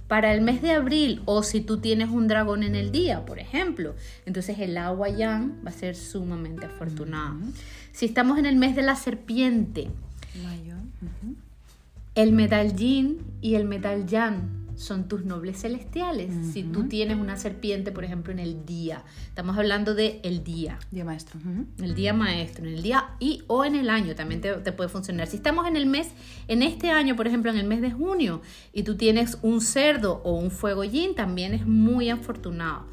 Para 0.08 0.34
el 0.34 0.42
mes 0.42 0.62
de 0.62 0.72
abril, 0.72 1.22
o 1.26 1.44
si 1.44 1.60
tú 1.60 1.80
tienes 1.80 2.10
un 2.10 2.28
dragón 2.28 2.64
en 2.64 2.76
el 2.76 2.92
día, 2.92 3.26
por 3.26 3.40
ejemplo, 3.40 3.94
entonces 4.26 4.58
el 4.60 4.78
agua 4.78 5.10
yang 5.10 5.66
va 5.66 5.72
a 5.72 5.74
ser 5.74 5.96
sumamente 5.96 6.66
afortunada. 6.66 7.36
Si 7.92 8.06
estamos 8.06 8.38
en 8.38 8.46
el 8.46 8.56
mes 8.56 8.76
de 8.76 8.84
la 8.84 8.96
serpiente, 8.96 9.90
Mayo. 10.44 10.76
El 12.16 12.32
metal 12.32 12.76
yin 12.76 13.18
y 13.42 13.56
el 13.56 13.66
metal 13.66 14.06
yang 14.08 14.67
son 14.78 15.08
tus 15.08 15.26
nobles 15.26 15.60
celestiales. 15.60 16.32
Si 16.54 16.64
tú 16.64 16.88
tienes 16.88 17.18
una 17.18 17.36
serpiente, 17.36 17.92
por 17.92 18.04
ejemplo, 18.04 18.32
en 18.32 18.40
el 18.40 18.66
día, 18.66 19.04
estamos 19.28 19.58
hablando 19.58 19.96
de 19.96 20.22
el 20.24 20.44
día. 20.44 20.80
Día 20.92 21.04
maestro. 21.04 21.40
El 21.82 21.96
día 21.96 22.14
maestro, 22.14 22.66
en 22.66 22.76
el 22.76 22.84
día 22.84 23.10
y 23.20 23.44
o 23.48 23.66
en 23.66 23.76
el 23.76 23.90
año 23.90 24.16
también 24.16 24.40
te, 24.40 24.54
te 24.54 24.72
puede 24.72 24.90
funcionar. 24.90 25.28
Si 25.28 25.38
estamos 25.38 25.68
en 25.68 25.76
el 25.76 25.88
mes, 25.88 26.10
en 26.48 26.62
este 26.62 26.92
año, 26.92 27.16
por 27.16 27.28
ejemplo, 27.28 27.52
en 27.52 27.58
el 27.58 27.66
mes 27.66 27.82
de 27.82 27.92
junio, 27.92 28.42
y 28.72 28.84
tú 28.84 28.96
tienes 28.96 29.40
un 29.42 29.62
cerdo 29.62 30.22
o 30.24 30.38
un 30.38 30.52
fuego 30.52 30.84
yin, 30.84 31.16
también 31.16 31.54
es 31.54 31.66
muy 31.66 32.10
afortunado. 32.12 32.86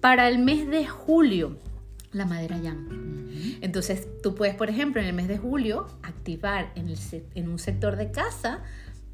Para 0.00 0.28
el 0.28 0.38
mes 0.38 0.68
de 0.68 0.86
julio, 0.86 1.58
la 2.12 2.24
madera 2.24 2.58
yang. 2.58 3.06
Entonces, 3.60 4.08
tú 4.22 4.34
puedes, 4.34 4.54
por 4.54 4.70
ejemplo, 4.70 5.00
en 5.00 5.08
el 5.08 5.12
mes 5.12 5.28
de 5.28 5.36
julio, 5.38 5.86
activar 6.02 6.72
en, 6.74 6.88
el 6.88 6.98
en 7.34 7.48
un 7.48 7.58
sector 7.58 7.96
de 7.96 8.10
casa 8.10 8.62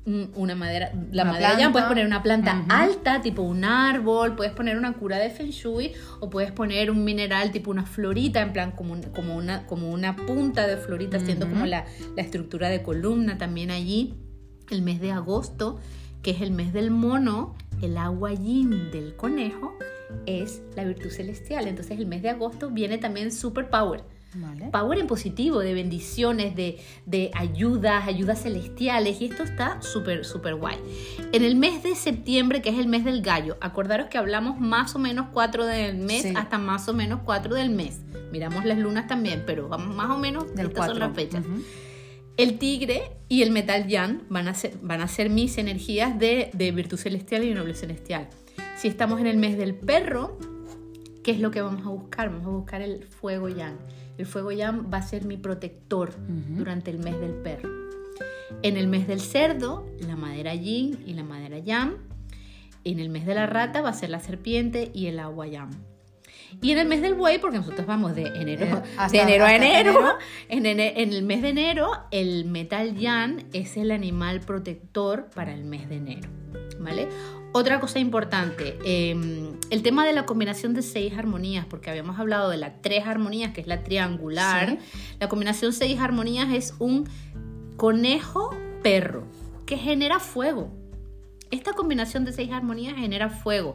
una 0.05 0.55
madera, 0.57 0.91
la 1.13 1.23
Una 1.23 1.33
madera 1.33 1.51
planta. 1.55 1.73
puedes 1.73 1.89
poner 1.89 2.07
una 2.07 2.23
planta 2.23 2.65
alta, 2.69 3.21
tipo 3.21 3.43
un 3.43 3.65
árbol, 3.65 4.35
puedes 4.35 4.53
poner 4.53 4.77
una 4.77 4.95
cura 4.95 5.19
de 5.19 5.31
feng 5.31 5.51
shui 5.51 5.93
o 6.21 6.29
puedes 6.29 6.51
poner 6.51 6.91
un 6.91 7.05
mineral 7.05 7.53
tipo 7.53 7.71
una 7.71 7.87
florita, 7.87 8.41
en 8.41 8.53
plan 8.53 8.73
como, 8.73 8.95
un- 8.95 9.03
como, 9.03 9.37
una, 9.37 9.65
como 9.67 9.91
una 9.93 10.17
punta 10.17 10.67
de 10.67 10.77
florita, 10.77 11.19
haciendo 11.19 11.47
Ujú. 11.47 11.55
como 11.55 11.67
la, 11.67 11.85
la 12.17 12.23
estructura 12.23 12.69
de 12.69 12.83
columna 12.83 13.39
también 13.39 13.71
allí. 13.71 14.15
El 14.71 14.83
mes 14.83 15.01
de 15.01 15.13
agosto, 15.13 15.79
que 16.23 16.33
es 16.33 16.41
el 16.41 16.51
mes 16.51 16.73
del 16.73 16.91
mono, 16.91 17.55
el 17.81 17.97
agua 17.97 18.33
yin 18.33 18.91
del 18.91 19.15
conejo 19.17 19.77
es 20.27 20.63
la 20.77 20.85
virtud 20.85 21.11
celestial. 21.11 21.67
Entonces 21.69 21.99
el 21.99 22.07
mes 22.07 22.23
de 22.23 22.31
agosto 22.31 22.71
viene 22.71 22.99
también 22.99 23.31
super 23.33 23.71
power. 23.71 24.03
Power 24.71 24.99
en 24.99 25.07
positivo, 25.07 25.61
de 25.61 25.75
bendiciones, 25.75 26.57
de, 26.57 26.79
de 27.05 27.31
ayudas, 27.35 28.07
ayudas 28.07 28.43
celestiales. 28.43 29.21
Y 29.21 29.27
esto 29.27 29.43
está 29.43 29.83
súper, 29.83 30.25
súper 30.25 30.55
guay. 30.55 30.77
En 31.33 31.45
el 31.45 31.57
mes 31.57 31.83
de 31.83 31.95
septiembre, 31.95 32.63
que 32.63 32.71
es 32.71 32.79
el 32.79 32.87
mes 32.87 33.05
del 33.05 33.21
gallo, 33.21 33.59
acordaros 33.61 34.09
que 34.09 34.19
hablamos 34.19 34.59
más 34.59 34.95
o 34.95 34.99
menos 34.99 35.27
cuatro 35.33 35.67
del 35.67 35.97
mes 35.97 36.35
hasta 36.35 36.59
más 36.59 36.89
o 36.89 36.95
menos 36.95 37.21
cuatro 37.25 37.55
del 37.55 37.71
mes. 37.71 38.01
Miramos 38.31 38.65
las 38.65 38.79
lunas 38.79 39.07
también, 39.07 39.45
pero 39.47 39.69
vamos 39.69 39.95
más 39.95 40.11
o 40.11 40.19
menos, 40.19 40.55
del 40.55 40.69
estas 40.69 40.87
son 40.87 40.99
las 40.99 41.15
fechas. 41.15 41.45
El 42.39 42.59
tigre 42.59 43.03
y 43.29 43.43
el 43.43 43.51
metal 43.51 43.87
yan 43.87 44.23
van 44.31 44.49
a 44.49 44.55
ser, 44.55 44.79
van 44.81 45.03
a 45.03 45.09
ser 45.09 45.29
mis 45.29 45.59
energías 45.59 46.19
de, 46.19 46.51
de 46.55 46.73
virtud 46.73 46.97
celestial 46.97 47.45
y 47.45 47.53
noble 47.53 47.75
celestial. 47.75 48.29
Si 48.77 48.89
estamos 48.89 49.21
en 49.21 49.27
el 49.27 49.37
mes 49.37 49.59
del 49.59 49.75
perro, 49.75 50.39
¿qué 51.23 51.33
es 51.33 51.41
lo 51.41 51.51
que 51.51 51.61
vamos 51.61 51.85
a 51.85 51.91
buscar? 51.91 52.31
Vamos 52.31 52.47
a 52.47 52.51
buscar 52.51 52.81
el 52.81 53.05
fuego 53.05 53.51
yang 53.51 53.77
el 54.19 54.27
fuego 54.27 54.53
yam 54.53 54.91
va 54.93 54.99
a 54.99 55.03
ser 55.03 55.25
mi 55.25 55.37
protector 55.37 56.13
durante 56.57 56.91
el 56.91 56.99
mes 56.99 57.19
del 57.21 57.35
perro. 57.35 57.69
En 58.63 58.77
el 58.77 58.87
mes 58.87 59.07
del 59.07 59.21
cerdo, 59.21 59.87
la 60.01 60.17
madera 60.17 60.55
yin 60.55 61.03
y 61.07 61.15
la 61.15 61.25
madera 61.25 61.59
yam. 61.59 61.97
En 62.85 62.99
el 62.99 63.09
mes 63.09 63.27
de 63.27 63.35
la 63.35 63.47
rata 63.47 63.81
va 63.81 63.91
a 63.91 63.95
ser 63.95 64.11
la 64.11 64.21
serpiente 64.21 64.91
y 64.93 65.07
el 65.07 65.19
agua 65.19 65.47
yam. 65.47 65.71
Y 66.61 66.73
en 66.73 66.79
el 66.79 66.87
mes 66.87 67.01
del 67.01 67.15
buey, 67.15 67.39
porque 67.39 67.57
nosotros 67.57 67.87
vamos 67.87 68.15
de 68.15 68.25
enero, 68.25 68.67
eh, 68.67 68.83
de 69.11 69.19
enero 69.19 69.45
a 69.45 69.55
enero, 69.55 69.99
En, 70.49 70.67
en, 70.67 70.81
el 70.81 71.23
mes 71.23 71.41
de 71.41 71.49
enero, 71.49 71.91
el 72.11 72.45
metal 72.45 72.97
yan 72.97 73.47
es 73.53 73.77
el 73.77 73.91
animal 73.91 74.41
protector 74.41 75.31
para 75.35 75.55
el 75.55 75.65
mes 75.65 75.89
de 75.89 75.97
enero. 75.97 76.29
¿Vale? 76.79 77.09
Otra 77.55 77.81
cosa 77.81 77.99
importante, 77.99 78.79
em, 78.83 79.59
el 79.69 79.83
tema 79.83 80.07
de 80.07 80.15
la 80.15 80.25
combinación 80.25 80.73
de 80.73 80.81
seis 80.81 81.13
armonías, 81.19 81.67
porque 81.67 81.91
habíamos 81.91 82.19
hablado 82.19 82.49
de 82.49 82.57
las 82.57 82.81
tres 82.81 83.07
armonías, 83.07 83.53
que 83.53 83.61
es 83.61 83.67
la 83.67 83.83
triangular. 83.83 84.79
La 85.21 85.29
combinación 85.29 85.75
seis 85.75 86.01
armonías 86.01 86.51
es 86.51 86.75
un 86.79 87.07
conejo 87.77 88.57
perro 88.83 89.25
que 89.67 89.77
genera 89.77 90.19
fuego. 90.19 90.71
Esta 91.51 91.75
combinación 91.75 92.25
de 92.25 92.33
seis 92.33 92.51
armonías 92.53 92.97
genera 92.97 93.29
fuego. 93.29 93.75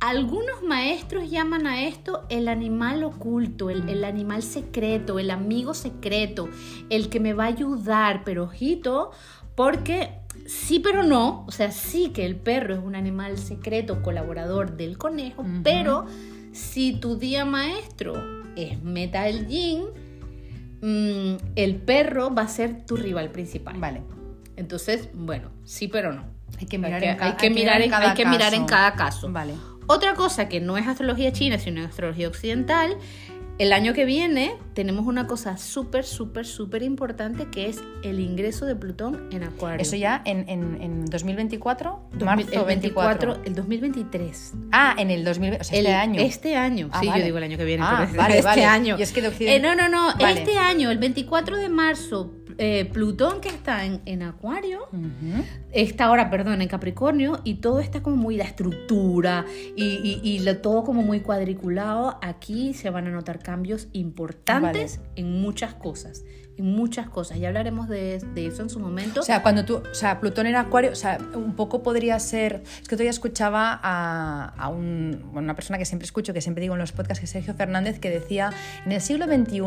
Algunos 0.00 0.62
maestros 0.62 1.30
llaman 1.30 1.66
a 1.66 1.84
esto 1.84 2.24
el 2.30 2.48
animal 2.48 3.04
oculto, 3.04 3.68
el, 3.68 3.90
el, 3.90 4.04
animal 4.04 4.42
secreto, 4.42 5.18
el 5.18 5.30
amigo 5.30 5.74
secreto, 5.74 6.48
el 6.88 7.10
que 7.10 7.20
me 7.20 7.34
va 7.34 7.44
a 7.44 7.48
ayudar, 7.48 8.22
pero 8.24 8.44
ojito, 8.44 9.12
porque 9.54 10.21
sí 10.46 10.80
pero 10.80 11.02
no, 11.02 11.44
o 11.46 11.50
sea, 11.50 11.70
sí 11.70 12.10
que 12.10 12.24
el 12.24 12.36
perro 12.36 12.74
es 12.74 12.80
un 12.80 12.94
animal 12.94 13.38
secreto 13.38 14.02
colaborador 14.02 14.76
del 14.76 14.98
conejo, 14.98 15.44
pero 15.62 16.06
si 16.52 16.92
tu 16.92 17.16
día 17.16 17.44
maestro 17.44 18.14
es 18.56 18.82
Metal 18.82 19.46
Yin, 19.46 19.84
mm, 20.80 21.52
el 21.56 21.76
perro 21.76 22.34
va 22.34 22.42
a 22.42 22.48
ser 22.48 22.84
tu 22.84 22.96
rival 22.96 23.30
principal. 23.30 23.76
Vale. 23.78 24.02
Entonces, 24.56 25.08
bueno, 25.14 25.50
sí 25.64 25.88
pero 25.88 26.12
no. 26.12 26.24
Hay 26.58 26.66
que 26.66 26.78
mirar, 26.78 27.02
en, 27.02 27.22
hay 27.22 27.32
que 27.32 27.50
mirar, 27.50 27.80
en, 27.80 27.90
cada 27.90 28.10
hay 28.10 28.16
que 28.16 28.26
mirar 28.26 28.54
en 28.54 28.66
cada 28.66 28.94
caso. 28.94 29.30
Vale. 29.32 29.54
Otra 29.86 30.14
cosa 30.14 30.48
que 30.48 30.60
no 30.60 30.76
es 30.76 30.86
astrología 30.86 31.32
china, 31.32 31.58
sino 31.58 31.84
astrología 31.84 32.28
occidental, 32.28 32.96
el 33.58 33.72
año 33.72 33.92
que 33.92 34.04
viene 34.04 34.56
tenemos 34.74 35.06
una 35.06 35.26
cosa 35.26 35.56
súper, 35.56 36.04
súper, 36.04 36.46
súper 36.46 36.82
importante 36.82 37.48
que 37.50 37.68
es 37.68 37.82
el 38.02 38.20
ingreso 38.20 38.64
de 38.66 38.74
Plutón 38.74 39.28
en 39.30 39.44
Acuario. 39.44 39.82
¿Eso 39.82 39.96
ya 39.96 40.22
en, 40.24 40.48
en, 40.48 41.04
2024? 41.06 42.08
marzo 42.24 42.52
el 42.52 42.64
24, 42.64 43.42
el 43.44 43.54
2023. 43.54 44.52
Ah, 44.72 44.94
en 44.98 45.10
el 45.10 45.24
2020, 45.24 45.60
o 45.60 45.64
sea, 45.64 45.78
este 45.78 45.94
año. 45.94 46.20
Este 46.20 46.56
año, 46.56 46.88
ah, 46.92 47.00
sí, 47.00 47.06
yo 47.06 47.22
digo 47.22 47.38
el 47.38 47.44
año 47.44 47.58
que 47.58 47.64
viene, 47.64 47.84
ah, 47.86 48.08
vale, 48.16 48.38
este 48.38 48.64
año. 48.64 48.96
Y 48.98 49.02
es 49.02 49.12
que 49.12 49.22
de 49.22 49.56
eh, 49.56 49.60
no, 49.60 49.74
no, 49.74 49.88
no, 49.88 50.10
este 50.26 50.56
año, 50.56 50.90
el 50.90 50.98
24 50.98 51.56
de 51.58 51.68
marzo, 51.68 52.32
eh, 52.62 52.84
Plutón 52.84 53.40
que 53.40 53.48
está 53.48 53.84
en, 53.84 54.22
Acuario, 54.22 54.86
está 55.72 56.04
ahora, 56.04 56.30
perdón, 56.30 56.62
en 56.62 56.68
Capricornio, 56.68 57.40
y 57.42 57.54
todo 57.54 57.80
está 57.80 58.04
como 58.04 58.14
muy 58.14 58.36
de 58.36 58.44
estructura 58.44 59.44
y, 59.76 60.20
y, 60.22 60.54
todo 60.62 60.84
como 60.84 61.02
muy 61.02 61.20
cuadriculado. 61.20 62.20
Aquí 62.22 62.72
se 62.72 62.88
van 62.90 63.08
a 63.08 63.10
notar 63.10 63.40
cambios 63.40 63.88
importantes 63.92 65.00
en 65.16 65.42
muchas 65.42 65.74
cosas 65.74 66.22
en 66.56 66.66
muchas 66.66 67.08
cosas. 67.08 67.38
Ya 67.38 67.48
hablaremos 67.48 67.88
de, 67.88 68.16
eso 68.36 68.62
en 68.62 68.70
su 68.70 68.78
momento. 68.78 69.20
O 69.20 69.24
sea, 69.24 69.42
cuando 69.42 69.64
tú, 69.64 69.76
o 69.76 69.94
sea, 69.94 70.20
Plutón 70.20 70.46
en 70.46 70.56
Acuario, 70.56 70.92
o 70.92 70.96
sea, 70.96 71.18
un 71.34 71.54
poco 71.54 71.82
podría 71.82 72.18
ser. 72.18 72.62
Es 72.80 72.88
que 72.88 72.96
todavía 72.96 73.10
escuchaba 73.10 73.78
a, 73.82 74.52
a 74.56 74.68
un, 74.68 75.30
una 75.34 75.54
persona 75.54 75.78
que 75.78 75.84
siempre 75.84 76.04
escucho, 76.06 76.32
que 76.32 76.40
siempre 76.40 76.62
digo 76.62 76.74
en 76.74 76.80
los 76.80 76.92
podcasts, 76.92 77.20
que 77.20 77.24
es 77.26 77.30
Sergio 77.30 77.54
Fernández, 77.54 77.98
que 77.98 78.10
decía: 78.10 78.52
en 78.84 78.92
el 78.92 79.00
siglo 79.00 79.26
XXI, 79.26 79.62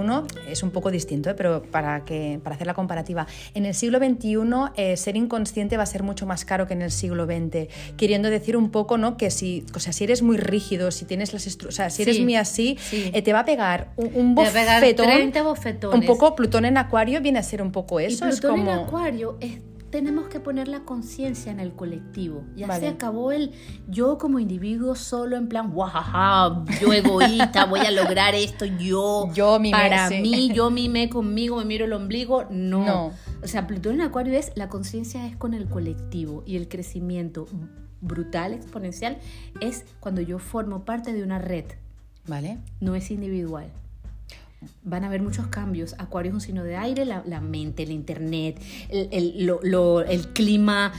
es 0.49 0.63
un 0.63 0.71
poco 0.71 0.91
distinto, 0.91 1.29
¿eh? 1.29 1.33
pero 1.35 1.63
para, 1.63 2.05
que, 2.05 2.39
para 2.43 2.55
hacer 2.55 2.67
la 2.67 2.73
comparativa, 2.73 3.27
en 3.53 3.65
el 3.65 3.73
siglo 3.73 3.99
XXI 3.99 4.35
eh, 4.75 4.97
ser 4.97 5.15
inconsciente 5.15 5.77
va 5.77 5.83
a 5.83 5.87
ser 5.87 6.03
mucho 6.03 6.25
más 6.25 6.45
caro 6.45 6.67
que 6.67 6.73
en 6.73 6.81
el 6.81 6.91
siglo 6.91 7.25
XX. 7.25 7.67
Queriendo 7.97 8.29
decir 8.29 8.57
un 8.57 8.69
poco, 8.69 8.97
¿no? 8.97 9.17
Que 9.17 9.31
si, 9.31 9.65
o 9.73 9.79
sea, 9.79 9.93
si 9.93 10.03
eres 10.03 10.21
muy 10.21 10.37
rígido, 10.37 10.91
si 10.91 11.05
tienes 11.05 11.33
las 11.33 11.45
o 11.45 11.71
sea, 11.71 11.89
si 11.89 12.03
eres 12.03 12.19
muy 12.19 12.35
así, 12.35 12.77
eh, 12.91 13.21
te 13.21 13.33
va 13.33 13.39
a 13.39 13.45
pegar 13.45 13.89
un, 13.95 14.11
un 14.13 14.35
bofetón. 14.35 15.05
30 15.05 15.43
bofetones. 15.43 15.99
Un 15.99 16.05
poco 16.05 16.35
Plutón 16.35 16.65
en 16.65 16.74
en 16.75 16.79
Acuario 16.79 17.21
viene 17.21 17.39
a 17.39 17.43
ser 17.43 17.61
un 17.61 17.71
poco 17.71 18.01
eso. 18.01 18.25
Y 18.25 18.29
es 18.29 18.41
como... 18.41 18.69
en 18.69 18.79
Acuario 18.79 19.37
es 19.39 19.61
tenemos 19.91 20.27
que 20.27 20.41
poner 20.41 20.67
la 20.67 20.81
conciencia 20.81 21.53
en 21.53 21.61
el 21.61 21.71
colectivo. 21.71 22.43
Ya 22.53 22.69
se 22.77 22.89
acabó 22.89 23.31
el 23.31 23.53
yo 23.87 24.17
como 24.17 24.39
individuo 24.39 24.93
solo 24.93 25.37
en 25.37 25.47
plan, 25.47 25.71
guajaja, 25.71 26.65
yo 26.81 26.91
egoísta, 26.91 27.63
voy 27.63 27.79
a 27.79 27.91
lograr 27.91 28.35
esto, 28.35 28.65
yo, 28.65 29.31
yo 29.33 29.57
para 29.71 30.09
mí, 30.09 30.51
yo 30.53 30.69
mime 30.69 31.07
conmigo, 31.07 31.55
me 31.55 31.63
miro 31.63 31.85
el 31.85 31.93
ombligo. 31.93 32.43
No. 32.49 33.13
O 33.41 33.47
sea, 33.47 33.67
Plutón 33.67 33.95
en 33.95 34.01
Acuario 34.01 34.33
es, 34.33 34.51
la 34.55 34.67
conciencia 34.67 35.25
es 35.27 35.37
con 35.37 35.53
el 35.53 35.69
colectivo 35.69 36.43
y 36.45 36.57
el 36.57 36.67
crecimiento 36.67 37.47
brutal, 38.01 38.53
exponencial, 38.53 39.19
es 39.61 39.85
cuando 40.01 40.19
yo 40.19 40.39
formo 40.39 40.83
parte 40.83 41.13
de 41.13 41.23
una 41.23 41.39
red. 41.39 41.65
¿Vale? 42.27 42.57
No 42.81 42.95
es 42.95 43.11
individual 43.11 43.71
van 44.83 45.03
a 45.03 45.07
haber 45.07 45.21
muchos 45.21 45.47
cambios. 45.47 45.95
Acuario 45.97 46.29
es 46.29 46.35
un 46.35 46.41
signo 46.41 46.63
de 46.63 46.75
aire, 46.75 47.05
la, 47.05 47.41
mente, 47.41 47.83
el 47.83 47.91
internet, 47.91 48.61
el, 48.89 49.09
el 49.11 50.27
clima, 50.33 50.93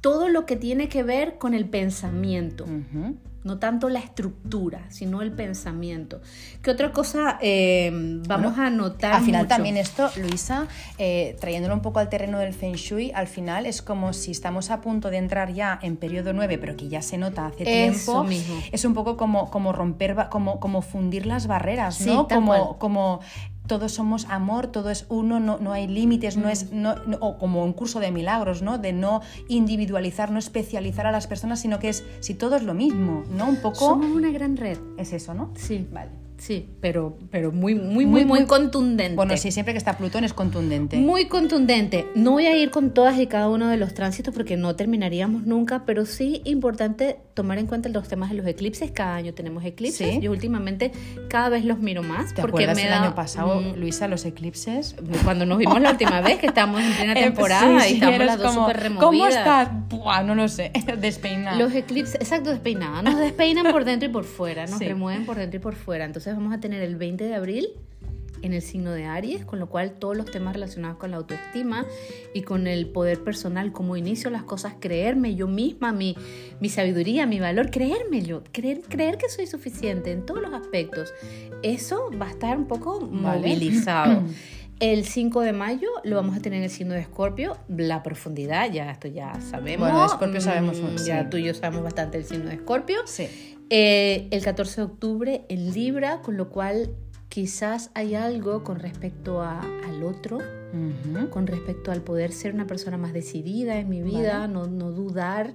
todo 0.00 0.28
lo 0.28 0.46
que 0.46 0.56
tiene 0.56 0.88
que 0.88 1.02
ver 1.02 1.38
con 1.38 1.54
el 1.54 1.66
pensamiento 1.66 2.66
no 3.44 3.58
tanto 3.58 3.90
la 3.90 4.00
estructura, 4.00 4.86
sino 4.88 5.20
el 5.22 5.32
pensamiento. 5.32 6.20
¿Qué 6.62 6.70
otra 6.70 6.92
cosa 6.92 7.38
eh, 7.42 7.90
vamos 8.26 8.58
a 8.58 8.70
notar? 8.70 9.14
Al 9.14 9.22
final 9.22 9.46
también 9.46 9.76
esto, 9.76 10.10
Luisa, 10.16 10.66
eh, 10.98 11.36
trayéndolo 11.38 11.74
un 11.74 11.82
poco 11.82 11.98
al 11.98 12.08
terreno 12.08 12.38
del 12.38 12.54
Feng 12.54 12.74
Shui, 12.74 13.12
al 13.12 13.26
final 13.26 13.66
es 13.66 13.82
como 13.82 14.14
si 14.14 14.30
estamos 14.30 14.70
a 14.70 14.80
punto 14.80 15.10
de 15.10 15.18
entrar 15.18 15.52
ya 15.52 15.78
en 15.82 15.96
periodo 15.96 16.32
9, 16.32 16.56
pero 16.58 16.74
que 16.76 16.88
ya 16.88 17.02
se 17.02 17.18
nota 17.18 17.46
hace 17.46 17.64
tiempo. 17.64 18.24
Mismo. 18.24 18.60
Es 18.72 18.84
un 18.86 18.94
poco 18.94 19.18
como, 19.18 19.50
como 19.50 19.72
romper, 19.72 20.16
como, 20.30 20.58
como 20.58 20.80
fundir 20.80 21.26
las 21.26 21.46
barreras, 21.46 22.00
¿no? 22.00 22.26
como, 22.28 22.78
como 22.78 23.20
todos 23.66 23.92
somos 23.92 24.26
amor, 24.28 24.66
todo 24.66 24.90
es 24.90 25.06
uno, 25.08 25.40
no, 25.40 25.58
no 25.58 25.72
hay 25.72 25.86
límites, 25.86 26.36
no 26.36 26.48
es, 26.48 26.70
mm. 26.70 26.80
no, 26.80 26.94
o 27.20 27.38
como 27.38 27.64
un 27.64 27.72
curso 27.72 28.00
de 28.00 28.10
milagros, 28.10 28.62
¿no? 28.62 28.78
De 28.78 28.92
no 28.92 29.22
individualizar, 29.48 30.30
no 30.30 30.38
especializar 30.38 31.06
a 31.06 31.12
las 31.12 31.26
personas, 31.26 31.60
sino 31.60 31.78
que 31.78 31.88
es, 31.88 32.04
si 32.20 32.34
todo 32.34 32.56
es 32.56 32.62
lo 32.62 32.74
mismo, 32.74 33.24
¿no? 33.30 33.48
Un 33.48 33.56
poco... 33.56 33.78
Somos 33.78 34.10
una 34.10 34.30
gran 34.30 34.56
red. 34.56 34.78
Es 34.98 35.12
eso, 35.12 35.34
¿no? 35.34 35.50
Sí. 35.56 35.86
Vale. 35.92 36.10
Sí, 36.36 36.68
pero, 36.80 37.16
pero 37.30 37.52
muy, 37.52 37.74
muy, 37.74 38.06
muy, 38.06 38.24
muy, 38.24 38.44
contundente. 38.44 39.14
Bueno, 39.14 39.36
sí, 39.36 39.52
siempre 39.52 39.72
que 39.72 39.78
está 39.78 39.96
Plutón 39.96 40.24
es 40.24 40.34
contundente. 40.34 40.98
Muy 40.98 41.28
contundente. 41.28 42.06
No 42.14 42.32
voy 42.32 42.46
a 42.46 42.56
ir 42.56 42.70
con 42.70 42.92
todas 42.92 43.18
y 43.18 43.28
cada 43.28 43.48
uno 43.48 43.68
de 43.68 43.76
los 43.76 43.94
tránsitos 43.94 44.34
porque 44.34 44.56
no 44.56 44.74
terminaríamos 44.74 45.46
nunca, 45.46 45.84
pero 45.86 46.04
sí 46.06 46.42
importante 46.44 47.18
tomar 47.34 47.58
en 47.58 47.66
cuenta 47.66 47.88
los 47.88 48.08
temas 48.08 48.30
de 48.30 48.36
los 48.36 48.46
eclipses. 48.46 48.90
Cada 48.92 49.16
año 49.16 49.34
tenemos 49.34 49.64
eclipses. 49.64 50.20
Yo 50.20 50.30
últimamente 50.30 50.92
cada 51.28 51.48
vez 51.50 51.64
los 51.64 51.78
miro 51.78 52.02
más. 52.02 52.32
¿Te 52.32 52.40
porque 52.40 52.66
me 52.68 52.86
el 52.86 52.92
año 52.92 53.14
pasado, 53.14 53.60
mm. 53.60 53.76
Luisa, 53.76 54.08
los 54.08 54.24
eclipses? 54.24 54.96
Cuando 55.24 55.44
nos 55.44 55.58
vimos 55.58 55.80
la 55.80 55.90
última 55.90 56.20
vez, 56.20 56.38
que 56.38 56.46
estábamos 56.46 56.82
en 56.82 56.92
plena 56.92 57.14
temporada 57.14 57.88
y 57.88 57.94
estábamos 57.94 58.26
las 58.26 58.38
dos 58.38 58.54
súper 58.54 58.80
removidas. 58.80 59.04
¿Cómo 59.04 59.26
estás? 59.26 60.24
no 60.24 60.34
lo 60.34 60.48
sé. 60.48 60.70
Despeinada. 61.00 61.58
Los 61.58 61.74
eclipses, 61.74 62.16
exacto, 62.16 62.50
despeinada. 62.50 63.02
Nos 63.02 63.18
despeinan 63.18 63.70
por 63.70 63.84
dentro 63.84 64.08
y 64.08 64.12
por 64.12 64.24
fuera. 64.24 64.66
Nos 64.66 64.78
remueven 64.80 65.26
por 65.26 65.36
dentro 65.36 65.58
y 65.58 65.60
por 65.60 65.74
fuera. 65.74 66.04
Entonces 66.04 66.34
vamos 66.34 66.54
a 66.54 66.60
tener 66.60 66.82
el 66.82 66.96
20 66.96 67.24
de 67.24 67.34
abril 67.34 67.68
en 68.44 68.52
el 68.52 68.62
signo 68.62 68.92
de 68.92 69.06
Aries, 69.06 69.44
con 69.44 69.58
lo 69.58 69.68
cual 69.68 69.92
todos 69.92 70.16
los 70.16 70.30
temas 70.30 70.52
relacionados 70.54 70.98
con 70.98 71.10
la 71.10 71.16
autoestima 71.16 71.86
y 72.34 72.42
con 72.42 72.66
el 72.66 72.86
poder 72.88 73.24
personal, 73.24 73.72
como 73.72 73.96
inicio 73.96 74.28
las 74.28 74.42
cosas, 74.42 74.74
creerme 74.78 75.34
yo 75.34 75.48
misma, 75.48 75.92
mi, 75.92 76.14
mi 76.60 76.68
sabiduría, 76.68 77.26
mi 77.26 77.40
valor, 77.40 77.70
creerme 77.70 78.20
yo, 78.22 78.44
creer, 78.52 78.82
creer 78.82 79.16
que 79.16 79.30
soy 79.30 79.46
suficiente 79.46 80.12
en 80.12 80.26
todos 80.26 80.42
los 80.42 80.52
aspectos, 80.52 81.14
eso 81.62 82.10
va 82.20 82.26
a 82.26 82.30
estar 82.30 82.58
un 82.58 82.66
poco 82.66 83.00
movilizado. 83.00 84.22
El 84.80 85.04
5 85.04 85.40
de 85.40 85.52
mayo 85.52 85.88
lo 86.02 86.16
vamos 86.16 86.36
a 86.36 86.40
tener 86.40 86.58
en 86.58 86.64
el 86.64 86.70
signo 86.70 86.94
de 86.94 87.00
Escorpio, 87.00 87.56
la 87.68 88.02
profundidad, 88.02 88.70
ya 88.72 88.90
esto 88.90 89.06
ya 89.06 89.40
sabemos. 89.40 89.88
Bueno, 89.88 90.04
Escorpio 90.04 90.40
sabemos. 90.40 90.80
Mm, 90.80 90.96
ya 91.06 91.30
tú 91.30 91.36
y 91.36 91.44
yo 91.44 91.54
sabemos 91.54 91.84
bastante 91.84 92.18
el 92.18 92.24
signo 92.24 92.46
de 92.46 92.56
Escorpio. 92.56 92.98
Sí. 93.06 93.28
Eh, 93.70 94.26
el 94.32 94.42
14 94.42 94.80
de 94.80 94.84
octubre 94.84 95.46
en 95.48 95.72
Libra, 95.72 96.20
con 96.22 96.36
lo 96.36 96.50
cual 96.50 96.90
quizás 97.34 97.90
hay 97.94 98.14
algo 98.14 98.62
con 98.62 98.78
respecto 98.78 99.42
a, 99.42 99.60
al 99.60 100.04
otro, 100.04 100.38
con 101.30 101.48
respecto 101.48 101.90
al 101.90 102.00
poder 102.00 102.30
ser 102.30 102.54
una 102.54 102.68
persona 102.68 102.96
más 102.96 103.12
decidida 103.12 103.76
en 103.80 103.88
mi 103.88 104.02
vida, 104.02 104.38
Vale. 104.38 104.52
no, 104.52 104.66
no 104.68 104.92
dudar 104.92 105.54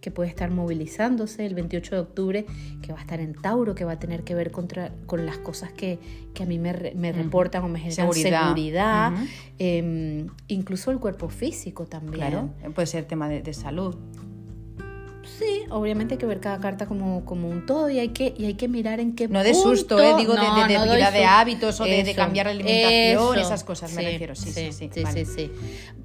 que 0.00 0.10
puede 0.10 0.30
estar 0.30 0.50
movilizándose 0.50 1.44
el 1.44 1.54
28 1.54 1.96
de 1.96 2.00
octubre, 2.00 2.46
que 2.80 2.92
va 2.92 2.98
a 2.98 3.02
estar 3.02 3.20
en 3.20 3.34
Tauro, 3.34 3.74
que 3.74 3.84
va 3.84 3.92
a 3.92 3.98
tener 3.98 4.24
que 4.24 4.34
ver 4.34 4.50
contra, 4.50 4.94
con 5.04 5.26
las 5.26 5.36
cosas 5.36 5.70
que, 5.70 5.98
que 6.32 6.44
a 6.44 6.46
mí 6.46 6.58
me, 6.58 6.92
me 6.94 7.12
reportan 7.12 7.62
o 7.62 7.68
me 7.68 7.78
generan 7.78 8.10
Seguridad. 8.14 9.12
em, 9.58 10.28
incluso 10.46 10.90
el 10.92 10.98
cuerpo 10.98 11.28
físico 11.28 11.84
también. 11.84 12.14
Claro, 12.14 12.54
puede 12.74 12.86
ser 12.86 13.04
tema 13.04 13.28
de, 13.28 13.42
de 13.42 13.52
salud. 13.52 13.96
Sí, 15.38 15.62
obviamente 15.70 16.14
hay 16.14 16.18
que 16.18 16.26
ver 16.26 16.40
cada 16.40 16.58
carta 16.58 16.86
como, 16.86 17.24
como 17.24 17.48
un 17.48 17.64
todo 17.64 17.88
y 17.90 17.98
hay 18.00 18.08
que, 18.08 18.34
y 18.36 18.46
hay 18.46 18.54
que 18.54 18.66
mirar 18.66 18.98
en 18.98 19.14
qué 19.14 19.28
No 19.28 19.44
de 19.44 19.54
susto, 19.54 19.96
punto- 19.96 20.00
eh, 20.02 20.14
digo 20.18 20.34
de, 20.34 20.42
No, 20.42 20.54
de, 20.66 20.72
de 20.72 20.78
no 20.78 20.86
doy 20.86 20.96
vida 20.96 21.10
de 21.12 21.18
susto. 21.18 21.30
hábitos 21.32 21.80
o 21.80 21.84
de, 21.84 22.02
de 22.02 22.14
cambiar 22.14 22.46
la 22.46 22.52
alimentación, 22.52 23.34
eso. 23.38 23.46
esas 23.46 23.62
cosas 23.64 23.92
me 23.92 24.02
refiero. 24.02 24.34
Sí, 24.34 24.50
sí, 24.50 24.72
sí. 24.72 24.90
sí, 24.92 25.02
vale. 25.02 25.24
sí, 25.24 25.32
sí. 25.34 25.52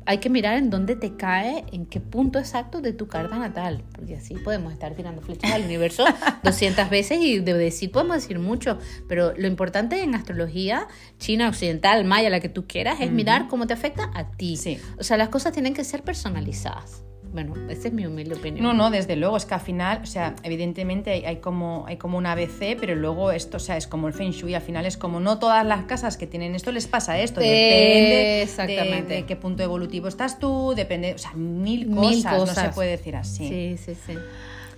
Hay 0.05 0.17
que 0.19 0.29
mirar 0.29 0.57
en 0.57 0.69
dónde 0.69 0.95
te 0.95 1.15
cae, 1.15 1.63
en 1.71 1.85
qué 1.85 1.99
punto 1.99 2.37
exacto 2.37 2.81
de 2.81 2.93
tu 2.93 3.07
carta 3.07 3.37
natal, 3.39 3.83
porque 3.95 4.17
así 4.17 4.35
podemos 4.35 4.71
estar 4.73 4.93
tirando 4.93 5.21
flechas 5.21 5.51
al 5.51 5.63
universo 5.63 6.03
200 6.43 6.89
veces 6.89 7.17
y 7.21 7.39
de 7.39 7.53
decir 7.53 7.91
podemos 7.91 8.17
decir 8.17 8.37
mucho, 8.37 8.77
pero 9.07 9.33
lo 9.35 9.47
importante 9.47 10.01
en 10.03 10.13
astrología 10.13 10.87
china, 11.17 11.47
occidental, 11.49 12.03
maya, 12.05 12.29
la 12.29 12.39
que 12.39 12.49
tú 12.49 12.65
quieras, 12.67 12.99
es 13.01 13.11
mirar 13.11 13.47
cómo 13.47 13.65
te 13.65 13.73
afecta 13.73 14.11
a 14.13 14.29
ti. 14.31 14.57
Sí. 14.57 14.77
O 14.99 15.03
sea, 15.03 15.17
las 15.17 15.29
cosas 15.29 15.53
tienen 15.53 15.73
que 15.73 15.83
ser 15.83 16.03
personalizadas. 16.03 17.03
Bueno, 17.33 17.55
esa 17.67 17.87
es 17.87 17.93
mi 17.93 18.05
humilde 18.05 18.35
opinión. 18.35 18.63
No, 18.63 18.73
no, 18.73 18.91
desde 18.91 19.15
luego, 19.15 19.35
es 19.37 19.45
que 19.45 19.55
al 19.55 19.59
final, 19.59 19.99
o 20.03 20.05
sea, 20.05 20.35
evidentemente 20.43 21.09
hay, 21.09 21.25
hay 21.25 21.37
como, 21.37 21.83
hay 21.87 21.97
como 21.97 22.19
un 22.19 22.27
ABC, 22.27 22.77
pero 22.79 22.93
luego 22.93 23.31
esto, 23.31 23.57
o 23.57 23.59
sea, 23.59 23.75
es 23.75 23.87
como 23.87 24.07
el 24.07 24.13
Feng 24.13 24.29
Shui, 24.31 24.53
al 24.53 24.61
final 24.61 24.85
es 24.85 24.97
como 24.97 25.19
no 25.19 25.39
todas 25.39 25.65
las 25.65 25.85
casas 25.85 26.15
que 26.15 26.27
tienen 26.27 26.53
esto 26.53 26.71
les 26.71 26.85
pasa 26.85 27.19
esto, 27.19 27.39
depende 27.41 28.15
de- 28.15 28.41
exactamente. 28.43 29.13
De, 29.15 29.25
qué 29.25 29.35
punto 29.35 29.63
evolutivo 29.63 30.07
estás 30.07 30.37
tú, 30.37 30.73
depende, 30.75 31.15
o 31.15 31.17
sea, 31.17 31.33
mil 31.33 31.87
Mil 31.87 31.95
cosas, 32.23 32.33
no 32.33 32.45
se 32.45 32.53
cosas. 32.53 32.75
puede 32.75 32.91
decir 32.91 33.15
así. 33.15 33.47
Sí, 33.49 33.77
sí, 33.83 33.95
sí. 34.05 34.13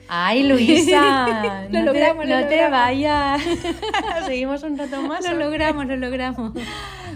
Ay, 0.07 0.43
Luisa, 0.43 1.65
Lo 1.71 1.79
no, 1.79 1.85
logramos, 1.87 2.23
te, 2.25 2.29
lo 2.29 2.39
no 2.41 2.47
te 2.47 2.69
vayas. 2.69 3.41
Seguimos 4.25 4.63
un 4.63 4.77
rato 4.77 5.01
más. 5.01 5.23
Lo 5.27 5.33
logramos, 5.35 5.87
lo 5.87 5.97
logramos. 5.97 6.51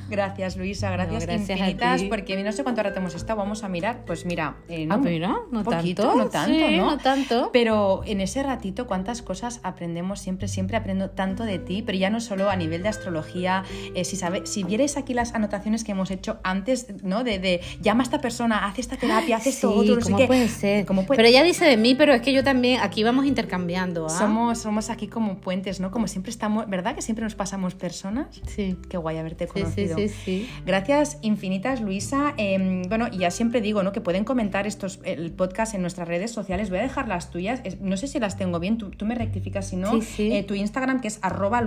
Gracias, 0.09 0.57
Luisa, 0.57 0.89
gracias, 0.91 1.25
gracias 1.25 1.49
a 1.49 1.53
infinitas, 1.69 2.03
porque 2.03 2.41
no 2.43 2.51
sé 2.51 2.63
cuánto 2.63 2.81
rato 2.83 2.99
hemos 2.99 3.15
estado, 3.15 3.37
vamos 3.39 3.63
a 3.63 3.69
mirar, 3.69 4.03
pues 4.05 4.25
mira, 4.25 4.57
eh, 4.67 4.87
Ah, 4.89 4.97
no, 4.97 5.03
pero 5.03 5.47
no 5.51 5.63
poquito, 5.63 6.03
tanto. 6.03 6.17
no 6.17 6.29
tanto, 6.29 6.53
Sí, 6.67 6.77
¿no? 6.77 6.85
no 6.91 6.97
tanto. 6.97 7.49
Pero 7.53 8.01
en 8.05 8.21
ese 8.21 8.41
ratito, 8.43 8.87
cuántas 8.87 9.21
cosas 9.21 9.59
aprendemos 9.63 10.19
siempre, 10.19 10.47
siempre 10.47 10.77
aprendo 10.77 11.11
tanto 11.11 11.43
de 11.43 11.59
ti, 11.59 11.81
pero 11.85 11.97
ya 11.97 12.09
no 12.09 12.19
solo 12.21 12.49
a 12.49 12.55
nivel 12.55 12.83
de 12.83 12.89
astrología. 12.89 13.63
eh, 13.95 14.03
si, 14.05 14.15
sabe, 14.15 14.45
si 14.45 14.63
vierais 14.63 14.97
aquí 14.97 15.13
las 15.13 15.33
anotaciones 15.35 15.83
que 15.83 15.91
hemos 15.91 16.11
hecho 16.11 16.39
antes, 16.43 16.87
¿no? 17.03 17.23
De, 17.23 17.39
de 17.39 17.61
llama 17.81 18.03
a 18.03 18.05
esta 18.05 18.19
persona, 18.21 18.65
hace 18.65 18.81
esta 18.81 18.97
terapia, 18.97 19.37
hace 19.37 19.49
esto, 19.49 19.71
Sí, 19.71 19.77
otro, 19.79 19.95
no 19.95 20.01
sé 20.01 20.05
¿cómo 20.05 20.17
qué. 20.17 20.27
puede 20.27 20.47
ser? 20.47 20.85
¿Cómo 20.85 21.05
puede- 21.05 21.17
Pero 21.17 21.27
ella 21.29 21.43
dice 21.43 21.65
de 21.65 21.77
mí, 21.77 21.95
pero 21.95 22.13
es 22.13 22.21
que 22.21 22.33
yo 22.33 22.43
también, 22.43 22.79
aquí 22.81 23.03
vamos 23.03 23.25
intercambiando, 23.25 24.05
¿ah? 24.05 24.09
Somos, 24.09 24.59
somos 24.59 24.89
aquí 24.89 25.07
como 25.07 25.37
puentes, 25.39 25.79
¿no? 25.79 25.91
Como 25.91 26.07
siempre 26.07 26.29
estamos, 26.31 26.67
¿verdad? 26.69 26.95
Que 26.95 27.01
siempre 27.01 27.23
nos 27.23 27.35
pasamos 27.35 27.75
personas. 27.75 28.41
Sí. 28.47 28.77
Qué 28.89 28.97
guay 28.97 29.17
haberte 29.17 29.45
Sí, 29.45 29.51
sí, 29.55 29.61
conocido. 29.61 29.95
Sí, 30.07 30.15
sí. 30.25 30.49
Gracias 30.65 31.17
infinitas, 31.21 31.81
Luisa. 31.81 32.33
Eh, 32.37 32.83
bueno, 32.87 33.09
ya 33.11 33.31
siempre 33.31 33.61
digo, 33.61 33.83
¿no? 33.83 33.91
Que 33.91 34.01
pueden 34.01 34.23
comentar 34.23 34.67
estos 34.67 34.99
el 35.03 35.31
podcast 35.31 35.73
en 35.75 35.81
nuestras 35.81 36.07
redes 36.07 36.31
sociales. 36.31 36.69
Voy 36.69 36.79
a 36.79 36.83
dejar 36.83 37.07
las 37.07 37.31
tuyas. 37.31 37.61
No 37.81 37.97
sé 37.97 38.07
si 38.07 38.19
las 38.19 38.37
tengo 38.37 38.59
bien. 38.59 38.77
Tú, 38.77 38.91
tú 38.91 39.05
me 39.05 39.15
rectificas 39.15 39.67
si 39.67 39.75
no. 39.75 39.91
Sí, 39.91 40.01
sí. 40.01 40.33
Eh, 40.33 40.43
tu 40.43 40.53
Instagram, 40.53 41.01
que 41.01 41.07
es 41.09 41.19
arroba 41.21 41.59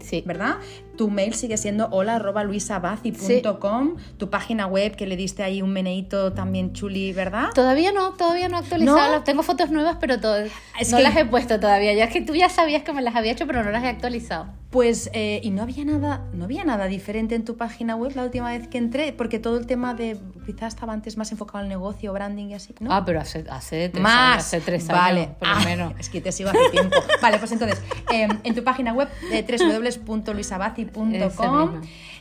Sí. 0.00 0.22
¿verdad? 0.26 0.56
Tu 1.02 1.10
mail 1.10 1.34
sigue 1.34 1.56
siendo 1.56 1.88
hola 1.90 2.14
arroba 2.14 2.44
luisabazi.com. 2.44 3.96
Tu 4.18 4.30
página 4.30 4.68
web, 4.68 4.94
que 4.94 5.08
le 5.08 5.16
diste 5.16 5.42
ahí 5.42 5.60
un 5.60 5.72
meneíto 5.72 6.32
también 6.32 6.72
chuli, 6.74 7.12
¿verdad? 7.12 7.48
Todavía 7.56 7.90
no, 7.90 8.12
todavía 8.12 8.48
no 8.48 8.58
he 8.58 8.60
actualizado. 8.60 9.16
¿No? 9.18 9.24
Tengo 9.24 9.42
fotos 9.42 9.70
nuevas, 9.72 9.96
pero 9.98 10.20
to- 10.20 10.36
Es 10.78 10.92
no 10.92 10.98
que- 10.98 11.02
las 11.02 11.16
he 11.16 11.24
puesto 11.24 11.58
todavía. 11.58 11.92
Ya 11.92 12.04
es 12.04 12.12
que 12.12 12.20
tú 12.20 12.36
ya 12.36 12.48
sabías 12.48 12.84
que 12.84 12.92
me 12.92 13.02
las 13.02 13.16
había 13.16 13.32
hecho, 13.32 13.48
pero 13.48 13.64
no 13.64 13.72
las 13.72 13.82
he 13.82 13.88
actualizado. 13.88 14.46
Pues, 14.70 15.10
eh, 15.12 15.40
y 15.42 15.50
no 15.50 15.62
había 15.62 15.84
nada, 15.84 16.22
no 16.32 16.44
había 16.44 16.64
nada 16.64 16.86
diferente 16.86 17.34
en 17.34 17.44
tu 17.44 17.56
página 17.58 17.94
web 17.94 18.12
la 18.14 18.22
última 18.22 18.48
vez 18.50 18.68
que 18.68 18.78
entré, 18.78 19.12
porque 19.12 19.38
todo 19.38 19.58
el 19.58 19.66
tema 19.66 19.92
de 19.92 20.16
quizás 20.46 20.72
estaba 20.74 20.94
antes 20.94 21.18
más 21.18 21.30
enfocado 21.30 21.58
al 21.58 21.68
negocio, 21.68 22.10
branding 22.14 22.46
y 22.46 22.54
así, 22.54 22.74
¿no? 22.80 22.90
Ah, 22.90 23.04
pero 23.04 23.20
hace, 23.20 23.44
hace 23.50 23.90
tres 23.90 24.02
Más. 24.02 24.14
años. 24.34 24.44
Hace 24.46 24.60
tres 24.62 24.88
años, 24.88 24.98
vale. 25.02 25.28
por 25.38 25.46
lo 25.48 25.54
Ah, 25.54 25.60
menos. 25.64 25.92
Es 25.98 26.08
que 26.08 26.22
te 26.22 26.32
sigo 26.32 26.48
hace 26.48 26.70
tiempo. 26.70 26.96
vale, 27.20 27.38
pues 27.38 27.52
entonces, 27.52 27.82
eh, 28.10 28.28
en 28.44 28.54
tu 28.54 28.64
página 28.64 28.94
web 28.94 29.08
www.luisabazi.com 29.30 30.91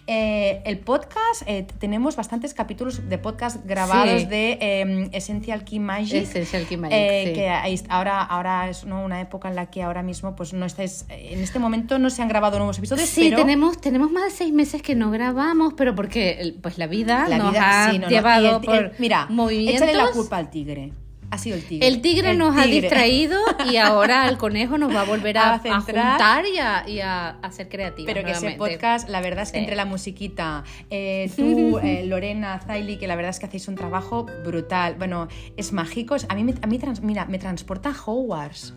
Eh, 0.07 0.61
el 0.65 0.80
podcast, 0.80 1.43
eh, 1.45 1.65
tenemos 1.80 2.15
bastantes 2.15 2.53
capítulos 2.55 3.07
de 3.07 3.17
podcast 3.19 3.63
grabados 3.65 4.22
Sí. 4.22 4.28
de 4.28 4.57
eh, 4.59 5.09
Essential 5.13 5.63
Key 5.63 5.80
Magic. 5.80 6.24
Essential 6.24 6.65
Key 6.65 6.76
Magic, 6.78 6.97
eh, 6.99 7.24
sí. 7.28 7.34
Que 7.34 7.84
ahora, 7.88 8.22
ahora 8.24 8.67
es 8.69 8.84
¿no? 8.84 9.05
una 9.05 9.22
época 9.22 9.47
en 9.47 9.55
la 9.55 9.67
que 9.69 9.84
ahora 9.84 10.01
mismo, 10.01 10.36
pues 10.36 10.53
no 10.53 10.65
estáis, 10.65 11.05
en 11.09 11.39
este 11.41 11.59
momento 11.59 11.99
no 11.99 12.09
se 12.09 12.22
han 12.24 12.28
grabado 12.30 12.57
nuevos 12.57 12.78
episodios, 12.80 13.07
Sí, 13.07 13.26
pero 13.30 13.38
tenemos, 13.38 13.80
tenemos 13.80 14.11
más 14.11 14.24
de 14.26 14.32
seis 14.32 14.51
meses 14.51 14.82
que 14.82 14.95
no 14.95 15.11
grabamos, 15.11 15.76
pero 15.78 15.93
porque 15.95 16.55
pues 16.61 16.78
la 16.80 16.88
vida 16.88 17.28
la 17.30 17.38
nos 17.38 17.51
vida, 17.51 17.88
ha 17.88 17.91
sí, 17.91 17.99
no, 17.99 18.05
no, 18.05 18.09
llevado 18.09 18.57
el- 18.57 18.65
por 18.65 18.76
el- 18.76 18.91
mira, 18.97 19.28
movimientos. 19.30 19.76
échale 19.84 19.93
la 19.97 20.11
culpa 20.11 20.38
al 20.38 20.49
tigre. 20.49 20.93
Ha 21.32 21.38
sido 21.38 21.55
el 21.55 21.63
tigre. 21.65 21.88
El 21.88 22.01
tigre 22.01 22.32
El 22.32 22.38
nos 22.38 22.57
ha 22.57 22.65
distraído 22.65 23.39
y 23.71 23.77
ahora 23.77 24.27
el 24.27 24.38
conejo 24.38 24.77
nos 24.77 24.93
va 24.93 25.01
a 25.01 25.05
volver 25.05 25.38
a, 25.38 25.49
A 25.51 25.55
a 25.55 25.59
centrar. 25.59 26.09
juntar 26.11 26.45
y 26.45 26.57
a, 26.59 26.84
y 26.88 26.99
a, 26.99 27.29
a 27.29 27.51
ser 27.51 27.69
creativos. 27.69 28.11
Pero 28.13 28.25
que 28.25 28.32
ese 28.32 28.41
nuevamente. 28.47 28.75
podcast, 28.77 29.09
la 29.09 29.21
verdad 29.21 29.43
es 29.43 29.51
que 29.51 29.57
Sí. 29.57 29.63
entre 29.63 29.75
la 29.77 29.86
musiquita, 29.86 30.63
eh, 30.89 31.32
tú, 31.38 31.79
eh, 31.79 32.03
Lorena, 32.05 32.59
Zaili, 32.59 32.97
que 32.97 33.07
la 33.07 33.15
verdad 33.15 33.29
es 33.29 33.39
que 33.39 33.45
hacéis 33.45 33.67
un 33.69 33.75
trabajo 33.75 34.25
brutal. 34.45 34.95
Bueno, 34.97 35.29
es 35.57 35.71
mágico. 35.73 36.15
A 36.27 36.36
mí, 36.36 36.53
a 36.61 36.67
mí 36.67 36.77
trans- 36.79 37.01
mira, 37.01 37.25
me 37.25 37.39
transporta 37.39 37.89
a 37.89 37.95
Hogwarts. 38.05 38.73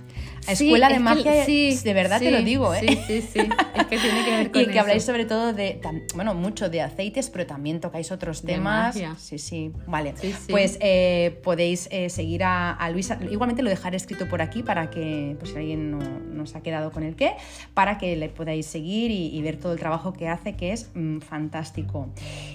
Sí, 0.46 0.64
escuela 0.66 0.88
de 0.88 0.94
es 0.94 0.98
que- 0.98 1.04
magia. 1.04 1.44
sí, 1.44 1.78
de 1.82 1.94
verdad 1.94 2.18
te 2.20 2.30
lo 2.30 2.42
digo, 2.42 2.74
¿eh? 2.74 2.80
Sí, 2.80 2.98
sí, 3.06 3.20
sí. 3.32 3.38
Es 3.74 3.86
que 3.86 3.98
tiene 3.98 4.24
que 4.24 4.30
ver 4.30 4.50
con 4.52 4.62
Y 4.62 4.66
que 4.66 4.78
habláis 4.78 5.02
eso. 5.02 5.12
sobre 5.12 5.24
todo 5.24 5.52
de, 5.52 5.80
bueno, 6.14 6.34
mucho 6.34 6.68
de 6.68 6.82
aceites, 6.82 7.30
pero 7.30 7.46
también 7.46 7.80
tocáis 7.80 8.12
otros 8.12 8.42
De 8.42 8.54
temas. 8.54 8.94
magia. 8.94 9.16
Sí, 9.18 9.38
sí, 9.38 9.72
vale. 9.86 10.14
Pues 10.50 10.76
eh, 10.80 11.40
podéis 11.42 11.88
eh, 11.90 12.10
seguir 12.10 12.44
a, 12.44 12.72
a 12.72 12.90
Luisa. 12.90 13.18
Igualmente 13.30 13.62
lo 13.62 13.70
dejaré 13.70 13.96
escrito 13.96 14.28
por 14.28 14.42
aquí 14.42 14.62
para 14.62 14.90
que, 14.90 15.36
pues 15.38 15.52
si 15.52 15.56
alguien 15.58 15.90
no, 15.90 15.98
no 15.98 16.46
se 16.46 16.58
ha 16.58 16.60
quedado 16.62 16.90
con 16.90 17.02
el 17.04 17.16
qué, 17.16 17.32
para 17.74 17.98
que 17.98 18.16
le 18.16 18.28
podáis 18.28 18.66
seguir 18.66 19.10
y, 19.10 19.28
y 19.36 19.42
ver 19.42 19.56
todo 19.56 19.72
el 19.72 19.78
trabajo 19.78 20.12
que 20.12 20.28
hace, 20.28 20.54
que 20.54 20.72
es 20.72 20.90
mm, 20.94 21.18
fantástico. 21.20 22.08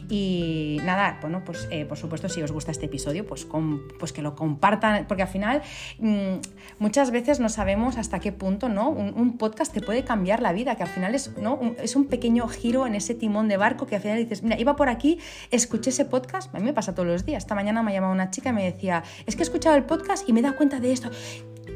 Y 0.10 0.80
nada, 0.84 1.18
bueno, 1.22 1.44
pues 1.46 1.68
eh, 1.72 1.86
por 1.86 1.98
supuesto, 1.98 2.30
si 2.30 2.42
os 2.42 2.52
gusta 2.52 2.72
este 2.72 2.86
episodio, 2.86 3.26
pues, 3.26 3.46
com- 3.46 3.82
pues 4.00 4.14
que 4.14 4.22
lo 4.22 4.36
compartan, 4.36 5.06
porque 5.08 5.24
al 5.24 5.30
final 5.30 5.62
mm, 6.00 6.36
muchas 6.80 7.12
veces 7.12 7.40
no 7.40 7.50
sabemos 7.50 7.79
hasta 7.88 8.20
qué 8.20 8.32
punto 8.32 8.70
¿no? 8.70 8.90
un, 8.90 9.38
podcast 9.38 9.74
te 9.74 9.82
puede 9.82 10.04
cambiar 10.04 10.42
la 10.42 10.52
vida, 10.52 10.76
que 10.76 10.84
al 10.84 10.90
final 10.90 11.16
es, 11.16 11.38
¿no? 11.38 11.56
un, 11.56 11.76
es 11.82 11.96
un 11.96 12.06
pequeño 12.06 12.48
giro 12.48 12.86
en 12.86 12.96
ese 12.96 13.16
timón 13.16 13.48
de 13.48 13.58
barco 13.58 13.88
que 13.88 13.96
al 13.96 14.02
final 14.02 14.18
dices, 14.18 14.44
mira, 14.44 14.60
iba 14.60 14.76
por 14.76 14.90
aquí, 14.90 15.20
escuché 15.52 15.92
ese 15.92 16.06
podcast, 16.06 16.54
a 16.54 16.60
mí 16.60 16.66
me 16.66 16.74
pasa 16.74 16.94
todos 16.94 17.08
los 17.08 17.26
días. 17.26 17.44
Esta 17.44 17.56
mañana 17.56 17.82
me 17.84 17.94
llamaba 17.94 18.14
una 18.14 18.32
chica 18.32 18.50
y 18.50 18.54
me 18.54 18.64
decía, 18.64 19.04
es 19.26 19.36
que 19.36 19.44
he 19.44 19.46
escuchado 19.46 19.76
el 19.76 19.84
podcast 19.84 20.28
y 20.28 20.34
me 20.34 20.42
he 20.42 20.44
dado 20.44 20.58
cuenta 20.58 20.80
de 20.80 20.92
esto. 20.92 21.10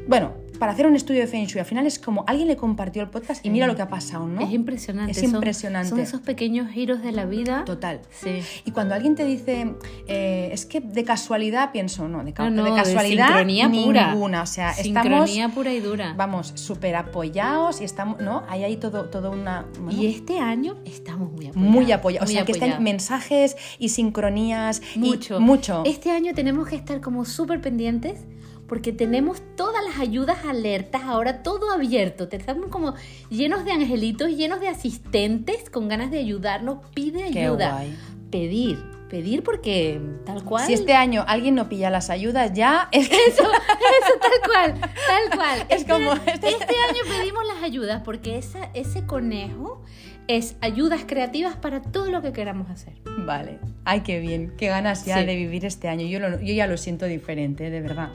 Bueno, 0.06 0.32
para 0.58 0.70
hacer 0.72 0.86
un 0.86 0.94
estudio 0.94 1.20
de 1.20 1.26
Feng 1.26 1.46
Shui, 1.46 1.58
al 1.60 1.66
final 1.66 1.86
es 1.86 1.98
como 1.98 2.24
alguien 2.28 2.46
le 2.46 2.56
compartió 2.56 3.02
el 3.02 3.08
podcast 3.10 3.44
y 3.44 3.50
mira 3.50 3.66
lo 3.66 3.74
que 3.74 3.82
ha 3.82 3.88
pasado, 3.88 4.26
¿no? 4.28 4.40
Es 4.40 4.52
impresionante. 4.52 5.10
Es 5.12 5.22
impresionante. 5.22 5.88
Son 5.90 5.98
esos 5.98 6.20
pequeños 6.20 6.70
giros 6.70 7.02
de 7.02 7.10
la 7.10 7.24
vida. 7.26 7.64
Total. 7.64 8.00
Sí. 8.10 8.40
Y 8.64 8.70
cuando 8.70 8.94
alguien 8.94 9.14
te 9.16 9.24
dice, 9.24 9.74
eh, 10.06 10.50
es 10.52 10.64
que 10.66 10.80
de 10.80 11.02
casualidad 11.04 11.72
pienso, 11.72 12.06
no, 12.08 12.22
de, 12.22 12.32
ca- 12.32 12.44
No, 12.50 12.62
no, 12.62 12.64
de 12.64 12.70
de 12.70 12.76
casualidad 12.76 13.26
sincronía 13.28 13.68
pura. 13.68 14.12
ninguna. 14.12 14.42
O 14.42 14.46
sea, 14.46 14.72
Sincronía 14.74 15.24
estamos, 15.46 15.54
pura 15.54 15.72
y 15.72 15.80
dura. 15.80 16.14
vamos, 16.16 16.52
súper 16.54 16.94
apoyados 16.96 17.80
y 17.80 17.84
estamos, 17.84 18.20
¿no? 18.20 18.44
Hay 18.48 18.62
ahí 18.62 18.76
todo, 18.76 19.06
todo 19.10 19.32
una... 19.32 19.66
bueno, 19.80 20.00
Y 20.00 20.06
este 20.06 20.38
año 20.38 20.76
estamos 20.84 21.32
muy 21.32 21.46
apoyados. 21.48 21.56
muy 21.56 21.92
apoyados. 21.92 22.30
O 22.30 22.32
sea, 22.32 22.44
que 22.44 22.52
están 22.52 22.82
mensajes 22.82 23.56
y 23.78 23.88
sincronías. 23.88 24.80
y 24.94 24.98
Mucho. 25.00 25.40
mucho. 25.40 25.82
Este 25.84 26.10
año 26.12 26.32
tenemos 26.32 26.68
que 26.68 26.76
estar 26.76 27.00
como 27.00 27.24
súper 27.24 27.60
pendientes 27.60 28.20
porque 28.66 28.92
tenemos 28.92 29.42
todas 29.56 29.84
las 29.84 29.98
ayudas 29.98 30.44
alertas, 30.44 31.02
ahora 31.04 31.42
todo 31.42 31.70
abierto. 31.70 32.28
Estamos 32.30 32.68
como 32.70 32.94
llenos 33.30 33.64
de 33.64 33.72
angelitos, 33.72 34.30
llenos 34.30 34.60
de 34.60 34.68
asistentes 34.68 35.68
con 35.70 35.88
ganas 35.88 36.10
de 36.10 36.18
ayudarnos. 36.18 36.78
Pide 36.94 37.24
ayuda. 37.24 37.82
Pedir, 38.30 38.78
pedir 39.10 39.42
porque 39.44 40.00
tal 40.26 40.42
cual. 40.44 40.66
Si 40.66 40.72
este 40.72 40.94
año 40.94 41.24
alguien 41.28 41.54
no 41.54 41.68
pilla 41.68 41.88
las 41.90 42.10
ayudas, 42.10 42.52
ya 42.52 42.88
es 42.90 43.08
que 43.08 43.14
Eso, 43.16 43.42
eso, 43.44 44.12
tal 44.20 44.50
cual, 44.50 44.80
tal 44.80 45.36
cual. 45.38 45.58
Es 45.68 45.80
Este- 45.82 45.92
como- 45.92 46.12
Este 46.14 46.46
año 46.88 47.02
pedimos 47.18 47.44
las 47.46 47.62
ayudas 47.62 48.02
porque 48.04 48.38
esa, 48.38 48.70
ese 48.74 49.06
conejo 49.06 49.82
es 50.26 50.56
ayudas 50.60 51.02
creativas 51.06 51.56
para 51.56 51.82
todo 51.82 52.10
lo 52.10 52.22
que 52.22 52.32
queramos 52.32 52.70
hacer. 52.70 52.94
Vale. 53.18 53.58
Ay, 53.84 54.00
qué 54.00 54.20
bien. 54.20 54.52
Qué 54.56 54.68
ganas 54.68 55.04
ya 55.04 55.22
de 55.22 55.36
vivir 55.36 55.64
este 55.66 55.88
año. 55.88 56.06
Yo, 56.06 56.18
yo 56.40 56.54
ya 56.54 56.66
lo 56.66 56.76
siento 56.78 57.06
diferente, 57.06 57.68
de 57.70 57.80
verdad. 57.80 58.10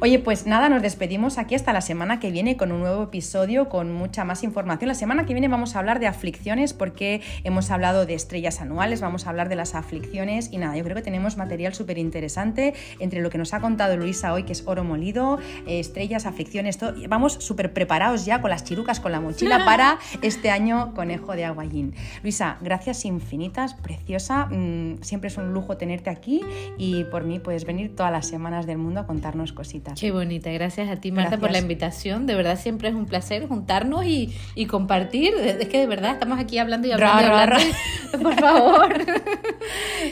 Oye, 0.00 0.18
pues 0.18 0.46
nada, 0.46 0.68
nos 0.68 0.82
despedimos 0.82 1.38
aquí 1.38 1.54
hasta 1.54 1.72
la 1.72 1.80
semana 1.80 2.20
que 2.20 2.30
viene 2.30 2.58
con 2.58 2.70
un 2.70 2.80
nuevo 2.80 3.04
episodio, 3.04 3.70
con 3.70 3.92
mucha 3.92 4.24
más 4.24 4.42
información. 4.42 4.88
La 4.88 4.94
semana 4.94 5.24
que 5.24 5.32
viene 5.32 5.48
vamos 5.48 5.74
a 5.74 5.78
hablar 5.78 6.00
de 6.00 6.06
aflicciones 6.06 6.74
porque 6.74 7.22
hemos 7.44 7.70
hablado 7.70 8.04
de 8.04 8.12
estrellas 8.12 8.60
anuales, 8.60 9.00
vamos 9.00 9.26
a 9.26 9.30
hablar 9.30 9.48
de 9.48 9.56
las 9.56 9.74
aflicciones 9.74 10.50
y 10.52 10.58
nada, 10.58 10.76
yo 10.76 10.84
creo 10.84 10.96
que 10.96 11.02
tenemos 11.02 11.38
material 11.38 11.74
súper 11.74 11.96
interesante 11.96 12.74
entre 13.00 13.22
lo 13.22 13.30
que 13.30 13.38
nos 13.38 13.54
ha 13.54 13.60
contado 13.60 13.96
Luisa 13.96 14.34
hoy, 14.34 14.42
que 14.42 14.52
es 14.52 14.64
oro 14.66 14.84
molido, 14.84 15.38
eh, 15.66 15.80
estrellas, 15.80 16.26
aflicciones, 16.26 16.76
todo. 16.76 16.94
Vamos 17.08 17.32
súper 17.34 17.72
preparados 17.72 18.26
ya 18.26 18.42
con 18.42 18.50
las 18.50 18.64
chirucas, 18.64 19.00
con 19.00 19.12
la 19.12 19.20
mochila 19.20 19.58
para 19.64 19.98
este 20.20 20.50
año 20.50 20.92
conejo 20.94 21.34
de 21.34 21.45
aguayín. 21.46 21.94
Luisa, 22.22 22.58
gracias 22.60 23.04
infinitas, 23.04 23.74
preciosa. 23.74 24.46
Mm, 24.46 25.02
siempre 25.02 25.28
es 25.28 25.36
un 25.36 25.52
lujo 25.52 25.76
tenerte 25.76 26.10
aquí 26.10 26.42
y 26.78 27.04
por 27.04 27.24
mí 27.24 27.38
puedes 27.38 27.64
venir 27.64 27.94
todas 27.94 28.12
las 28.12 28.26
semanas 28.26 28.66
del 28.66 28.78
mundo 28.78 29.00
a 29.00 29.06
contarnos 29.06 29.52
cositas. 29.52 29.98
Qué 29.98 30.12
bonita, 30.12 30.50
gracias 30.50 30.88
a 30.88 30.96
ti 30.96 31.12
Marta 31.12 31.38
por 31.38 31.50
la 31.50 31.58
invitación, 31.58 32.26
de 32.26 32.34
verdad 32.34 32.58
siempre 32.58 32.88
es 32.88 32.94
un 32.94 33.06
placer 33.06 33.46
juntarnos 33.46 34.04
y, 34.04 34.34
compartir, 34.66 35.34
es 35.34 35.68
que 35.68 35.78
de 35.78 35.86
verdad 35.86 36.12
estamos 36.12 36.38
aquí 36.38 36.58
hablando 36.58 36.88
y 36.88 36.92
hablando, 36.92 37.22
y 37.22 37.24
hablando. 37.26 37.56
por 38.22 38.34
favor. 38.34 38.94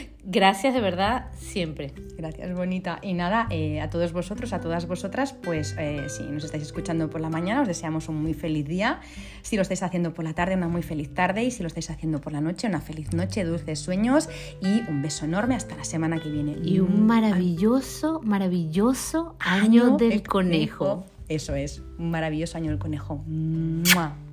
Gracias 0.27 0.73
de 0.73 0.81
verdad 0.81 1.27
siempre. 1.37 1.93
Gracias, 2.17 2.51
bonita. 2.55 2.97
Y 3.03 3.13
nada, 3.13 3.45
eh, 3.51 3.79
a 3.79 3.91
todos 3.91 4.11
vosotros, 4.11 4.53
a 4.53 4.59
todas 4.59 4.87
vosotras, 4.87 5.33
pues 5.33 5.75
eh, 5.77 6.07
si 6.09 6.23
nos 6.23 6.43
estáis 6.43 6.63
escuchando 6.63 7.11
por 7.11 7.21
la 7.21 7.29
mañana, 7.29 7.61
os 7.61 7.67
deseamos 7.67 8.09
un 8.09 8.23
muy 8.23 8.33
feliz 8.33 8.67
día. 8.67 9.01
Si 9.43 9.55
lo 9.55 9.61
estáis 9.61 9.83
haciendo 9.83 10.15
por 10.15 10.25
la 10.25 10.33
tarde, 10.33 10.55
una 10.55 10.67
muy 10.67 10.81
feliz 10.81 11.13
tarde. 11.13 11.43
Y 11.43 11.51
si 11.51 11.61
lo 11.61 11.67
estáis 11.67 11.91
haciendo 11.91 12.21
por 12.21 12.33
la 12.33 12.41
noche, 12.41 12.67
una 12.67 12.81
feliz 12.81 13.13
noche, 13.13 13.43
dulces 13.43 13.79
sueños. 13.79 14.27
Y 14.61 14.81
un 14.89 15.03
beso 15.03 15.25
enorme 15.25 15.55
hasta 15.55 15.75
la 15.75 15.83
semana 15.83 16.19
que 16.19 16.29
viene. 16.29 16.57
Y 16.63 16.79
un 16.79 17.05
maravilloso, 17.05 18.19
maravilloso 18.23 19.35
año, 19.39 19.97
del 19.97 20.23
conejo. 20.23 21.05
Eso 21.29 21.53
es, 21.53 21.83
un 21.99 22.09
maravilloso 22.09 22.57
año 22.57 22.71
del 22.71 22.79
conejo. 22.79 23.23
¡Mua! 23.27 24.24